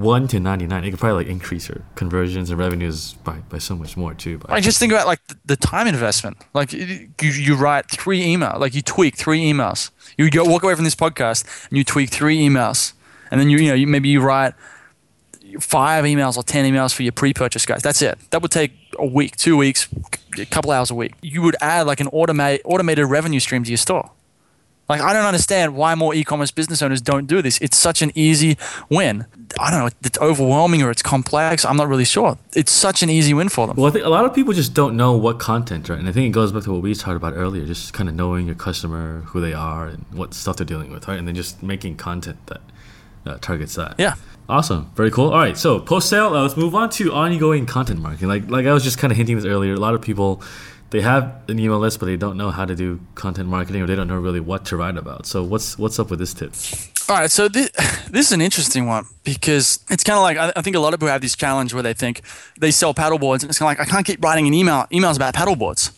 one 0.00 0.28
to 0.28 0.40
ninety 0.40 0.66
nine, 0.66 0.84
it 0.84 0.90
could 0.90 1.00
probably 1.00 1.24
like 1.24 1.30
increase 1.30 1.68
your 1.68 1.82
conversions 1.94 2.50
and 2.50 2.58
revenues 2.58 3.14
by, 3.24 3.38
by 3.48 3.58
so 3.58 3.74
much 3.76 3.96
more 3.96 4.14
too. 4.14 4.40
I 4.48 4.60
just 4.60 4.78
think 4.78 4.92
about 4.92 5.06
like 5.06 5.20
the 5.44 5.56
time 5.56 5.86
investment. 5.86 6.36
Like 6.52 6.72
you, 6.72 7.08
you 7.20 7.54
write 7.56 7.90
three 7.90 8.22
emails, 8.22 8.58
like 8.58 8.74
you 8.74 8.82
tweak 8.82 9.16
three 9.16 9.40
emails. 9.40 9.90
You 10.18 10.30
go 10.30 10.44
walk 10.44 10.62
away 10.62 10.74
from 10.74 10.84
this 10.84 10.94
podcast 10.94 11.68
and 11.68 11.78
you 11.78 11.84
tweak 11.84 12.10
three 12.10 12.38
emails, 12.38 12.92
and 13.30 13.40
then 13.40 13.48
you 13.50 13.58
you 13.58 13.68
know 13.68 13.74
you, 13.74 13.86
maybe 13.86 14.08
you 14.08 14.20
write 14.20 14.54
five 15.60 16.04
emails 16.04 16.36
or 16.36 16.42
ten 16.42 16.64
emails 16.64 16.92
for 16.92 17.02
your 17.02 17.12
pre-purchase 17.12 17.64
guys. 17.64 17.82
That's 17.82 18.02
it. 18.02 18.18
That 18.30 18.42
would 18.42 18.50
take 18.50 18.72
a 18.98 19.06
week, 19.06 19.36
two 19.36 19.56
weeks, 19.56 19.88
a 20.38 20.44
couple 20.46 20.70
hours 20.72 20.90
a 20.90 20.94
week. 20.94 21.14
You 21.22 21.42
would 21.42 21.56
add 21.60 21.86
like 21.86 22.00
an 22.00 22.08
automated 22.08 22.62
automated 22.64 23.06
revenue 23.06 23.40
stream 23.40 23.62
to 23.64 23.70
your 23.70 23.78
store. 23.78 24.10
Like 24.88 25.00
I 25.00 25.12
don't 25.12 25.24
understand 25.24 25.74
why 25.74 25.94
more 25.94 26.14
e-commerce 26.14 26.50
business 26.50 26.82
owners 26.82 27.00
don't 27.00 27.26
do 27.26 27.40
this. 27.40 27.58
It's 27.60 27.76
such 27.76 28.02
an 28.02 28.12
easy 28.14 28.58
win. 28.90 29.26
I 29.58 29.70
don't 29.70 29.80
know, 29.80 29.90
it's 30.02 30.18
overwhelming 30.18 30.82
or 30.82 30.90
it's 30.90 31.02
complex. 31.02 31.64
I'm 31.64 31.76
not 31.76 31.88
really 31.88 32.04
sure. 32.04 32.38
It's 32.54 32.72
such 32.72 33.02
an 33.02 33.10
easy 33.10 33.32
win 33.32 33.48
for 33.48 33.66
them. 33.66 33.76
Well, 33.76 33.86
I 33.86 33.90
think 33.90 34.04
a 34.04 34.08
lot 34.08 34.24
of 34.24 34.34
people 34.34 34.52
just 34.52 34.74
don't 34.74 34.96
know 34.96 35.16
what 35.16 35.38
content, 35.38 35.88
right? 35.88 35.98
And 35.98 36.08
I 36.08 36.12
think 36.12 36.26
it 36.26 36.32
goes 36.32 36.52
back 36.52 36.64
to 36.64 36.72
what 36.72 36.82
we 36.82 36.94
talked 36.94 37.16
about 37.16 37.34
earlier, 37.34 37.64
just 37.64 37.92
kind 37.92 38.08
of 38.08 38.14
knowing 38.14 38.46
your 38.46 38.56
customer, 38.56 39.20
who 39.26 39.40
they 39.40 39.52
are, 39.52 39.86
and 39.86 40.04
what 40.12 40.34
stuff 40.34 40.56
they're 40.56 40.66
dealing 40.66 40.90
with, 40.90 41.08
right? 41.08 41.18
And 41.18 41.26
then 41.26 41.34
just 41.34 41.62
making 41.62 41.96
content 41.96 42.38
that 42.46 42.60
uh, 43.26 43.38
targets 43.40 43.74
that. 43.76 43.94
Yeah. 43.98 44.14
Awesome. 44.48 44.90
Very 44.94 45.10
cool. 45.10 45.30
All 45.30 45.38
right. 45.38 45.56
So 45.56 45.80
post 45.80 46.10
sale. 46.10 46.26
Uh, 46.26 46.42
let's 46.42 46.56
move 46.56 46.74
on 46.74 46.90
to 46.90 47.12
ongoing 47.14 47.64
content 47.64 48.00
marketing. 48.00 48.28
Like 48.28 48.50
like 48.50 48.66
I 48.66 48.74
was 48.74 48.84
just 48.84 48.98
kind 48.98 49.10
of 49.10 49.16
hinting 49.16 49.36
this 49.36 49.46
earlier. 49.46 49.72
A 49.72 49.78
lot 49.78 49.94
of 49.94 50.02
people 50.02 50.42
they 50.94 51.00
have 51.00 51.42
an 51.48 51.58
email 51.58 51.80
list, 51.80 51.98
but 51.98 52.06
they 52.06 52.16
don't 52.16 52.36
know 52.36 52.52
how 52.52 52.64
to 52.64 52.76
do 52.76 53.00
content 53.16 53.48
marketing, 53.48 53.82
or 53.82 53.86
they 53.88 53.96
don't 53.96 54.06
know 54.06 54.16
really 54.16 54.38
what 54.38 54.64
to 54.66 54.76
write 54.76 54.96
about. 54.96 55.26
So 55.26 55.42
what's 55.42 55.76
what's 55.76 55.98
up 55.98 56.08
with 56.08 56.20
this 56.20 56.32
tip? 56.32 56.54
All 57.08 57.16
right, 57.16 57.28
so 57.28 57.48
this, 57.48 57.68
this 58.10 58.26
is 58.26 58.32
an 58.32 58.40
interesting 58.40 58.86
one 58.86 59.04
because 59.24 59.80
it's 59.90 60.04
kind 60.04 60.16
of 60.16 60.22
like 60.22 60.36
I, 60.36 60.52
I, 60.54 60.62
think 60.62 60.76
a 60.76 60.78
lot 60.78 60.94
of 60.94 61.00
people 61.00 61.10
have 61.10 61.20
this 61.20 61.34
challenge 61.34 61.74
where 61.74 61.82
they 61.82 61.94
think 61.94 62.22
they 62.60 62.70
sell 62.70 62.94
paddleboards, 62.94 63.42
and 63.42 63.50
it's 63.50 63.58
kind 63.58 63.72
of 63.72 63.76
like 63.76 63.88
I 63.88 63.90
can't 63.90 64.06
keep 64.06 64.22
writing 64.22 64.46
an 64.46 64.54
email 64.54 64.86
emails 64.92 65.16
about 65.16 65.34
paddleboards. 65.34 65.90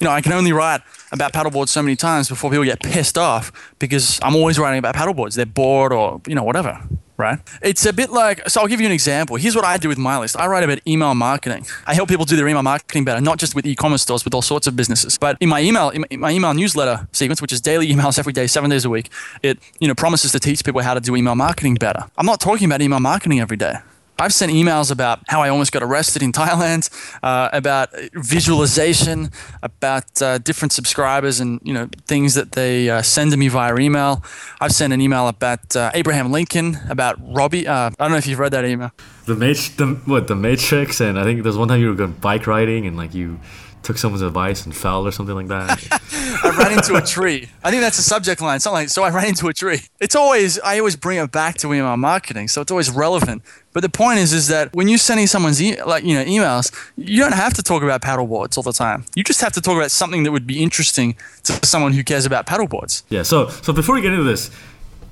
You 0.00 0.04
know, 0.04 0.10
I 0.10 0.20
can 0.20 0.34
only 0.34 0.52
write 0.52 0.82
about 1.12 1.32
paddleboards 1.32 1.70
so 1.70 1.82
many 1.82 1.96
times 1.96 2.28
before 2.28 2.50
people 2.50 2.66
get 2.66 2.82
pissed 2.82 3.16
off 3.16 3.74
because 3.78 4.20
I'm 4.22 4.36
always 4.36 4.58
writing 4.58 4.80
about 4.80 4.94
paddleboards. 4.94 5.34
They're 5.34 5.46
bored 5.46 5.94
or 5.94 6.20
you 6.26 6.34
know 6.34 6.44
whatever 6.44 6.78
right? 7.22 7.38
It's 7.62 7.86
a 7.86 7.92
bit 7.92 8.10
like, 8.10 8.48
so 8.50 8.60
I'll 8.60 8.66
give 8.66 8.80
you 8.80 8.86
an 8.86 8.92
example. 8.92 9.36
Here's 9.36 9.56
what 9.56 9.64
I 9.64 9.76
do 9.78 9.88
with 9.88 9.98
my 9.98 10.18
list. 10.18 10.36
I 10.38 10.46
write 10.46 10.64
about 10.64 10.80
email 10.86 11.14
marketing. 11.14 11.64
I 11.86 11.94
help 11.94 12.08
people 12.08 12.26
do 12.26 12.36
their 12.36 12.48
email 12.48 12.62
marketing 12.62 13.04
better, 13.04 13.20
not 13.20 13.38
just 13.38 13.54
with 13.54 13.64
e-commerce 13.64 14.02
stores, 14.02 14.24
with 14.24 14.34
all 14.34 14.42
sorts 14.42 14.66
of 14.66 14.76
businesses. 14.76 15.16
But 15.16 15.36
in 15.40 15.48
my 15.48 15.60
email, 15.62 15.90
in 15.90 16.20
my 16.20 16.30
email 16.30 16.52
newsletter 16.52 17.08
sequence, 17.12 17.40
which 17.40 17.52
is 17.52 17.60
daily 17.60 17.86
emails 17.92 18.18
every 18.18 18.32
day, 18.32 18.46
seven 18.46 18.68
days 18.68 18.84
a 18.84 18.90
week, 18.90 19.08
it 19.42 19.58
you 19.78 19.88
know 19.88 19.94
promises 19.94 20.32
to 20.32 20.40
teach 20.40 20.64
people 20.64 20.82
how 20.82 20.94
to 20.94 21.00
do 21.00 21.16
email 21.16 21.34
marketing 21.34 21.76
better. 21.76 22.04
I'm 22.18 22.26
not 22.26 22.40
talking 22.40 22.66
about 22.66 22.82
email 22.82 23.00
marketing 23.00 23.40
every 23.40 23.56
day. 23.56 23.76
I've 24.18 24.32
sent 24.32 24.52
emails 24.52 24.90
about 24.90 25.20
how 25.28 25.42
I 25.42 25.48
almost 25.48 25.72
got 25.72 25.82
arrested 25.82 26.22
in 26.22 26.32
Thailand, 26.42 26.90
uh, 27.22 27.48
about 27.52 27.90
visualization, 28.14 29.30
about 29.62 30.22
uh, 30.22 30.38
different 30.38 30.72
subscribers 30.72 31.40
and 31.40 31.60
you 31.64 31.74
know 31.74 31.88
things 32.06 32.34
that 32.34 32.52
they 32.52 32.88
uh, 32.88 33.02
send 33.02 33.30
to 33.32 33.36
me 33.36 33.48
via 33.48 33.76
email. 33.76 34.22
I've 34.60 34.72
sent 34.72 34.92
an 34.92 35.00
email 35.00 35.28
about 35.28 35.74
uh, 35.74 35.90
Abraham 35.94 36.30
Lincoln, 36.30 36.78
about 36.88 37.16
Robbie. 37.20 37.66
Uh, 37.66 37.90
I 37.98 38.04
don't 38.04 38.12
know 38.12 38.16
if 38.18 38.26
you've 38.26 38.38
read 38.38 38.52
that 38.52 38.64
email. 38.64 38.92
The 39.26 39.34
Mat- 39.36 39.72
the 39.76 40.00
what 40.04 40.28
the 40.28 40.36
Matrix, 40.36 41.00
and 41.00 41.18
I 41.18 41.24
think 41.24 41.42
there's 41.42 41.56
one 41.56 41.68
time 41.68 41.80
you 41.80 41.88
were 41.88 41.94
going 41.94 42.12
bike 42.12 42.46
riding 42.46 42.86
and 42.86 42.96
like 42.96 43.14
you 43.14 43.38
took 43.82 43.98
someone's 43.98 44.22
advice 44.22 44.64
and 44.64 44.74
fell 44.74 45.06
or 45.06 45.10
something 45.10 45.34
like 45.34 45.48
that. 45.48 46.00
I 46.44 46.56
ran 46.56 46.72
into 46.72 46.94
a 46.94 47.02
tree. 47.02 47.48
I 47.64 47.70
think 47.70 47.82
that's 47.82 47.96
the 47.96 48.02
subject 48.02 48.40
line. 48.40 48.60
Something 48.60 48.82
like, 48.82 48.88
so 48.88 49.02
I 49.02 49.10
ran 49.10 49.26
into 49.26 49.48
a 49.48 49.52
tree. 49.52 49.80
It's 50.00 50.14
always 50.14 50.58
I 50.60 50.78
always 50.78 50.96
bring 50.96 51.18
it 51.18 51.30
back 51.32 51.58
to 51.58 51.72
email 51.72 51.96
marketing, 51.96 52.48
so 52.48 52.60
it's 52.60 52.70
always 52.70 52.90
relevant. 52.90 53.42
But 53.72 53.80
the 53.80 53.88
point 53.88 54.18
is, 54.18 54.32
is 54.32 54.48
that 54.48 54.72
when 54.74 54.88
you're 54.88 54.98
sending 54.98 55.26
someone's 55.26 55.60
e- 55.62 55.82
like 55.82 56.04
you 56.04 56.14
know 56.14 56.24
emails, 56.24 56.72
you 56.96 57.20
don't 57.20 57.34
have 57.34 57.54
to 57.54 57.62
talk 57.62 57.82
about 57.82 58.02
paddleboards 58.02 58.56
all 58.56 58.62
the 58.62 58.72
time. 58.72 59.04
You 59.14 59.24
just 59.24 59.40
have 59.40 59.52
to 59.54 59.60
talk 59.60 59.76
about 59.76 59.90
something 59.90 60.22
that 60.24 60.32
would 60.32 60.46
be 60.46 60.62
interesting 60.62 61.16
to 61.44 61.66
someone 61.66 61.92
who 61.92 62.04
cares 62.04 62.26
about 62.26 62.46
paddleboards. 62.46 63.02
Yeah. 63.08 63.22
So 63.22 63.48
so 63.48 63.72
before 63.72 63.94
we 63.94 64.02
get 64.02 64.12
into 64.12 64.24
this, 64.24 64.50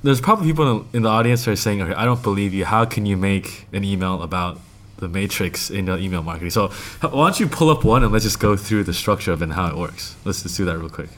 there's 0.02 0.20
probably 0.20 0.46
people 0.46 0.86
in 0.92 1.02
the 1.02 1.08
audience 1.08 1.44
who 1.44 1.52
are 1.52 1.56
saying, 1.56 1.82
"Okay, 1.82 1.94
I 1.94 2.04
don't 2.04 2.22
believe 2.22 2.54
you. 2.54 2.64
How 2.64 2.84
can 2.84 3.06
you 3.06 3.16
make 3.16 3.66
an 3.72 3.84
email 3.84 4.22
about 4.22 4.60
the 5.00 5.08
matrix 5.08 5.70
in 5.70 5.88
email 5.88 6.22
marketing. 6.22 6.50
So 6.50 6.68
why 7.00 7.10
don't 7.10 7.40
you 7.40 7.48
pull 7.48 7.70
up 7.70 7.84
one 7.84 8.04
and 8.04 8.12
let's 8.12 8.24
just 8.24 8.38
go 8.38 8.56
through 8.56 8.84
the 8.84 8.94
structure 8.94 9.32
of 9.32 9.42
it 9.42 9.44
and 9.44 9.52
how 9.54 9.66
it 9.66 9.76
works. 9.76 10.14
Let's 10.24 10.42
just 10.42 10.56
do 10.56 10.64
that 10.66 10.78
real 10.78 10.88
quick. 10.88 11.08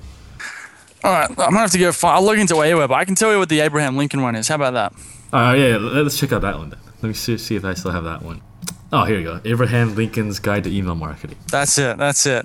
All 1.04 1.10
right, 1.10 1.28
I'm 1.28 1.34
gonna 1.34 1.58
have 1.58 1.72
to 1.72 1.78
go. 1.78 1.90
Find, 1.90 2.16
I'll 2.16 2.24
look 2.24 2.38
into 2.38 2.54
Aweber, 2.54 2.94
I 2.94 3.04
can 3.04 3.16
tell 3.16 3.32
you 3.32 3.38
what 3.38 3.48
the 3.48 3.60
Abraham 3.60 3.96
Lincoln 3.96 4.22
one 4.22 4.36
is. 4.36 4.46
How 4.46 4.54
about 4.54 4.74
that? 4.74 4.92
Uh, 5.32 5.52
yeah, 5.54 5.68
yeah, 5.68 5.76
let's 5.76 6.18
check 6.18 6.32
out 6.32 6.42
that 6.42 6.56
one 6.56 6.70
then. 6.70 6.78
Let 7.02 7.08
me 7.08 7.14
see, 7.14 7.36
see 7.38 7.56
if 7.56 7.64
I 7.64 7.74
still 7.74 7.90
have 7.90 8.04
that 8.04 8.22
one. 8.22 8.40
Oh, 8.92 9.04
here 9.04 9.18
you 9.18 9.24
go. 9.24 9.40
Abraham 9.46 9.94
Lincoln's 9.94 10.38
Guide 10.38 10.64
to 10.64 10.70
Email 10.70 10.94
Marketing. 10.94 11.38
That's 11.50 11.78
it. 11.78 11.96
That's 11.96 12.26
it. 12.26 12.44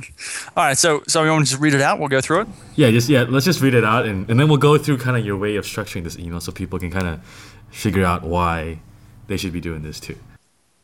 All 0.56 0.64
right. 0.64 0.78
So, 0.78 1.04
so 1.06 1.22
you 1.24 1.30
want 1.30 1.46
to 1.46 1.52
just 1.52 1.62
read 1.62 1.74
it 1.74 1.82
out? 1.82 2.00
We'll 2.00 2.08
go 2.08 2.22
through 2.22 2.42
it. 2.42 2.48
Yeah, 2.76 2.90
just 2.90 3.10
yeah. 3.10 3.26
Let's 3.28 3.46
just 3.46 3.62
read 3.62 3.74
it 3.74 3.84
out, 3.84 4.06
and, 4.06 4.30
and 4.30 4.40
then 4.40 4.48
we'll 4.48 4.58
go 4.58 4.78
through 4.78 5.00
kind 5.00 5.18
of 5.18 5.26
your 5.26 5.36
way 5.36 5.58
of 5.58 5.66
structuring 5.66 6.06
this 6.06 6.18
email, 6.18 6.40
so 6.40 6.54
people 6.54 6.80
can 6.80 6.90
kind 6.90 7.06
of 7.06 7.22
figure 7.70 8.06
out 8.06 8.24
why 8.24 8.80
they 9.28 9.36
should 9.36 9.52
be 9.52 9.60
doing 9.60 9.84
this 9.84 10.00
too. 10.00 10.16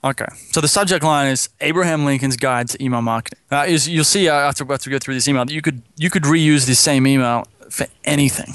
Okay. 0.04 0.26
So 0.52 0.60
the 0.60 0.68
subject 0.68 1.04
line 1.04 1.32
is 1.32 1.50
Abraham 1.62 2.04
Lincoln's 2.04 2.36
Guide 2.36 2.68
to 2.70 2.84
Email 2.84 3.02
Marketing. 3.02 3.39
Uh, 3.50 3.66
is 3.68 3.88
you'll 3.88 4.04
see 4.04 4.28
uh, 4.28 4.34
after, 4.34 4.70
after 4.72 4.89
we 4.89 4.92
go 4.92 5.00
through 5.00 5.13
this 5.13 5.28
email 5.28 5.46
that 5.46 5.54
you 5.54 5.62
could 5.62 5.82
you 5.96 6.10
could 6.10 6.24
reuse 6.24 6.66
this 6.66 6.80
same 6.80 7.08
email 7.08 7.48
for 7.70 7.88
anything. 8.04 8.54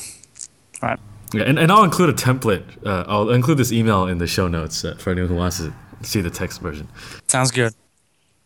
All 0.83 0.91
right. 0.91 1.01
Yeah, 1.33 1.43
and, 1.43 1.59
and 1.59 1.73
I'll 1.73 1.85
include 1.85 2.11
a 2.11 2.13
template. 2.13 2.65
Uh, 2.85 3.05
I'll 3.07 3.31
include 3.31 3.59
this 3.59 3.73
email 3.73 4.07
in 4.07 4.19
the 4.19 4.27
show 4.27 4.49
notes 4.49 4.85
uh, 4.85 4.95
for 4.99 5.11
anyone 5.11 5.29
who 5.29 5.37
wants 5.37 5.59
to 5.59 5.73
see 6.03 6.21
the 6.21 6.31
text 6.31 6.61
version. 6.61 6.89
Sounds 7.29 7.51
good. 7.51 7.75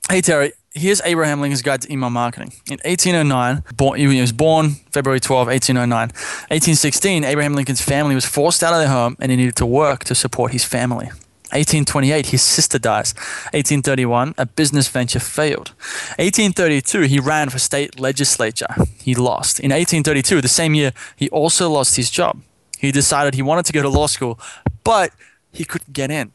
Hey 0.09 0.21
Terry, 0.21 0.53
here's 0.73 1.01
Abraham 1.03 1.41
Lincoln's 1.41 1.63
Guide 1.63 1.83
to 1.83 1.93
Email 1.93 2.11
Marketing. 2.11 2.53
In 2.67 2.79
1809, 2.85 3.63
born, 3.77 3.99
he 3.99 4.21
was 4.21 4.33
born 4.33 4.71
February 4.91 5.21
12, 5.21 5.47
1809. 5.47 6.09
1816, 6.09 7.25
Abraham 7.25 7.55
Lincoln's 7.55 7.81
family 7.81 8.15
was 8.15 8.27
forced 8.27 8.63
out 8.63 8.73
of 8.73 8.81
their 8.81 8.89
home 8.89 9.17
and 9.21 9.31
he 9.31 9.37
needed 9.37 9.57
to 9.57 9.67
work 9.67 10.05
to 10.05 10.15
support 10.15 10.53
his 10.53 10.65
family. 10.65 11.11
1828, 11.53 12.27
his 12.27 12.43
sister 12.43 12.79
dies. 12.79 13.15
1831, 13.53 14.35
a 14.39 14.47
business 14.47 14.89
venture 14.89 15.21
failed. 15.21 15.73
1832, 16.19 17.03
he 17.03 17.21
ran 17.21 17.51
for 17.51 17.59
state 17.59 18.01
legislature. 18.01 18.75
He 18.99 19.15
lost. 19.15 19.61
In 19.61 19.71
1832, 19.71 20.41
the 20.41 20.49
same 20.49 20.75
year, 20.75 20.93
he 21.17 21.29
also 21.31 21.69
lost 21.69 21.97
his 21.97 22.11
job. 22.11 22.41
He 22.79 22.91
decided 22.91 23.35
he 23.35 23.43
wanted 23.43 23.67
to 23.67 23.73
go 23.73 23.83
to 23.83 23.89
law 23.89 24.07
school, 24.07 24.41
but 24.83 25.13
he 25.53 25.65
couldn't 25.65 25.93
get 25.93 26.11
in. 26.11 26.33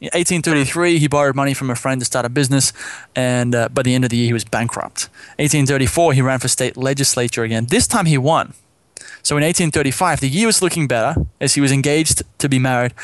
In 0.00 0.06
1833, 0.14 0.98
he 0.98 1.08
borrowed 1.08 1.36
money 1.36 1.52
from 1.52 1.68
a 1.68 1.74
friend 1.74 2.00
to 2.00 2.06
start 2.06 2.24
a 2.24 2.30
business, 2.30 2.72
and 3.14 3.54
uh, 3.54 3.68
by 3.68 3.82
the 3.82 3.94
end 3.94 4.04
of 4.04 4.10
the 4.10 4.16
year, 4.16 4.28
he 4.28 4.32
was 4.32 4.44
bankrupt. 4.44 5.10
1834, 5.36 6.14
he 6.14 6.22
ran 6.22 6.38
for 6.38 6.48
state 6.48 6.76
legislature 6.78 7.42
again. 7.42 7.66
This 7.66 7.86
time, 7.86 8.06
he 8.06 8.16
won. 8.16 8.54
So 9.22 9.36
in 9.36 9.42
1835, 9.42 10.20
the 10.20 10.28
year 10.28 10.46
was 10.46 10.62
looking 10.62 10.88
better 10.88 11.14
as 11.40 11.54
he 11.54 11.60
was 11.60 11.70
engaged 11.70 12.22
to 12.38 12.48
be 12.48 12.58
married, 12.58 12.94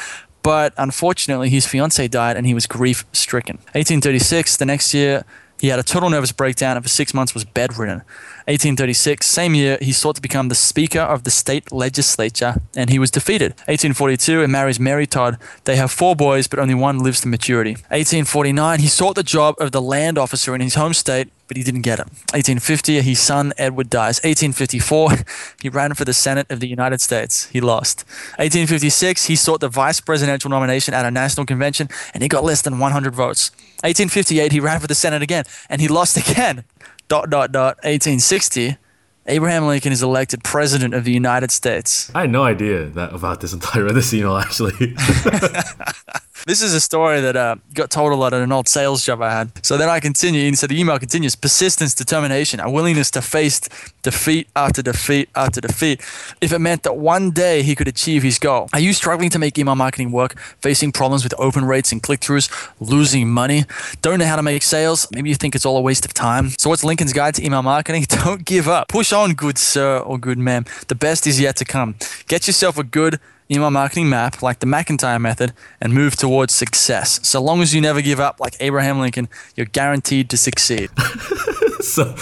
but 0.47 0.73
unfortunately, 0.79 1.51
his 1.51 1.67
fiancee 1.67 2.07
died 2.07 2.37
and 2.37 2.47
he 2.47 2.55
was 2.55 2.69
grief 2.69 3.05
stricken. 3.13 3.57
1836, 3.75 4.59
the 4.59 4.65
next 4.65 4.95
year, 4.95 5.25
he 5.59 5.67
had 5.67 5.81
a 5.81 5.83
total 5.83 6.09
nervous 6.09 6.31
breakdown 6.31 6.77
and 6.77 6.85
for 6.85 6.89
six 6.89 7.13
months 7.13 7.35
was 7.35 7.45
bedridden. 7.45 8.03
1836, 8.47 9.27
same 9.27 9.57
year, 9.57 9.77
he 9.83 9.91
sought 9.91 10.15
to 10.15 10.23
become 10.23 10.49
the 10.49 10.55
Speaker 10.55 11.01
of 11.01 11.25
the 11.25 11.33
state 11.33 11.73
legislature 11.73 12.61
and 12.77 12.91
he 12.91 12.99
was 13.01 13.11
defeated. 13.11 13.55
1842, 13.67 14.43
he 14.43 14.47
marries 14.47 14.79
Mary 14.79 15.05
Todd. 15.05 15.37
They 15.65 15.75
have 15.75 15.91
four 15.91 16.15
boys, 16.15 16.47
but 16.47 16.61
only 16.61 16.75
one 16.75 17.01
lives 17.01 17.23
to 17.23 17.29
maturity. 17.29 17.73
1849, 17.91 18.79
he 18.79 18.87
sought 18.87 19.17
the 19.17 19.25
job 19.25 19.57
of 19.59 19.73
the 19.73 19.83
land 19.83 20.17
officer 20.17 20.55
in 20.55 20.61
his 20.61 20.77
home 20.77 20.95
state, 20.95 21.29
but 21.49 21.57
he 21.57 21.63
didn't 21.63 21.83
get 21.83 21.99
it. 21.99 22.07
1850, 22.33 23.01
his 23.03 23.21
son 23.21 23.53
Edward 23.59 23.91
dies. 23.91 24.19
1854, 24.19 25.11
he 25.63 25.69
ran 25.69 25.95
for 25.95 26.05
the 26.05 26.13
Senate 26.13 26.51
of 26.51 26.61
the 26.61 26.69
United 26.69 27.01
States. 27.01 27.47
He 27.47 27.61
lost. 27.61 28.05
1856, 28.39 29.27
he 29.27 29.37
sought 29.37 29.61
the 29.61 29.69
vice 29.69 30.01
presidential 30.01 30.51
nomination 30.51 30.95
at 30.95 31.05
a 31.05 31.11
national 31.11 31.47
convention 31.47 31.89
and 32.15 32.23
he 32.23 32.29
got 32.29 32.45
less 32.45 32.63
than 32.63 32.79
100 32.79 33.15
votes. 33.15 33.51
1858, 33.83 34.53
he 34.53 34.61
ran 34.61 34.81
for 34.81 34.87
the 34.87 34.95
Senate 34.95 35.23
again 35.23 35.45
and 35.69 35.81
he 35.81 35.89
lost 35.89 36.17
again 36.17 36.65
dot 37.09 37.31
dot 37.31 37.53
dot 37.53 37.77
1860 37.85 38.77
Abraham 39.29 39.67
Lincoln 39.67 39.91
is 39.93 40.03
elected 40.03 40.45
president 40.45 40.95
of 40.95 41.03
the 41.03 41.11
United 41.11 41.51
States. 41.51 42.13
I 42.15 42.23
had 42.23 42.31
no 42.31 42.45
idea 42.45 42.87
that 42.87 43.13
about 43.13 43.41
this 43.41 43.53
entire 43.53 43.91
this 43.91 44.15
email 44.15 44.37
actually. 44.37 44.95
This 46.47 46.63
is 46.63 46.75
a 46.75 46.81
story 46.81 47.21
that 47.23 47.35
uh, 47.35 47.57
got 47.75 47.91
told 47.91 48.13
a 48.13 48.15
lot 48.15 48.33
at 48.33 48.41
an 48.41 48.53
old 48.53 48.69
sales 48.69 49.05
job 49.05 49.21
I 49.21 49.33
had. 49.33 49.67
So 49.67 49.77
then 49.77 49.89
I 49.89 49.99
continue, 49.99 50.47
and 50.47 50.57
so 50.57 50.69
the 50.69 50.79
email 50.79 50.97
continues 50.97 51.35
persistence, 51.35 51.93
determination, 51.93 52.61
a 52.61 52.71
willingness 52.71 53.11
to 53.11 53.21
face 53.21 53.63
defeat 54.03 54.47
after 54.55 54.81
defeat 54.81 55.29
after 55.35 55.61
defeat 55.61 56.01
if 56.41 56.53
it 56.53 56.61
meant 56.61 56.85
that 56.85 56.97
one 56.97 57.33
day 57.33 57.63
he 57.63 57.75
could 57.75 57.89
achieve 57.89 58.23
his 58.23 58.39
goal. 58.39 58.69
Are 58.73 58.79
you 58.79 58.93
struggling 58.93 59.29
to 59.31 59.41
make 59.41 59.59
email 59.59 59.75
marketing 59.75 60.13
work, 60.13 60.39
facing 60.61 60.93
problems 60.93 61.25
with 61.25 61.35
open 61.37 61.65
rates 61.65 61.91
and 61.91 62.01
click 62.01 62.21
throughs, 62.21 62.49
losing 62.79 63.29
money, 63.29 63.65
don't 64.01 64.21
know 64.21 64.27
how 64.27 64.37
to 64.37 64.45
make 64.45 64.63
sales? 64.63 65.09
Maybe 65.13 65.29
you 65.29 65.35
think 65.35 65.57
it's 65.57 65.67
all 65.67 65.77
a 65.77 65.81
waste 65.81 66.05
of 66.05 66.15
time. 66.15 66.51
So, 66.59 66.71
what's 66.71 66.85
Lincoln's 66.85 67.13
guide 67.13 67.35
to 67.35 67.45
email 67.45 67.63
marketing? 67.63 68.07
Don't 68.09 68.45
give 68.45 68.69
up. 68.69 68.87
Push 68.87 69.13
on, 69.13 69.35
good 69.35 69.59
sir 69.59 69.99
or 69.99 70.17
good 70.17 70.39
ma'am. 70.39 70.65
The 70.87 70.95
best 70.95 71.27
is 71.27 71.41
yet 71.41 71.57
to 71.57 71.65
come. 71.65 71.97
Get 72.29 72.47
yourself 72.47 72.79
a 72.79 72.85
good 72.85 73.19
email 73.51 73.71
marketing 73.71 74.09
map 74.09 74.43
like 74.43 74.61
the 74.61 74.67
McIntyre 74.67 75.21
method 75.21 75.53
and 75.81 75.93
move 75.93 76.17
towards 76.17 76.55
success. 76.55 77.21
So 77.27 77.43
long 77.43 77.63
as 77.63 77.75
you 77.75 77.81
never 77.81 78.03
give 78.03 78.21
up 78.21 78.41
like 78.41 78.57
Abraham 78.61 79.01
Lincoln, 79.01 79.29
you're 79.55 79.67
guaranteed 79.67 80.31
to 80.31 80.37
succeed. 80.37 80.91
so 81.81 82.15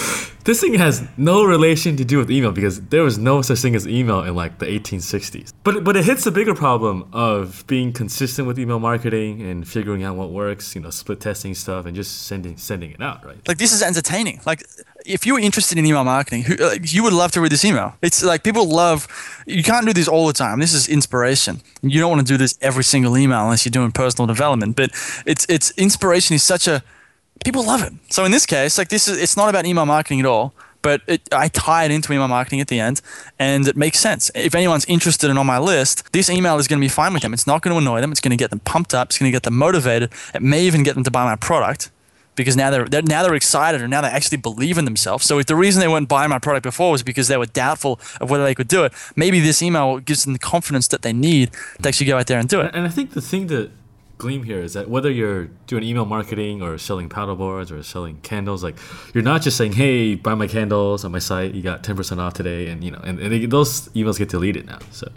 this 0.44 0.60
thing 0.60 0.74
has 0.74 1.06
no 1.16 1.44
relation 1.44 1.96
to 1.96 2.04
do 2.04 2.18
with 2.18 2.30
email 2.30 2.52
because 2.52 2.80
there 2.88 3.02
was 3.02 3.16
no 3.16 3.40
such 3.40 3.60
thing 3.60 3.74
as 3.74 3.88
email 3.88 4.22
in 4.22 4.34
like 4.34 4.58
the 4.58 4.66
1860s. 4.66 5.52
But 5.62 5.84
but 5.84 5.96
it 5.96 6.04
hits 6.04 6.24
the 6.24 6.30
bigger 6.30 6.54
problem 6.54 7.08
of 7.12 7.64
being 7.66 7.92
consistent 7.92 8.46
with 8.46 8.58
email 8.58 8.78
marketing 8.78 9.40
and 9.42 9.66
figuring 9.66 10.04
out 10.04 10.16
what 10.16 10.30
works, 10.30 10.74
you 10.74 10.82
know, 10.82 10.90
split 10.90 11.20
testing 11.20 11.54
stuff 11.54 11.86
and 11.86 11.96
just 11.96 12.26
sending 12.26 12.56
sending 12.58 12.90
it 12.90 13.00
out, 13.00 13.24
right? 13.24 13.38
Like 13.48 13.58
this 13.58 13.72
is 13.72 13.82
entertaining. 13.82 14.40
Like 14.44 14.62
if 15.04 15.26
you're 15.26 15.38
interested 15.38 15.78
in 15.78 15.84
email 15.84 16.04
marketing, 16.04 16.42
who, 16.44 16.56
like, 16.56 16.92
you 16.92 17.02
would 17.02 17.12
love 17.12 17.30
to 17.32 17.40
read 17.40 17.52
this 17.52 17.64
email. 17.64 17.94
It's 18.02 18.22
like 18.22 18.42
people 18.42 18.66
love. 18.66 19.06
You 19.46 19.62
can't 19.62 19.86
do 19.86 19.92
this 19.92 20.08
all 20.08 20.26
the 20.26 20.32
time. 20.32 20.60
This 20.60 20.72
is 20.72 20.88
inspiration. 20.88 21.60
You 21.82 22.00
don't 22.00 22.10
want 22.10 22.26
to 22.26 22.32
do 22.32 22.38
this 22.38 22.58
every 22.60 22.84
single 22.84 23.16
email 23.16 23.42
unless 23.42 23.64
you're 23.64 23.70
doing 23.70 23.92
personal 23.92 24.26
development. 24.26 24.76
But 24.76 24.90
it's 25.26 25.46
it's 25.48 25.70
inspiration 25.72 26.34
is 26.34 26.42
such 26.42 26.66
a 26.66 26.82
people 27.44 27.64
love 27.64 27.82
it. 27.82 27.92
So 28.10 28.24
in 28.24 28.32
this 28.32 28.46
case, 28.46 28.78
like 28.78 28.88
this 28.88 29.06
is 29.06 29.20
it's 29.20 29.36
not 29.36 29.48
about 29.48 29.66
email 29.66 29.86
marketing 29.86 30.20
at 30.20 30.26
all. 30.26 30.54
But 30.80 31.00
it, 31.06 31.22
I 31.32 31.48
tie 31.48 31.86
it 31.86 31.90
into 31.90 32.12
email 32.12 32.28
marketing 32.28 32.60
at 32.60 32.68
the 32.68 32.78
end, 32.78 33.00
and 33.38 33.66
it 33.66 33.74
makes 33.74 33.98
sense. 33.98 34.30
If 34.34 34.54
anyone's 34.54 34.84
interested 34.84 35.30
and 35.30 35.38
on 35.38 35.46
my 35.46 35.58
list, 35.58 36.12
this 36.12 36.28
email 36.28 36.58
is 36.58 36.68
going 36.68 36.78
to 36.78 36.84
be 36.84 36.90
fine 36.90 37.14
with 37.14 37.22
them. 37.22 37.32
It's 37.32 37.46
not 37.46 37.62
going 37.62 37.74
to 37.74 37.78
annoy 37.78 38.02
them. 38.02 38.12
It's 38.12 38.20
going 38.20 38.32
to 38.32 38.36
get 38.36 38.50
them 38.50 38.60
pumped 38.60 38.92
up. 38.92 39.08
It's 39.08 39.18
going 39.18 39.30
to 39.30 39.34
get 39.34 39.44
them 39.44 39.56
motivated. 39.56 40.12
It 40.34 40.42
may 40.42 40.62
even 40.66 40.82
get 40.82 40.94
them 40.94 41.02
to 41.04 41.10
buy 41.10 41.24
my 41.24 41.36
product 41.36 41.90
because 42.36 42.56
now 42.56 42.70
they're, 42.70 42.86
they're, 42.86 43.02
now 43.02 43.22
they're 43.22 43.34
excited 43.34 43.80
and 43.80 43.90
now 43.90 44.00
they 44.00 44.08
actually 44.08 44.38
believe 44.38 44.78
in 44.78 44.84
themselves. 44.84 45.24
So 45.24 45.38
if 45.38 45.46
the 45.46 45.56
reason 45.56 45.80
they 45.80 45.88
weren't 45.88 46.08
buying 46.08 46.30
my 46.30 46.38
product 46.38 46.64
before 46.64 46.90
was 46.90 47.02
because 47.02 47.28
they 47.28 47.36
were 47.36 47.46
doubtful 47.46 48.00
of 48.20 48.30
whether 48.30 48.44
they 48.44 48.54
could 48.54 48.68
do 48.68 48.84
it, 48.84 48.92
maybe 49.16 49.40
this 49.40 49.62
email 49.62 49.98
gives 49.98 50.24
them 50.24 50.32
the 50.32 50.38
confidence 50.38 50.88
that 50.88 51.02
they 51.02 51.12
need 51.12 51.52
to 51.82 51.88
actually 51.88 52.06
go 52.06 52.18
out 52.18 52.26
there 52.26 52.38
and 52.38 52.48
do 52.48 52.60
it. 52.60 52.74
And 52.74 52.86
I 52.86 52.90
think 52.90 53.12
the 53.12 53.20
thing 53.20 53.46
that 53.48 53.70
gleam 54.18 54.44
here 54.44 54.60
is 54.60 54.74
that 54.74 54.88
whether 54.88 55.10
you're 55.10 55.46
doing 55.66 55.82
email 55.82 56.04
marketing 56.04 56.62
or 56.62 56.78
selling 56.78 57.08
paddle 57.08 57.36
boards 57.36 57.70
or 57.70 57.82
selling 57.82 58.18
candles, 58.22 58.62
like 58.62 58.76
you're 59.12 59.24
not 59.24 59.42
just 59.42 59.56
saying, 59.56 59.72
"Hey, 59.72 60.14
buy 60.14 60.34
my 60.34 60.46
candles 60.46 61.04
on 61.04 61.12
my 61.12 61.18
site. 61.18 61.52
You 61.54 61.62
got 61.62 61.82
ten 61.84 61.96
percent 61.96 62.20
off 62.20 62.34
today," 62.34 62.68
and 62.68 62.82
you 62.82 62.90
know, 62.90 63.00
and, 63.02 63.18
and 63.18 63.32
they, 63.32 63.46
those 63.46 63.88
emails 63.88 64.18
get 64.18 64.28
deleted 64.28 64.66
now. 64.66 64.78
So 64.90 65.10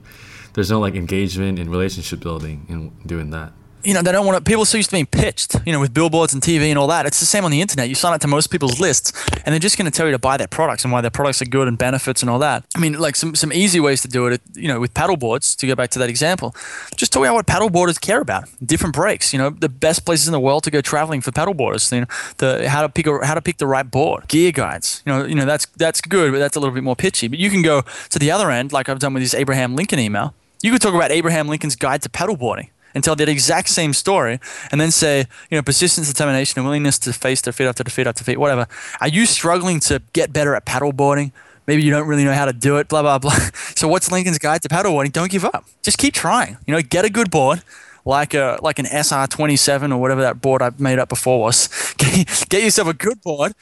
there's 0.54 0.72
no 0.72 0.80
like 0.80 0.96
engagement 0.96 1.60
and 1.60 1.70
relationship 1.70 2.20
building 2.20 2.66
in 2.70 2.92
doing 3.06 3.30
that 3.32 3.54
you 3.88 3.94
know, 3.94 4.02
they 4.02 4.12
don't 4.12 4.26
want 4.26 4.38
to, 4.38 4.44
people 4.44 4.66
so 4.66 4.76
used 4.76 4.90
to 4.90 4.96
being 4.98 5.06
pitched, 5.06 5.56
you 5.66 5.72
know, 5.72 5.80
with 5.80 5.94
billboards 5.94 6.34
and 6.34 6.44
TV 6.44 6.64
and 6.64 6.78
all 6.78 6.88
that. 6.88 7.06
It's 7.06 7.22
the 7.22 7.26
same 7.26 7.46
on 7.46 7.52
the 7.52 7.62
internet. 7.62 7.88
You 7.88 7.96
sign 7.96 8.14
up 8.14 8.20
to 8.20 8.28
most 8.28 8.48
people's 8.48 8.82
lists 8.82 9.14
and 9.46 9.54
they're 9.54 9.60
just 9.60 9.78
going 9.78 9.90
to 9.90 9.96
tell 9.96 10.06
you 10.06 10.12
to 10.12 10.20
buy 10.20 10.36
their 10.36 10.50
products 10.50 10.84
and 10.84 10.92
why 10.92 11.00
their 11.00 11.10
products 11.10 11.42
are 11.42 11.46
good 11.46 11.70
and 11.70 11.78
benefits 11.78 12.22
and 12.22 12.30
all 12.30 12.40
that. 12.40 12.66
I 12.76 12.80
mean, 12.80 13.00
like 13.00 13.16
some, 13.16 13.34
some 13.34 13.54
easy 13.54 13.80
ways 13.80 14.02
to 14.02 14.10
do 14.10 14.28
it, 14.28 14.42
you 14.56 14.68
know, 14.68 14.82
with 14.82 14.94
paddle 14.94 15.16
boards, 15.16 15.56
to 15.56 15.68
go 15.68 15.74
back 15.74 15.90
to 15.92 16.00
that 16.00 16.10
example, 16.10 16.54
just 16.98 17.14
talk 17.14 17.24
about 17.24 17.36
what 17.36 17.48
paddle 17.48 17.70
boarders 17.70 17.98
care 17.98 18.20
about. 18.20 18.50
Different 18.62 18.94
breaks, 18.94 19.32
you 19.32 19.40
know, 19.40 19.52
the 19.52 19.70
best 19.70 20.06
places 20.06 20.28
in 20.28 20.34
the 20.34 20.40
world 20.42 20.66
to 20.66 20.72
go 20.72 20.82
traveling 20.82 21.22
for 21.22 21.32
paddle 21.32 21.54
boarders, 21.54 21.90
you 21.90 22.02
know, 22.02 22.08
the, 22.40 22.68
how 22.70 22.82
to 22.82 22.90
pick 22.90 23.08
a, 23.08 23.26
how 23.26 23.36
to 23.36 23.42
pick 23.42 23.56
the 23.56 23.68
right 23.68 23.90
board, 23.90 24.28
gear 24.28 24.52
guides, 24.52 25.02
you 25.06 25.14
know, 25.14 25.24
you 25.24 25.36
know, 25.36 25.46
that's, 25.46 25.66
that's 25.78 26.02
good, 26.02 26.34
but 26.34 26.40
that's 26.40 26.58
a 26.58 26.60
little 26.60 26.76
bit 26.76 26.84
more 26.84 26.98
pitchy. 26.98 27.30
But 27.30 27.40
you 27.40 27.50
can 27.50 27.62
go 27.62 27.84
to 28.10 28.20
the 28.20 28.32
other 28.32 28.52
end, 28.52 28.74
like 28.74 28.90
I've 28.90 29.00
done 29.00 29.14
with 29.14 29.24
this 29.24 29.34
Abraham 29.34 29.78
Lincoln 29.78 30.00
email. 30.00 30.34
You 30.62 30.72
could 30.74 30.82
talk 30.82 30.94
about 30.94 31.12
Abraham 31.12 31.48
Lincoln's 31.48 31.78
guide 31.78 32.02
to 32.02 32.10
paddleboarding 32.10 32.70
and 32.94 33.04
tell 33.04 33.16
that 33.16 33.30
exact 33.30 33.70
same 33.70 33.94
story 33.94 34.40
and 34.72 34.80
then 34.82 34.92
say, 34.92 35.26
you 35.50 35.58
know, 35.58 35.62
persistence, 35.62 36.08
determination, 36.08 36.60
and 36.60 36.66
willingness 36.66 36.98
to 37.00 37.14
face 37.14 37.42
defeat 37.42 37.66
after 37.66 37.84
defeat 37.84 38.08
after 38.08 38.24
defeat, 38.24 38.38
whatever. 38.38 38.68
Are 39.02 39.08
you 39.08 39.26
struggling 39.26 39.80
to 39.82 40.02
get 40.14 40.34
better 40.34 40.56
at 40.56 40.66
paddleboarding? 40.66 41.32
Maybe 41.68 41.84
you 41.84 41.92
don't 41.92 42.08
really 42.08 42.24
know 42.24 42.34
how 42.34 42.46
to 42.46 42.54
do 42.54 42.78
it, 42.78 42.88
blah, 42.88 43.02
blah, 43.02 43.20
blah. 43.20 43.36
So 43.76 43.88
what's 43.88 44.12
Lincoln's 44.12 44.40
guide 44.40 44.62
to 44.64 44.70
paddleboarding? 44.70 45.12
Don't 45.12 45.30
give 45.30 45.46
up. 45.46 45.66
Just 45.84 45.98
keep 45.98 46.14
trying. 46.14 46.58
You 46.66 46.74
know, 46.74 46.82
get 46.82 47.06
a 47.06 47.10
good 47.10 47.30
board 47.30 47.62
like 48.08 48.34
a 48.34 48.58
like 48.62 48.80
an 48.80 48.86
SR27 48.86 49.92
or 49.92 49.98
whatever 49.98 50.22
that 50.22 50.42
board 50.42 50.62
I 50.62 50.72
made 50.80 50.98
up 50.98 51.10
before 51.10 51.40
was. 51.40 51.68
Get, 51.98 52.64
yourself 52.64 52.88
a 52.88 52.94
good 52.94 53.22
board 53.22 53.54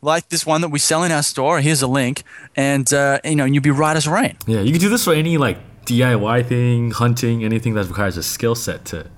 like 0.00 0.28
this 0.28 0.46
one 0.46 0.60
that 0.60 0.68
we 0.68 0.78
sell 0.78 1.02
in 1.02 1.12
our 1.12 1.22
store. 1.22 1.60
Here's 1.60 1.82
a 1.82 1.86
link, 1.88 2.22
and 2.56 2.90
uh, 2.94 3.18
you 3.24 3.36
know, 3.36 3.44
you'll 3.44 3.62
be 3.62 3.70
right 3.70 3.96
as 3.96 4.06
rain. 4.06 4.36
Yeah, 4.46 4.60
you 4.60 4.70
can 4.70 4.80
do 4.80 4.88
this 4.88 5.04
for 5.04 5.12
any 5.12 5.36
like 5.36 5.58
DIY 5.90 6.46
thing, 6.46 6.90
hunting, 6.92 7.44
anything 7.44 7.74
that 7.74 7.86
requires 7.86 8.16
a 8.16 8.22
skill 8.22 8.54
set 8.54 8.84
to 8.86 9.10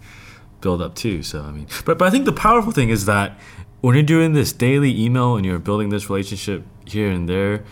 build 0.61 0.81
up 0.81 0.95
too. 0.95 1.23
So 1.23 1.43
I 1.43 1.51
mean, 1.51 1.67
but 1.85 1.99
but 1.99 2.09
I 2.09 2.11
think 2.11 2.25
the 2.25 2.33
powerful 2.33 2.73
thing 2.73 2.89
is 2.89 3.05
that 3.07 3.39
when 3.83 3.95
you're 3.95 4.05
doing 4.05 4.33
this 4.33 4.53
daily 4.53 4.99
email 4.99 5.37
and 5.37 5.45
you're 5.45 5.59
building 5.59 5.91
this 5.91 6.09
relationship 6.09 6.65
here 6.87 7.11
and 7.11 7.29
there, 7.29 7.65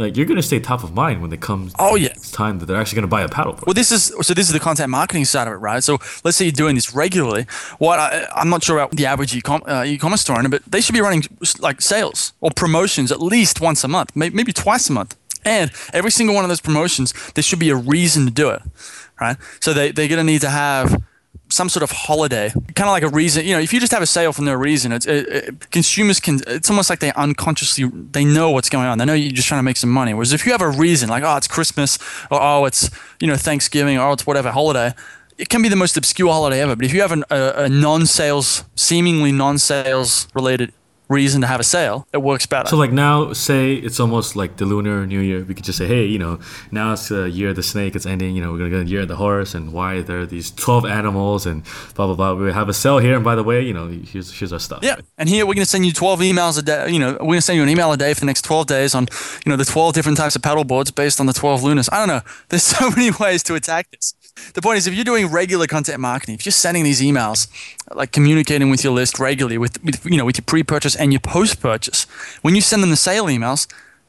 like 0.00 0.16
you're 0.16 0.26
gonna 0.26 0.42
stay 0.42 0.58
top 0.58 0.82
of 0.82 0.94
mind 0.94 1.20
when 1.22 1.32
it 1.32 1.40
comes. 1.40 1.74
Oh 1.78 1.94
yeah. 1.94 2.08
It's 2.08 2.30
time 2.30 2.58
that 2.58 2.66
they're 2.66 2.80
actually 2.80 2.96
gonna 2.96 3.06
buy 3.06 3.22
a 3.22 3.28
paddleboard. 3.28 3.66
Well, 3.66 3.74
this 3.74 3.92
is 3.92 4.04
so. 4.04 4.34
This 4.34 4.46
is 4.46 4.52
the 4.52 4.60
content 4.60 4.90
marketing 4.90 5.26
side 5.26 5.46
of 5.46 5.52
it, 5.52 5.56
right? 5.56 5.84
So 5.84 5.98
let's 6.24 6.36
say 6.36 6.46
you're 6.46 6.52
doing 6.52 6.74
this 6.74 6.94
regularly. 6.94 7.44
What 7.78 7.98
I, 7.98 8.26
I'm 8.34 8.48
not 8.48 8.64
sure 8.64 8.78
about 8.78 8.92
the 8.92 9.06
average 9.06 9.36
e-com, 9.36 9.62
uh, 9.66 9.84
e-commerce 9.86 10.22
store 10.22 10.38
owner, 10.38 10.48
but 10.48 10.62
they 10.64 10.80
should 10.80 10.94
be 10.94 11.00
running 11.02 11.22
like 11.60 11.82
sales 11.82 12.32
or 12.40 12.50
promotions 12.50 13.12
at 13.12 13.20
least 13.20 13.60
once 13.60 13.84
a 13.84 13.88
month, 13.88 14.10
maybe, 14.16 14.34
maybe 14.34 14.52
twice 14.52 14.88
a 14.88 14.92
month. 14.92 15.16
And 15.44 15.70
every 15.92 16.10
single 16.10 16.34
one 16.34 16.44
of 16.44 16.48
those 16.48 16.60
promotions, 16.60 17.14
there 17.34 17.42
should 17.42 17.58
be 17.58 17.70
a 17.70 17.76
reason 17.76 18.26
to 18.26 18.30
do 18.30 18.50
it, 18.50 18.62
right? 19.20 19.36
So 19.60 19.72
they, 19.72 19.90
they're 19.90 20.08
going 20.08 20.18
to 20.18 20.24
need 20.24 20.42
to 20.42 20.50
have 20.50 21.02
some 21.48 21.68
sort 21.68 21.82
of 21.82 21.90
holiday, 21.90 22.50
kind 22.50 22.88
of 22.88 22.92
like 22.92 23.02
a 23.02 23.08
reason. 23.08 23.44
You 23.44 23.54
know, 23.54 23.60
if 23.60 23.72
you 23.72 23.80
just 23.80 23.92
have 23.92 24.02
a 24.02 24.06
sale 24.06 24.32
for 24.32 24.42
no 24.42 24.54
reason, 24.54 24.92
it's 24.92 25.06
it, 25.06 25.28
it, 25.28 25.70
consumers 25.70 26.20
can. 26.20 26.40
It's 26.46 26.70
almost 26.70 26.88
like 26.90 27.00
they 27.00 27.12
unconsciously 27.12 27.90
they 28.12 28.24
know 28.24 28.50
what's 28.50 28.68
going 28.68 28.86
on. 28.86 28.98
They 28.98 29.04
know 29.04 29.14
you're 29.14 29.32
just 29.32 29.48
trying 29.48 29.58
to 29.58 29.64
make 29.64 29.76
some 29.76 29.90
money. 29.90 30.14
Whereas 30.14 30.32
if 30.32 30.46
you 30.46 30.52
have 30.52 30.62
a 30.62 30.70
reason, 30.70 31.08
like 31.08 31.22
oh, 31.24 31.36
it's 31.36 31.48
Christmas, 31.48 31.98
or 32.30 32.40
oh, 32.40 32.64
it's 32.64 32.90
you 33.20 33.26
know 33.26 33.36
Thanksgiving, 33.36 33.98
or 33.98 34.08
oh, 34.08 34.12
it's 34.12 34.26
whatever 34.26 34.50
holiday, 34.50 34.94
it 35.38 35.48
can 35.48 35.62
be 35.62 35.68
the 35.68 35.76
most 35.76 35.96
obscure 35.96 36.30
holiday 36.30 36.60
ever. 36.60 36.76
But 36.76 36.84
if 36.84 36.94
you 36.94 37.00
have 37.00 37.12
an, 37.12 37.24
a, 37.30 37.64
a 37.64 37.68
non-sales, 37.68 38.64
seemingly 38.76 39.32
non-sales 39.32 40.28
related 40.34 40.72
reason 41.10 41.40
to 41.42 41.46
have 41.46 41.60
a 41.60 41.64
sale, 41.64 42.06
it 42.12 42.22
works 42.22 42.46
better. 42.46 42.68
So 42.68 42.76
like 42.76 42.92
now, 42.92 43.32
say 43.32 43.74
it's 43.74 44.00
almost 44.00 44.36
like 44.36 44.56
the 44.56 44.64
Lunar 44.64 45.06
New 45.06 45.20
Year. 45.20 45.44
We 45.44 45.54
could 45.54 45.64
just 45.64 45.76
say, 45.76 45.86
hey, 45.86 46.06
you 46.06 46.18
know, 46.18 46.38
now 46.70 46.92
it's 46.94 47.08
the 47.08 47.28
year 47.28 47.50
of 47.50 47.56
the 47.56 47.62
snake. 47.62 47.96
It's 47.96 48.06
ending. 48.06 48.34
You 48.36 48.42
know, 48.42 48.52
we're 48.52 48.58
gonna 48.58 48.70
get 48.70 48.84
the 48.84 48.90
year 48.90 49.02
of 49.02 49.08
the 49.08 49.16
horse, 49.16 49.54
and 49.54 49.72
why 49.72 50.00
there 50.00 50.20
are 50.20 50.26
these 50.26 50.50
twelve 50.52 50.86
animals, 50.86 51.44
and 51.44 51.64
blah 51.94 52.06
blah 52.06 52.14
blah. 52.14 52.34
We 52.34 52.52
have 52.52 52.68
a 52.68 52.74
sale 52.74 52.98
here, 52.98 53.16
and 53.16 53.24
by 53.24 53.34
the 53.34 53.44
way, 53.44 53.60
you 53.62 53.74
know, 53.74 53.88
here's 53.88 54.32
here's 54.32 54.52
our 54.52 54.60
stuff. 54.60 54.80
Yeah, 54.82 54.96
and 55.18 55.28
here 55.28 55.44
we're 55.44 55.54
gonna 55.54 55.66
send 55.66 55.84
you 55.84 55.92
twelve 55.92 56.20
emails 56.20 56.58
a 56.58 56.62
day. 56.62 56.90
You 56.90 57.00
know, 57.00 57.12
we're 57.20 57.34
gonna 57.34 57.40
send 57.42 57.56
you 57.56 57.62
an 57.64 57.68
email 57.68 57.92
a 57.92 57.96
day 57.96 58.14
for 58.14 58.20
the 58.20 58.26
next 58.26 58.42
twelve 58.42 58.66
days 58.66 58.94
on, 58.94 59.08
you 59.44 59.50
know, 59.50 59.56
the 59.56 59.64
twelve 59.64 59.94
different 59.94 60.16
types 60.16 60.36
of 60.36 60.42
paddle 60.42 60.64
boards 60.64 60.90
based 60.90 61.20
on 61.20 61.26
the 61.26 61.32
twelve 61.32 61.62
lunars. 61.62 61.88
I 61.90 61.98
don't 61.98 62.08
know. 62.08 62.22
There's 62.48 62.62
so 62.78 62.90
many 62.90 63.10
ways 63.10 63.42
to 63.44 63.54
attack 63.54 63.90
this. 63.90 64.14
The 64.54 64.62
point 64.62 64.78
is, 64.78 64.86
if 64.86 64.94
you're 64.94 65.04
doing 65.04 65.26
regular 65.26 65.66
content 65.66 66.00
marketing, 66.00 66.34
if 66.34 66.46
you're 66.46 66.52
sending 66.52 66.84
these 66.84 67.00
emails, 67.00 67.48
like 67.94 68.12
communicating 68.12 68.70
with 68.70 68.82
your 68.82 68.92
list 68.92 69.18
regularly, 69.18 69.58
with, 69.58 69.82
with 69.84 70.04
you 70.06 70.16
know, 70.16 70.24
with 70.24 70.38
your 70.38 70.44
pre-purchase 70.44 70.96
and 71.00 71.12
your 71.12 71.20
post-purchase, 71.20 72.04
when 72.42 72.54
you 72.54 72.60
send 72.60 72.82
them 72.82 72.90
the 72.90 72.96
sale 72.96 73.26
emails, 73.26 73.66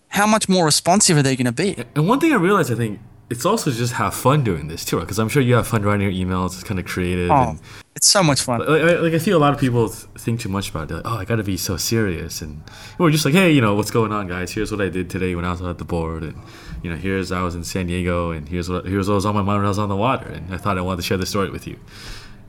how 0.09 0.27
much 0.27 0.49
more 0.49 0.65
responsive 0.65 1.17
are 1.17 1.23
they 1.23 1.35
going 1.35 1.45
to 1.45 1.51
be? 1.51 1.83
And 1.95 2.07
one 2.07 2.19
thing 2.19 2.33
I 2.33 2.35
realized, 2.35 2.71
I 2.71 2.75
think, 2.75 2.99
it's 3.29 3.45
also 3.45 3.71
just 3.71 3.93
have 3.93 4.13
fun 4.13 4.43
doing 4.43 4.67
this 4.67 4.83
too, 4.83 4.99
because 4.99 5.17
I'm 5.17 5.29
sure 5.29 5.41
you 5.41 5.55
have 5.55 5.65
fun 5.65 5.83
writing 5.83 6.01
your 6.01 6.27
emails. 6.27 6.47
It's 6.47 6.65
kind 6.65 6.77
of 6.77 6.85
creative. 6.85 7.31
Oh, 7.31 7.55
it's 7.95 8.09
so 8.09 8.21
much 8.21 8.41
fun. 8.41 8.59
Like, 8.59 8.99
like, 8.99 9.13
I 9.13 9.19
feel 9.19 9.37
a 9.37 9.39
lot 9.39 9.53
of 9.53 9.59
people 9.59 9.87
think 9.87 10.41
too 10.41 10.49
much 10.49 10.69
about 10.69 10.91
it. 10.91 10.95
Like, 10.95 11.03
oh, 11.05 11.15
I 11.15 11.23
got 11.23 11.37
to 11.37 11.43
be 11.43 11.55
so 11.55 11.77
serious, 11.77 12.41
and 12.41 12.61
we're 12.97 13.09
just 13.09 13.23
like, 13.23 13.33
hey, 13.33 13.49
you 13.51 13.61
know, 13.61 13.73
what's 13.73 13.89
going 13.89 14.11
on, 14.11 14.27
guys? 14.27 14.51
Here's 14.51 14.69
what 14.69 14.81
I 14.81 14.89
did 14.89 15.09
today 15.09 15.33
when 15.35 15.45
I 15.45 15.51
was 15.51 15.61
at 15.61 15.77
the 15.77 15.85
board, 15.85 16.23
and 16.23 16.35
you 16.83 16.89
know, 16.89 16.97
here's 16.97 17.31
I 17.31 17.41
was 17.41 17.55
in 17.55 17.63
San 17.63 17.87
Diego, 17.87 18.31
and 18.31 18.49
here's 18.49 18.69
what 18.69 18.85
here's 18.85 19.07
what 19.07 19.15
was 19.15 19.25
on 19.25 19.33
my 19.33 19.41
mind 19.41 19.59
when 19.59 19.65
I 19.65 19.69
was 19.69 19.79
on 19.79 19.87
the 19.87 19.95
water, 19.95 20.27
and 20.27 20.53
I 20.53 20.57
thought 20.57 20.77
I 20.77 20.81
wanted 20.81 20.97
to 20.97 21.03
share 21.03 21.17
this 21.17 21.29
story 21.29 21.49
with 21.49 21.67
you. 21.67 21.79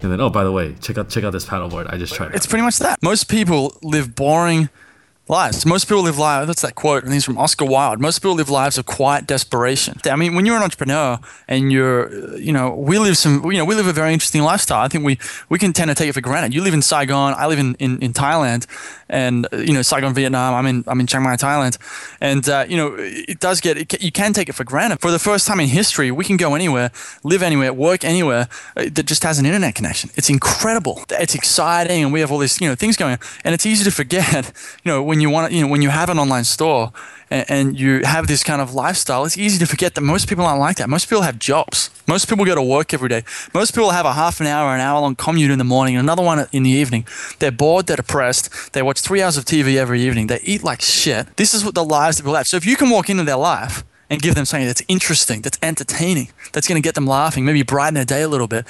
And 0.02 0.10
then, 0.10 0.20
oh, 0.20 0.30
by 0.30 0.44
the 0.44 0.52
way, 0.52 0.74
check 0.80 0.98
out 0.98 1.08
check 1.08 1.24
out 1.24 1.32
this 1.32 1.46
paddleboard. 1.46 1.92
I 1.92 1.96
just 1.96 2.14
tried. 2.14 2.34
It's 2.34 2.46
pretty 2.46 2.64
much 2.64 2.78
that. 2.78 2.98
Most 3.02 3.28
people 3.28 3.76
live 3.82 4.14
boring 4.14 4.68
lives. 5.32 5.64
Most 5.64 5.86
people 5.88 6.02
live 6.02 6.18
lives. 6.18 6.46
That's 6.46 6.62
that 6.62 6.74
quote. 6.74 7.02
Think 7.02 7.16
it's 7.16 7.24
from 7.24 7.38
Oscar 7.38 7.64
Wilde. 7.64 8.00
Most 8.00 8.20
people 8.20 8.34
live 8.34 8.50
lives 8.50 8.76
of 8.76 8.84
quiet 8.84 9.26
desperation. 9.26 9.98
I 10.04 10.14
mean, 10.14 10.34
when 10.34 10.44
you're 10.46 10.56
an 10.56 10.62
entrepreneur 10.62 11.18
and 11.48 11.72
you're, 11.72 12.36
you 12.36 12.52
know, 12.52 12.70
we 12.70 12.98
live 12.98 13.16
some, 13.16 13.50
you 13.50 13.58
know, 13.58 13.64
we 13.64 13.74
live 13.74 13.86
a 13.86 13.92
very 13.94 14.12
interesting 14.12 14.42
lifestyle. 14.42 14.84
I 14.84 14.88
think 14.88 15.04
we 15.04 15.18
we 15.48 15.58
can 15.58 15.72
tend 15.72 15.88
to 15.88 15.94
take 15.94 16.10
it 16.10 16.12
for 16.12 16.20
granted. 16.20 16.54
You 16.54 16.62
live 16.62 16.74
in 16.74 16.82
Saigon. 16.82 17.34
I 17.36 17.46
live 17.46 17.58
in 17.58 17.74
in, 17.76 17.98
in 18.00 18.12
Thailand, 18.12 18.66
and 19.08 19.46
you 19.52 19.72
know, 19.72 19.82
Saigon, 19.82 20.14
Vietnam. 20.14 20.54
I'm 20.54 20.66
in 20.66 20.84
I'm 20.86 21.00
in 21.00 21.06
Chiang 21.06 21.22
Mai, 21.22 21.36
Thailand, 21.36 21.78
and 22.20 22.46
uh, 22.48 22.64
you 22.68 22.76
know, 22.76 22.94
it 22.98 23.40
does 23.40 23.60
get 23.60 23.78
it, 23.78 24.02
you 24.02 24.12
can 24.12 24.32
take 24.34 24.48
it 24.50 24.54
for 24.54 24.64
granted. 24.64 25.00
For 25.00 25.10
the 25.10 25.18
first 25.18 25.46
time 25.46 25.60
in 25.60 25.68
history, 25.68 26.10
we 26.10 26.24
can 26.24 26.36
go 26.36 26.54
anywhere, 26.54 26.90
live 27.24 27.42
anywhere, 27.42 27.72
work 27.72 28.04
anywhere 28.04 28.48
uh, 28.76 28.84
that 28.92 29.06
just 29.06 29.22
has 29.22 29.38
an 29.38 29.46
internet 29.46 29.74
connection. 29.74 30.10
It's 30.14 30.28
incredible. 30.28 31.02
It's 31.10 31.34
exciting, 31.34 32.04
and 32.04 32.12
we 32.12 32.20
have 32.20 32.30
all 32.30 32.38
these 32.38 32.60
you 32.60 32.68
know 32.68 32.74
things 32.74 32.96
going 32.96 33.12
on, 33.12 33.18
and 33.44 33.54
it's 33.54 33.64
easy 33.64 33.84
to 33.84 33.90
forget, 33.90 34.52
you 34.84 34.90
know, 34.90 35.02
when 35.02 35.21
you 35.22 35.30
want, 35.30 35.52
you 35.52 35.62
know, 35.62 35.68
when 35.68 35.82
you 35.82 35.88
have 35.88 36.10
an 36.10 36.18
online 36.18 36.44
store 36.44 36.92
and, 37.30 37.50
and, 37.50 37.80
you 37.80 38.02
have 38.04 38.26
this 38.26 38.44
kind 38.44 38.60
of 38.60 38.74
lifestyle, 38.74 39.24
it's 39.24 39.38
easy 39.38 39.58
to 39.58 39.66
forget 39.66 39.94
that 39.94 40.02
most 40.02 40.28
people 40.28 40.44
aren't 40.44 40.60
like 40.60 40.76
that. 40.76 40.90
Most 40.90 41.08
people 41.08 41.22
have 41.22 41.38
jobs. 41.38 41.88
Most 42.06 42.28
people 42.28 42.44
go 42.44 42.54
to 42.54 42.62
work 42.62 42.92
every 42.92 43.08
day. 43.08 43.24
Most 43.54 43.74
people 43.74 43.90
have 43.90 44.04
a 44.04 44.12
half 44.12 44.40
an 44.40 44.46
hour, 44.46 44.74
an 44.74 44.80
hour 44.80 45.00
long 45.00 45.14
commute 45.14 45.50
in 45.50 45.58
the 45.58 45.64
morning, 45.64 45.96
another 45.96 46.22
one 46.22 46.46
in 46.52 46.62
the 46.64 46.70
evening. 46.70 47.06
They're 47.38 47.50
bored, 47.50 47.86
they're 47.86 47.96
depressed, 47.96 48.72
they 48.72 48.82
watch 48.82 49.00
three 49.00 49.22
hours 49.22 49.36
of 49.36 49.44
TV 49.44 49.76
every 49.76 50.02
evening, 50.02 50.26
they 50.26 50.40
eat 50.42 50.62
like 50.62 50.82
shit. 50.82 51.36
This 51.36 51.54
is 51.54 51.64
what 51.64 51.74
the 51.74 51.84
lives 51.84 52.16
that 52.16 52.24
people 52.24 52.34
have. 52.34 52.46
So 52.46 52.56
if 52.56 52.66
you 52.66 52.76
can 52.76 52.90
walk 52.90 53.08
into 53.08 53.24
their 53.24 53.36
life 53.36 53.84
and 54.12 54.20
give 54.20 54.34
them 54.34 54.44
something 54.44 54.66
that's 54.66 54.82
interesting, 54.88 55.40
that's 55.40 55.58
entertaining, 55.62 56.28
that's 56.52 56.68
going 56.68 56.80
to 56.80 56.86
get 56.86 56.94
them 56.94 57.06
laughing, 57.06 57.46
maybe 57.46 57.62
brighten 57.62 57.94
their 57.94 58.04
day 58.04 58.20
a 58.20 58.28
little 58.28 58.46
bit, 58.46 58.66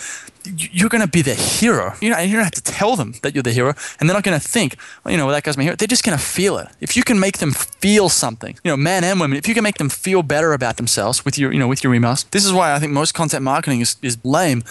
you're 0.46 0.88
going 0.88 1.02
to 1.02 1.08
be 1.08 1.20
the 1.20 1.34
hero. 1.34 1.94
You 2.00 2.10
know, 2.10 2.18
you 2.20 2.34
don't 2.34 2.44
have 2.44 2.52
to 2.52 2.62
tell 2.62 2.94
them 2.94 3.14
that 3.22 3.34
you're 3.34 3.42
the 3.42 3.50
hero, 3.50 3.74
and 3.98 4.08
they're 4.08 4.14
not 4.14 4.22
going 4.22 4.38
to 4.38 4.48
think, 4.48 4.76
well, 5.02 5.10
you 5.10 5.18
know, 5.18 5.26
well, 5.26 5.34
that 5.34 5.42
guy's 5.42 5.56
my 5.56 5.64
hero. 5.64 5.74
They're 5.74 5.88
just 5.88 6.04
going 6.04 6.16
to 6.16 6.24
feel 6.24 6.58
it. 6.58 6.68
If 6.80 6.96
you 6.96 7.02
can 7.02 7.18
make 7.18 7.38
them 7.38 7.50
feel 7.50 8.08
something, 8.08 8.56
you 8.62 8.70
know, 8.70 8.76
men 8.76 9.02
and 9.02 9.18
women, 9.18 9.36
if 9.36 9.48
you 9.48 9.54
can 9.54 9.64
make 9.64 9.78
them 9.78 9.88
feel 9.88 10.22
better 10.22 10.52
about 10.52 10.76
themselves 10.76 11.24
with 11.24 11.36
your, 11.36 11.52
you 11.52 11.58
know, 11.58 11.66
with 11.66 11.82
your 11.82 11.92
emails, 11.92 12.30
this 12.30 12.44
is 12.44 12.52
why 12.52 12.72
I 12.72 12.78
think 12.78 12.92
most 12.92 13.12
content 13.12 13.42
marketing 13.42 13.80
is, 13.80 13.96
is 14.00 14.24
lame 14.24 14.62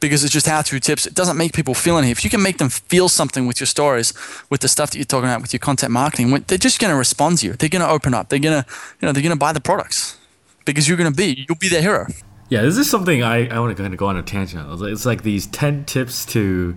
because 0.00 0.24
it's 0.24 0.32
just 0.32 0.46
how 0.46 0.62
to 0.62 0.80
tips. 0.80 1.06
It 1.06 1.14
doesn't 1.14 1.36
make 1.36 1.52
people 1.52 1.74
feel 1.74 1.98
anything. 1.98 2.12
If 2.12 2.24
you 2.24 2.30
can 2.30 2.42
make 2.42 2.58
them 2.58 2.70
feel 2.70 3.08
something 3.08 3.46
with 3.46 3.60
your 3.60 3.66
stories, 3.66 4.12
with 4.48 4.62
the 4.62 4.68
stuff 4.68 4.90
that 4.90 4.98
you're 4.98 5.04
talking 5.04 5.28
about 5.28 5.42
with 5.42 5.52
your 5.52 5.60
content 5.60 5.92
marketing, 5.92 6.30
they're 6.46 6.58
just 6.58 6.80
going 6.80 6.90
to 6.90 6.96
respond 6.96 7.38
to 7.38 7.46
you. 7.46 7.52
They're 7.52 7.68
going 7.68 7.82
to 7.82 7.88
open 7.88 8.14
up. 8.14 8.30
They're 8.30 8.38
going 8.38 8.62
to, 8.62 8.68
you 9.00 9.06
know, 9.06 9.12
they're 9.12 9.22
going 9.22 9.30
to 9.30 9.38
buy 9.38 9.52
the 9.52 9.60
products 9.60 10.18
because 10.64 10.88
you're 10.88 10.96
going 10.96 11.12
to 11.12 11.16
be, 11.16 11.44
you'll 11.48 11.58
be 11.58 11.68
their 11.68 11.82
hero. 11.82 12.06
Yeah, 12.48 12.62
this 12.62 12.78
is 12.78 12.90
something 12.90 13.22
I, 13.22 13.46
I 13.46 13.60
want 13.60 13.76
to 13.76 13.80
kind 13.80 13.94
of 13.94 13.98
go 13.98 14.06
on 14.06 14.16
a 14.16 14.22
tangent. 14.22 14.66
It's 14.82 15.06
like 15.06 15.22
these 15.22 15.46
10 15.46 15.84
tips 15.84 16.26
to, 16.26 16.76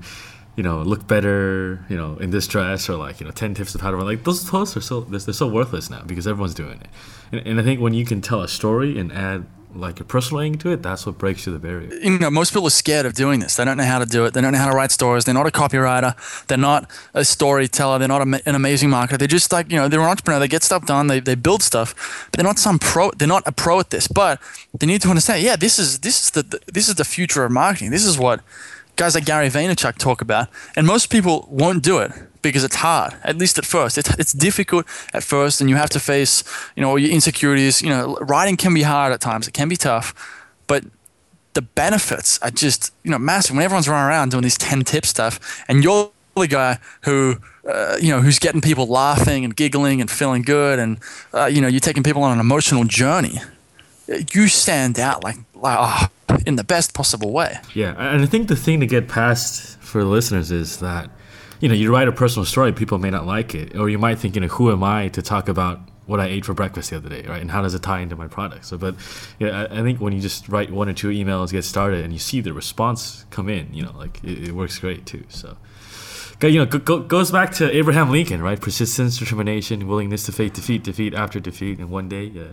you 0.55 0.63
know, 0.63 0.83
look 0.83 1.07
better, 1.07 1.83
you 1.89 1.97
know, 1.97 2.17
in 2.17 2.29
this 2.29 2.45
dress 2.45 2.89
or 2.89 2.95
like, 2.95 3.19
you 3.19 3.25
know, 3.25 3.31
10 3.31 3.55
tips 3.55 3.73
of 3.73 3.81
how 3.81 3.89
to 3.89 3.97
run. 3.97 4.05
Like 4.05 4.23
those 4.23 4.47
posts 4.47 4.77
are 4.77 4.81
so, 4.81 5.01
they're, 5.01 5.19
so 5.33 5.47
worthless 5.47 5.89
now 5.89 6.03
because 6.05 6.27
everyone's 6.27 6.53
doing 6.53 6.79
it. 6.79 6.87
And, 7.31 7.47
and 7.47 7.59
I 7.59 7.63
think 7.63 7.81
when 7.81 7.95
you 7.95 8.05
can 8.05 8.21
tell 8.21 8.41
a 8.41 8.47
story 8.47 8.99
and 8.99 9.11
add 9.11 9.47
like 9.75 9.99
a 9.99 10.03
personal 10.03 10.41
angle 10.41 10.59
to 10.61 10.71
it, 10.71 10.83
that's 10.83 11.05
what 11.05 11.17
breaks 11.17 11.43
through 11.43 11.53
the 11.53 11.59
barrier. 11.59 11.93
You 11.93 12.19
know, 12.19 12.29
most 12.29 12.51
people 12.51 12.67
are 12.67 12.71
scared 12.71 13.05
of 13.05 13.13
doing 13.13 13.39
this. 13.39 13.55
They 13.55 13.65
don't 13.65 13.77
know 13.77 13.85
how 13.85 13.99
to 13.99 14.05
do 14.05 14.25
it. 14.25 14.33
They 14.33 14.41
don't 14.41 14.53
know 14.53 14.59
how 14.59 14.69
to 14.69 14.75
write 14.75 14.91
stories. 14.91 15.25
They're 15.25 15.33
not 15.33 15.47
a 15.47 15.51
copywriter. 15.51 16.15
They're 16.47 16.57
not 16.57 16.89
a 17.13 17.25
storyteller. 17.25 17.99
They're 17.99 18.07
not 18.07 18.21
a, 18.27 18.41
an 18.47 18.55
amazing 18.55 18.89
marketer. 18.89 19.17
They're 19.17 19.27
just 19.27 19.51
like, 19.51 19.71
you 19.71 19.77
know, 19.77 19.87
they're 19.87 20.01
an 20.01 20.09
entrepreneur. 20.09 20.39
They 20.39 20.47
get 20.47 20.63
stuff 20.63 20.85
done. 20.85 21.07
They, 21.07 21.19
they 21.19 21.35
build 21.35 21.63
stuff, 21.63 22.27
but 22.31 22.37
they're 22.37 22.45
not 22.45 22.59
some 22.59 22.79
pro. 22.79 23.11
They're 23.11 23.27
not 23.27 23.43
a 23.45 23.51
pro 23.51 23.79
at 23.79 23.89
this. 23.89 24.07
But 24.07 24.39
they 24.77 24.85
need 24.85 25.01
to 25.01 25.09
understand. 25.09 25.43
Yeah, 25.43 25.55
this 25.55 25.79
is 25.79 25.99
this 25.99 26.23
is 26.23 26.31
the 26.31 26.59
this 26.71 26.87
is 26.87 26.95
the 26.95 27.05
future 27.05 27.43
of 27.43 27.51
marketing. 27.51 27.91
This 27.91 28.05
is 28.05 28.17
what 28.17 28.41
guys 28.95 29.15
like 29.15 29.25
Gary 29.25 29.49
Vaynerchuk 29.49 29.97
talk 29.97 30.21
about, 30.21 30.47
and 30.75 30.85
most 30.85 31.09
people 31.09 31.47
won't 31.49 31.83
do 31.83 31.99
it 31.99 32.11
because 32.41 32.63
it's 32.63 32.75
hard, 32.75 33.15
at 33.23 33.37
least 33.37 33.57
at 33.57 33.65
first. 33.65 33.97
It's, 33.97 34.09
it's 34.19 34.33
difficult 34.33 34.85
at 35.13 35.23
first, 35.23 35.61
and 35.61 35.69
you 35.69 35.77
have 35.77 35.89
to 35.91 35.99
face, 35.99 36.43
you 36.75 36.81
know, 36.81 36.95
your 36.95 37.11
insecurities. 37.11 37.81
You 37.81 37.89
know, 37.89 38.17
writing 38.21 38.57
can 38.57 38.73
be 38.73 38.83
hard 38.83 39.13
at 39.13 39.21
times. 39.21 39.47
It 39.47 39.53
can 39.53 39.69
be 39.69 39.77
tough, 39.77 40.13
but 40.67 40.83
the 41.53 41.61
benefits 41.61 42.39
are 42.41 42.51
just, 42.51 42.93
you 43.03 43.11
know, 43.11 43.19
massive. 43.19 43.55
When 43.55 43.63
everyone's 43.63 43.87
running 43.87 44.07
around 44.07 44.31
doing 44.31 44.43
these 44.43 44.57
10 44.57 44.83
tip 44.83 45.05
stuff, 45.05 45.63
and 45.67 45.83
you're 45.83 46.11
the 46.35 46.47
guy 46.47 46.79
who, 47.03 47.37
uh, 47.67 47.97
you 48.01 48.09
know, 48.09 48.21
who's 48.21 48.39
getting 48.39 48.61
people 48.61 48.87
laughing 48.87 49.45
and 49.45 49.55
giggling 49.55 50.01
and 50.01 50.09
feeling 50.09 50.41
good, 50.41 50.79
and, 50.79 50.99
uh, 51.33 51.45
you 51.45 51.61
know, 51.61 51.67
you're 51.67 51.79
taking 51.79 52.03
people 52.03 52.23
on 52.23 52.33
an 52.33 52.39
emotional 52.39 52.83
journey, 52.83 53.39
you 54.07 54.47
stand 54.47 54.99
out 54.99 55.23
like, 55.23 55.37
like 55.55 55.77
oh, 55.79 56.37
in 56.45 56.55
the 56.55 56.63
best 56.63 56.93
possible 56.93 57.31
way. 57.31 57.57
Yeah, 57.73 57.95
and 57.97 58.21
I 58.21 58.25
think 58.25 58.47
the 58.47 58.55
thing 58.55 58.79
to 58.79 58.87
get 58.87 59.07
past 59.07 59.79
for 59.79 60.03
listeners 60.03 60.51
is 60.51 60.79
that– 60.79 61.09
you 61.59 61.69
know, 61.69 61.75
you 61.75 61.93
write 61.93 62.09
a 62.09 62.11
personal 62.11 62.43
story, 62.43 62.73
people 62.73 62.97
may 62.97 63.09
not 63.09 63.25
like 63.25 63.55
it, 63.55 63.73
or 63.77 63.87
you 63.87 63.97
might 63.97 64.19
think, 64.19 64.35
you 64.35 64.41
know, 64.41 64.47
who 64.47 64.69
am 64.69 64.83
I 64.83 65.07
to 65.07 65.21
talk 65.21 65.47
about 65.47 65.79
what 66.07 66.19
I 66.19 66.25
ate 66.25 66.43
for 66.43 66.53
breakfast 66.53 66.89
the 66.89 66.97
other 66.97 67.07
day, 67.07 67.23
right? 67.25 67.41
And 67.41 67.49
how 67.49 67.61
does 67.61 67.73
it 67.73 67.81
tie 67.81 68.01
into 68.01 68.17
my 68.17 68.27
product? 68.27 68.65
So, 68.65 68.77
but 68.77 68.95
yeah, 69.39 69.67
I, 69.71 69.79
I 69.79 69.81
think 69.81 70.01
when 70.01 70.11
you 70.11 70.19
just 70.19 70.49
write 70.49 70.71
one 70.71 70.89
or 70.89 70.93
two 70.93 71.07
emails, 71.07 71.53
get 71.53 71.63
started, 71.63 72.03
and 72.03 72.11
you 72.11 72.19
see 72.19 72.41
the 72.41 72.51
response 72.51 73.25
come 73.29 73.47
in, 73.47 73.73
you 73.73 73.81
know, 73.81 73.93
like 73.97 74.21
it, 74.25 74.49
it 74.49 74.51
works 74.51 74.77
great 74.77 75.05
too. 75.05 75.23
So 75.29 75.55
you 76.47 76.59
know, 76.59 76.65
go, 76.65 76.99
goes 76.99 77.31
back 77.31 77.51
to 77.53 77.75
Abraham 77.75 78.11
Lincoln, 78.11 78.41
right? 78.41 78.59
Persistence, 78.59 79.17
determination, 79.17 79.87
willingness 79.87 80.25
to 80.25 80.31
face 80.31 80.51
defeat, 80.51 80.83
defeat 80.83 81.13
after 81.13 81.39
defeat, 81.39 81.79
and 81.79 81.89
one 81.89 82.09
day, 82.09 82.23
yeah. 82.25 82.43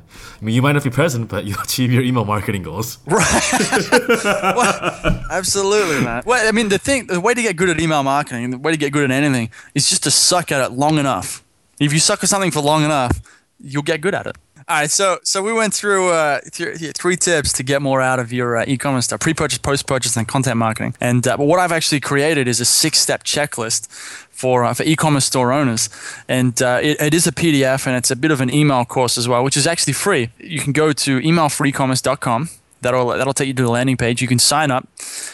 I 0.40 0.44
mean, 0.44 0.55
you 0.55 0.62
might 0.62 0.72
not 0.72 0.85
be 0.85 0.90
president, 0.90 1.31
but 1.31 1.45
you'll 1.47 1.61
achieve 1.61 1.93
your 1.93 2.03
email 2.03 2.24
marketing 2.24 2.62
goals. 2.62 2.99
Right. 3.07 4.55
well, 4.57 5.24
absolutely, 5.30 6.05
man. 6.05 6.22
Well, 6.24 6.47
I 6.47 6.53
mean, 6.53 6.68
the 6.68 6.78
thing, 6.78 7.07
the 7.07 7.20
way 7.20 7.34
to 7.34 7.43
get 7.43 7.57
good 7.57 7.68
at 7.68 7.80
email 7.80 8.03
marketing, 8.03 8.51
the 8.51 8.59
way 8.59 8.72
to 8.72 8.78
get 8.78 8.93
good 8.93 9.05
at 9.05 9.11
anything, 9.11 9.51
is 9.74 9.88
just 9.88 10.05
to 10.05 10.11
suck 10.11 10.53
at 10.53 10.64
it 10.64 10.72
long 10.72 10.99
enough. 10.99 11.45
If 11.80 11.93
you 11.93 11.99
suck 11.99 12.22
at 12.22 12.28
something 12.28 12.51
for 12.51 12.61
long 12.61 12.84
enough, 12.84 13.20
you'll 13.59 13.82
get 13.82 14.01
good 14.01 14.14
at 14.14 14.26
it. 14.26 14.36
All 14.68 14.76
right, 14.76 14.90
so 14.90 15.18
so 15.24 15.42
we 15.42 15.52
went 15.52 15.72
through 15.72 16.11
uh, 16.11 16.40
th- 16.52 16.92
three 16.94 17.16
tips 17.16 17.52
to 17.54 17.62
get 17.62 17.80
more 17.80 18.02
out 18.02 18.18
of 18.18 18.30
your 18.30 18.58
uh, 18.58 18.64
e-commerce 18.68 19.06
stuff: 19.06 19.20
pre-purchase, 19.20 19.58
post-purchase, 19.58 20.16
and 20.16 20.28
content 20.28 20.58
marketing. 20.58 20.94
And 21.00 21.26
uh, 21.26 21.38
but 21.38 21.46
what 21.46 21.58
I've 21.58 21.72
actually 21.72 22.00
created 22.00 22.46
is 22.46 22.61
a 22.61 22.66
six-step 22.66 23.24
checklist 23.24 23.88
for 24.30 24.64
uh, 24.64 24.74
for 24.74 24.82
e-commerce 24.82 25.24
store 25.24 25.50
owners, 25.52 25.88
and 26.28 26.61
uh, 26.62 26.78
it, 26.82 27.00
it 27.00 27.14
is 27.14 27.26
a 27.26 27.32
PDF 27.32 27.86
and 27.86 27.96
it's 27.96 28.11
a 28.11 28.16
bit 28.16 28.30
of 28.30 28.42
an 28.42 28.52
email 28.52 28.84
course 28.84 29.16
as 29.16 29.26
well, 29.26 29.42
which 29.42 29.56
is 29.56 29.66
actually 29.66 29.94
free. 29.94 30.30
You 30.38 30.61
can 30.61 30.72
go 30.72 30.92
to 30.92 31.20
emailforecommerce.com. 31.20 32.50
That'll 32.82 33.08
that'll 33.08 33.32
take 33.32 33.48
you 33.48 33.54
to 33.54 33.62
the 33.62 33.70
landing 33.70 33.96
page. 33.96 34.20
You 34.20 34.28
can 34.28 34.38
sign 34.38 34.70
up, 34.70 34.86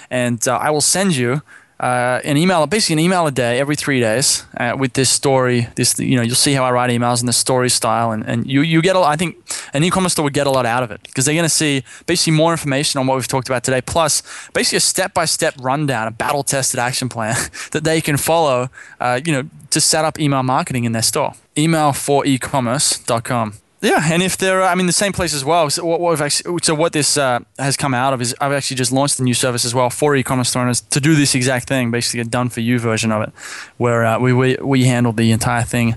and 0.08 0.46
uh, 0.46 0.56
I 0.56 0.70
will 0.70 0.80
send 0.80 1.16
you 1.16 1.42
uh, 1.78 2.20
an 2.24 2.36
email, 2.38 2.66
basically 2.66 2.94
an 2.94 3.00
email 3.00 3.26
a 3.26 3.30
day 3.30 3.60
every 3.60 3.76
three 3.76 4.00
days 4.00 4.44
uh, 4.56 4.74
with 4.78 4.94
this 4.94 5.10
story. 5.10 5.68
This, 5.74 5.98
you 5.98 6.16
know, 6.16 6.22
you'll 6.22 6.34
see 6.34 6.54
how 6.54 6.64
I 6.64 6.70
write 6.70 6.90
emails 6.90 7.20
in 7.20 7.26
the 7.26 7.34
story 7.34 7.68
style, 7.68 8.12
and, 8.12 8.24
and 8.24 8.46
you 8.46 8.62
you 8.62 8.80
get 8.80 8.96
a. 8.96 9.00
I 9.00 9.16
think 9.16 9.36
an 9.74 9.84
e-commerce 9.84 10.12
store 10.12 10.24
would 10.24 10.32
get 10.32 10.46
a 10.46 10.50
lot 10.50 10.64
out 10.64 10.82
of 10.82 10.90
it 10.90 11.02
because 11.02 11.26
they're 11.26 11.34
going 11.34 11.44
to 11.44 11.50
see 11.54 11.84
basically 12.06 12.32
more 12.32 12.52
information 12.52 12.98
on 12.98 13.06
what 13.06 13.16
we've 13.16 13.28
talked 13.28 13.48
about 13.48 13.62
today, 13.62 13.82
plus 13.82 14.22
basically 14.54 14.78
a 14.78 14.80
step-by-step 14.80 15.54
rundown, 15.60 16.08
a 16.08 16.10
battle-tested 16.10 16.80
action 16.80 17.08
plan 17.08 17.36
that 17.72 17.84
they 17.84 18.00
can 18.00 18.16
follow. 18.16 18.70
Uh, 18.98 19.20
you 19.24 19.32
know, 19.32 19.48
to 19.70 19.80
set 19.80 20.04
up 20.04 20.18
email 20.18 20.42
marketing 20.42 20.84
in 20.84 20.92
their 20.92 21.02
store. 21.02 21.34
Email 21.58 21.92
for 21.92 22.24
ecommerce.com. 22.24 23.54
Yeah, 23.82 24.00
and 24.10 24.22
if 24.22 24.38
they're, 24.38 24.62
I 24.62 24.74
mean, 24.74 24.86
the 24.86 24.92
same 24.92 25.12
place 25.12 25.34
as 25.34 25.44
well. 25.44 25.68
So 25.68 25.84
what, 25.84 26.00
what 26.00 26.20
actually, 26.20 26.58
so 26.62 26.74
what 26.74 26.92
this 26.92 27.18
uh, 27.18 27.40
has 27.58 27.76
come 27.76 27.92
out 27.92 28.14
of 28.14 28.22
is 28.22 28.34
I've 28.40 28.52
actually 28.52 28.76
just 28.76 28.90
launched 28.90 29.20
a 29.20 29.22
new 29.22 29.34
service 29.34 29.64
as 29.66 29.74
well 29.74 29.90
for 29.90 30.16
e-commerce 30.16 30.56
owners 30.56 30.80
to 30.80 31.00
do 31.00 31.14
this 31.14 31.34
exact 31.34 31.68
thing, 31.68 31.90
basically 31.90 32.20
a 32.20 32.24
done 32.24 32.48
for 32.48 32.60
you 32.60 32.78
version 32.78 33.12
of 33.12 33.22
it, 33.22 33.32
where 33.76 34.04
uh, 34.04 34.18
we, 34.18 34.32
we 34.32 34.56
we 34.62 34.84
handle 34.84 35.12
the 35.12 35.30
entire 35.30 35.62
thing 35.62 35.96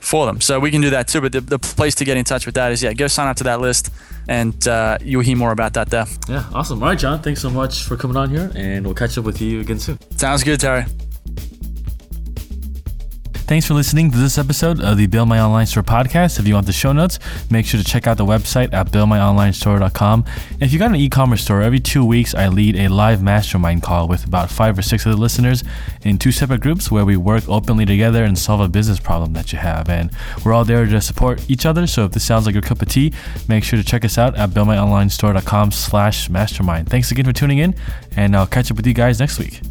for 0.00 0.24
them. 0.26 0.40
So 0.40 0.58
we 0.58 0.70
can 0.70 0.80
do 0.80 0.90
that 0.90 1.08
too. 1.08 1.20
But 1.20 1.32
the, 1.32 1.40
the 1.42 1.58
place 1.58 1.94
to 1.96 2.04
get 2.04 2.16
in 2.16 2.24
touch 2.24 2.46
with 2.46 2.54
that 2.54 2.72
is 2.72 2.82
yeah, 2.82 2.94
go 2.94 3.08
sign 3.08 3.28
up 3.28 3.36
to 3.36 3.44
that 3.44 3.60
list, 3.60 3.90
and 4.26 4.66
uh, 4.66 4.96
you'll 5.02 5.22
hear 5.22 5.36
more 5.36 5.52
about 5.52 5.74
that 5.74 5.90
there. 5.90 6.06
Yeah, 6.28 6.48
awesome. 6.54 6.82
All 6.82 6.88
right, 6.88 6.98
John, 6.98 7.20
thanks 7.20 7.42
so 7.42 7.50
much 7.50 7.82
for 7.84 7.96
coming 7.96 8.16
on 8.16 8.30
here, 8.30 8.50
and 8.54 8.86
we'll 8.86 8.94
catch 8.94 9.18
up 9.18 9.24
with 9.24 9.40
you 9.42 9.60
again 9.60 9.78
soon. 9.78 9.98
Sounds 10.16 10.42
good, 10.42 10.60
Terry. 10.60 10.86
Thanks 13.48 13.66
for 13.66 13.72
listening 13.72 14.10
to 14.10 14.18
this 14.18 14.36
episode 14.36 14.78
of 14.82 14.98
the 14.98 15.06
Build 15.06 15.26
My 15.26 15.40
Online 15.40 15.64
Store 15.64 15.82
podcast. 15.82 16.38
If 16.38 16.46
you 16.46 16.52
want 16.52 16.66
the 16.66 16.72
show 16.74 16.92
notes, 16.92 17.18
make 17.50 17.64
sure 17.64 17.80
to 17.80 17.84
check 17.84 18.06
out 18.06 18.18
the 18.18 18.26
website 18.26 18.74
at 18.74 18.90
buildmyonlinestore.com. 18.90 20.26
If 20.60 20.70
you 20.70 20.78
got 20.78 20.90
an 20.90 20.96
e-commerce 20.96 21.44
store, 21.44 21.62
every 21.62 21.80
two 21.80 22.04
weeks 22.04 22.34
I 22.34 22.48
lead 22.48 22.76
a 22.76 22.88
live 22.88 23.22
mastermind 23.22 23.82
call 23.82 24.06
with 24.06 24.26
about 24.26 24.50
five 24.50 24.78
or 24.78 24.82
six 24.82 25.06
of 25.06 25.12
the 25.12 25.18
listeners 25.18 25.64
in 26.02 26.18
two 26.18 26.30
separate 26.30 26.60
groups 26.60 26.90
where 26.90 27.06
we 27.06 27.16
work 27.16 27.48
openly 27.48 27.86
together 27.86 28.22
and 28.22 28.38
solve 28.38 28.60
a 28.60 28.68
business 28.68 29.00
problem 29.00 29.32
that 29.32 29.50
you 29.50 29.58
have. 29.58 29.88
And 29.88 30.10
we're 30.44 30.52
all 30.52 30.66
there 30.66 30.84
to 30.84 31.00
support 31.00 31.48
each 31.48 31.64
other. 31.64 31.86
So 31.86 32.04
if 32.04 32.12
this 32.12 32.26
sounds 32.26 32.44
like 32.44 32.54
your 32.54 32.60
cup 32.60 32.82
of 32.82 32.88
tea, 32.88 33.14
make 33.48 33.64
sure 33.64 33.78
to 33.78 33.84
check 33.84 34.04
us 34.04 34.18
out 34.18 34.36
at 34.36 34.50
buildmyonlinestore.com 34.50 35.70
slash 35.70 36.28
mastermind. 36.28 36.90
Thanks 36.90 37.10
again 37.10 37.24
for 37.24 37.32
tuning 37.32 37.56
in, 37.56 37.74
and 38.14 38.36
I'll 38.36 38.46
catch 38.46 38.70
up 38.70 38.76
with 38.76 38.86
you 38.86 38.92
guys 38.92 39.18
next 39.18 39.38
week. 39.38 39.62